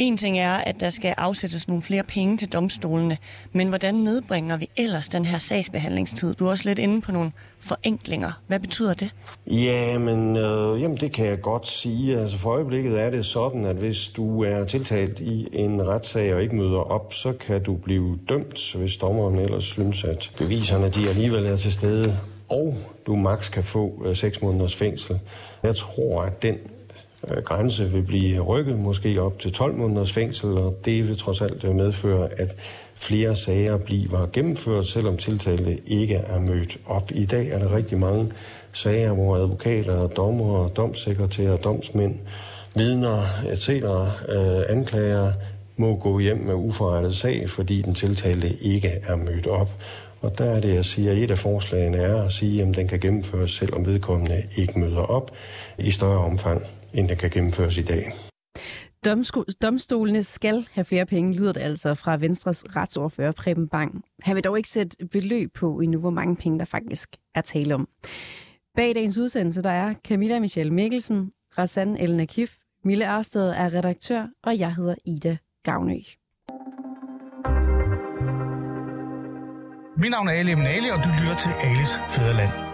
En 0.00 0.16
ting 0.16 0.38
er, 0.38 0.52
at 0.52 0.80
der 0.80 0.90
skal 0.90 1.14
afsættes 1.16 1.68
nogle 1.68 1.82
flere 1.82 2.02
penge 2.02 2.36
til 2.36 2.52
domstolene, 2.52 3.18
men 3.52 3.68
hvordan 3.68 3.94
nedbringer 3.94 4.56
vi 4.56 4.68
ellers 4.76 5.08
den 5.08 5.24
her 5.24 5.38
sagsbehandlingstid? 5.38 6.34
Du 6.34 6.46
er 6.46 6.50
også 6.50 6.68
lidt 6.68 6.78
inde 6.78 7.00
på 7.00 7.12
nogle 7.12 7.32
forenklinger. 7.60 8.32
Hvad 8.46 8.60
betyder 8.60 8.94
det? 8.94 9.10
Ja, 9.46 9.98
men 9.98 10.36
øh, 10.36 10.82
jamen, 10.82 10.96
det 10.96 11.12
kan 11.12 11.26
jeg 11.26 11.40
godt 11.40 11.68
sige. 11.68 12.18
Altså 12.18 12.38
for 12.38 12.50
øjeblikket 12.50 13.00
er 13.00 13.10
det 13.10 13.26
sådan, 13.26 13.64
at 13.64 13.76
hvis 13.76 14.08
du 14.08 14.42
er 14.42 14.64
tiltalt 14.64 15.20
i 15.20 15.48
en 15.52 15.88
retssag 15.88 16.34
og 16.34 16.42
ikke 16.42 16.56
møder 16.56 16.90
op, 16.90 17.12
så 17.12 17.32
kan 17.32 17.62
du 17.62 17.74
blive 17.74 18.18
dømt, 18.28 18.74
hvis 18.76 18.96
dommeren 18.96 19.38
ellers 19.38 19.64
synes, 19.64 20.04
at 20.04 20.30
beviserne 20.38 20.88
de 20.88 21.08
alligevel 21.08 21.46
er 21.46 21.56
til 21.56 21.72
stede, 21.72 22.18
og 22.48 22.76
du 23.06 23.16
maks 23.16 23.48
kan 23.48 23.64
få 23.64 24.02
øh, 24.04 24.16
6 24.16 24.42
måneders 24.42 24.76
fængsel. 24.76 25.20
Jeg 25.62 25.76
tror, 25.76 26.22
at 26.22 26.42
den 26.42 26.58
Øh, 27.28 27.42
grænse 27.42 27.90
vil 27.90 28.02
blive 28.02 28.40
rykket 28.40 28.78
måske 28.78 29.22
op 29.22 29.38
til 29.38 29.52
12 29.52 29.74
måneders 29.74 30.12
fængsel, 30.12 30.50
og 30.50 30.78
det 30.84 31.08
vil 31.08 31.18
trods 31.18 31.40
alt 31.40 31.64
øh, 31.64 31.74
medføre, 31.74 32.28
at 32.36 32.56
flere 32.94 33.36
sager 33.36 33.76
bliver 33.76 34.26
gennemført, 34.32 34.86
selvom 34.86 35.16
tiltalte 35.16 35.78
ikke 35.86 36.14
er 36.14 36.40
mødt 36.40 36.78
op. 36.86 37.10
I 37.14 37.24
dag 37.24 37.48
er 37.48 37.58
der 37.58 37.76
rigtig 37.76 37.98
mange 37.98 38.32
sager, 38.72 39.12
hvor 39.12 39.36
advokater, 39.36 40.06
dommer, 40.08 40.68
domsekretærer, 40.68 41.56
domsmænd, 41.56 42.14
vidner 42.74 43.22
etc., 43.52 43.68
øh, 43.68 44.62
anklager 44.68 45.32
må 45.76 45.96
gå 45.96 46.18
hjem 46.18 46.36
med 46.36 46.54
uforrettet 46.54 47.16
sag, 47.16 47.50
fordi 47.50 47.82
den 47.82 47.94
tiltalte 47.94 48.56
ikke 48.60 48.88
er 48.88 49.16
mødt 49.16 49.46
op. 49.46 49.72
Og 50.20 50.38
der 50.38 50.44
er 50.44 50.60
det, 50.60 50.74
jeg 50.74 50.84
siger, 50.84 51.12
at 51.12 51.18
et 51.18 51.30
af 51.30 51.38
forslagene 51.38 51.96
er 51.96 52.22
at 52.22 52.32
sige, 52.32 52.62
at 52.62 52.76
den 52.76 52.88
kan 52.88 53.00
gennemføres, 53.00 53.50
selvom 53.50 53.86
vedkommende 53.86 54.42
ikke 54.56 54.78
møder 54.78 55.02
op 55.02 55.30
i 55.78 55.90
større 55.90 56.18
omfang 56.18 56.62
end 56.94 57.08
der 57.08 57.14
kan 57.14 57.30
gennemføres 57.30 57.78
i 57.78 57.82
dag. 57.82 58.12
Domstolene 59.62 60.22
skal 60.22 60.68
have 60.72 60.84
flere 60.84 61.06
penge, 61.06 61.32
lyder 61.32 61.52
det 61.52 61.60
altså 61.60 61.94
fra 61.94 62.16
Venstres 62.16 62.64
retsordfører 62.76 63.32
Preben 63.32 63.68
Bang. 63.68 64.04
Han 64.22 64.36
vil 64.36 64.44
dog 64.44 64.56
ikke 64.56 64.68
sætte 64.68 65.06
beløb 65.06 65.54
på 65.54 65.80
endnu, 65.80 65.98
hvor 65.98 66.10
mange 66.10 66.36
penge 66.36 66.58
der 66.58 66.64
faktisk 66.64 67.08
er 67.34 67.40
tale 67.40 67.74
om. 67.74 67.88
Bag 68.76 68.94
dagens 68.94 69.18
udsendelse 69.18 69.62
der 69.62 69.70
er 69.70 69.94
Camilla 70.08 70.40
Michelle 70.40 70.72
Mikkelsen, 70.72 71.32
Rassan 71.58 71.96
Elna 71.96 72.24
Kif, 72.24 72.56
Mille 72.84 73.08
Arsted 73.08 73.48
er 73.50 73.74
redaktør, 73.74 74.26
og 74.42 74.58
jeg 74.58 74.74
hedder 74.74 74.94
Ida 75.04 75.36
Gavnø. 75.64 75.94
Mit 79.96 80.10
navn 80.10 80.28
er 80.28 80.32
Ali 80.32 80.52
Eminali, 80.52 80.88
og 80.90 81.04
du 81.04 81.10
lytter 81.20 81.36
til 81.36 81.50
Alis 81.62 81.90
Fæderland. 82.10 82.69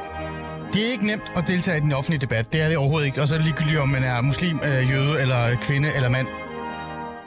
Det 0.77 0.87
er 0.87 0.93
ikke 0.93 1.07
nemt 1.07 1.23
at 1.37 1.49
deltage 1.49 1.77
i 1.79 1.81
den 1.81 1.93
offentlige 1.93 2.21
debat. 2.21 2.53
Det 2.53 2.61
er 2.61 2.69
det 2.69 2.77
overhovedet 2.77 3.07
ikke. 3.07 3.23
Og 3.23 3.29
så 3.29 3.35
er 3.35 3.39
det 3.39 3.45
ligegyldigt, 3.45 3.79
om 3.79 3.89
man 3.89 4.05
er 4.05 4.21
muslim, 4.21 4.61
øh, 4.65 4.91
jøde, 4.91 5.21
eller 5.21 5.55
kvinde, 5.55 5.93
eller 5.95 6.09
mand. 6.09 6.27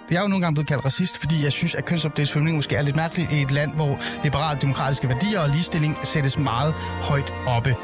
Jeg 0.09 0.17
er 0.17 0.21
jo 0.21 0.27
nogle 0.27 0.45
gange 0.45 0.55
blevet 0.55 0.67
kaldt 0.67 0.85
racist, 0.85 1.17
fordi 1.17 1.43
jeg 1.43 1.51
synes, 1.51 1.75
at 1.75 1.85
kønsopdelt 1.85 2.29
svømning 2.29 2.55
måske 2.55 2.75
er 2.75 2.81
lidt 2.81 2.95
mærkeligt 2.95 3.31
i 3.31 3.41
et 3.41 3.51
land, 3.51 3.73
hvor 3.73 3.99
liberale 4.23 4.62
demokratiske 4.62 5.09
værdier 5.09 5.39
og 5.39 5.49
ligestilling 5.49 5.97
sættes 6.03 6.38
meget 6.38 6.73
højt 7.09 7.33
oppe. 7.47 7.75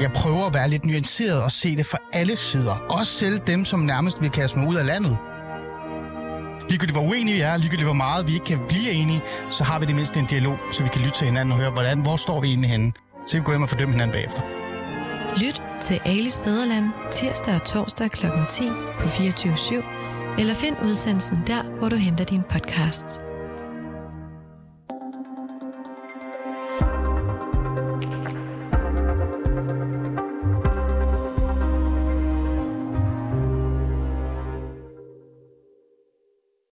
Jeg 0.00 0.10
prøver 0.14 0.46
at 0.46 0.54
være 0.54 0.68
lidt 0.68 0.84
nuanceret 0.84 1.42
og 1.42 1.52
se 1.52 1.76
det 1.76 1.86
fra 1.86 1.98
alle 2.12 2.36
sider. 2.36 2.74
Også 2.88 3.12
selv 3.12 3.40
dem, 3.46 3.64
som 3.64 3.80
nærmest 3.80 4.22
vil 4.22 4.30
kaste 4.30 4.58
mig 4.58 4.68
ud 4.68 4.76
af 4.76 4.86
landet. 4.86 5.18
Ligegyldigt 6.68 6.98
hvor 6.98 7.08
uenige 7.08 7.34
vi 7.34 7.40
er, 7.40 7.56
ligegyldigt 7.56 7.86
hvor 7.86 7.94
meget 7.94 8.28
vi 8.28 8.32
ikke 8.32 8.46
kan 8.46 8.60
blive 8.68 8.90
enige, 8.90 9.20
så 9.50 9.64
har 9.64 9.78
vi 9.78 9.86
det 9.86 9.94
mindste 9.94 10.20
en 10.20 10.26
dialog, 10.26 10.58
så 10.72 10.82
vi 10.82 10.88
kan 10.88 11.02
lytte 11.02 11.18
til 11.18 11.26
hinanden 11.26 11.52
og 11.52 11.58
høre, 11.58 11.70
hvordan, 11.70 12.00
hvor 12.00 12.16
står 12.16 12.40
vi 12.40 12.48
egentlig 12.48 12.70
henne. 12.70 12.92
Så 13.26 13.36
vi 13.36 13.42
går 13.42 13.52
hjem 13.52 13.62
og 13.62 13.68
fordømme 13.68 13.92
hinanden 13.94 14.12
bagefter. 14.12 14.42
Lyt 15.44 15.62
til 15.82 16.00
Alis 16.04 16.40
Fæderland 16.44 16.84
tirsdag 17.10 17.54
og 17.54 17.64
torsdag 17.66 18.10
kl. 18.10 18.26
10 18.50 18.68
på 19.00 19.08
24 19.08 19.52
/7, 19.52 19.84
eller 20.38 20.54
find 20.54 20.76
udsendelsen 20.84 21.36
der, 21.46 21.62
hvor 21.62 21.88
du 21.88 21.96
henter 21.96 22.24
din 22.24 22.42
podcast. 22.50 23.20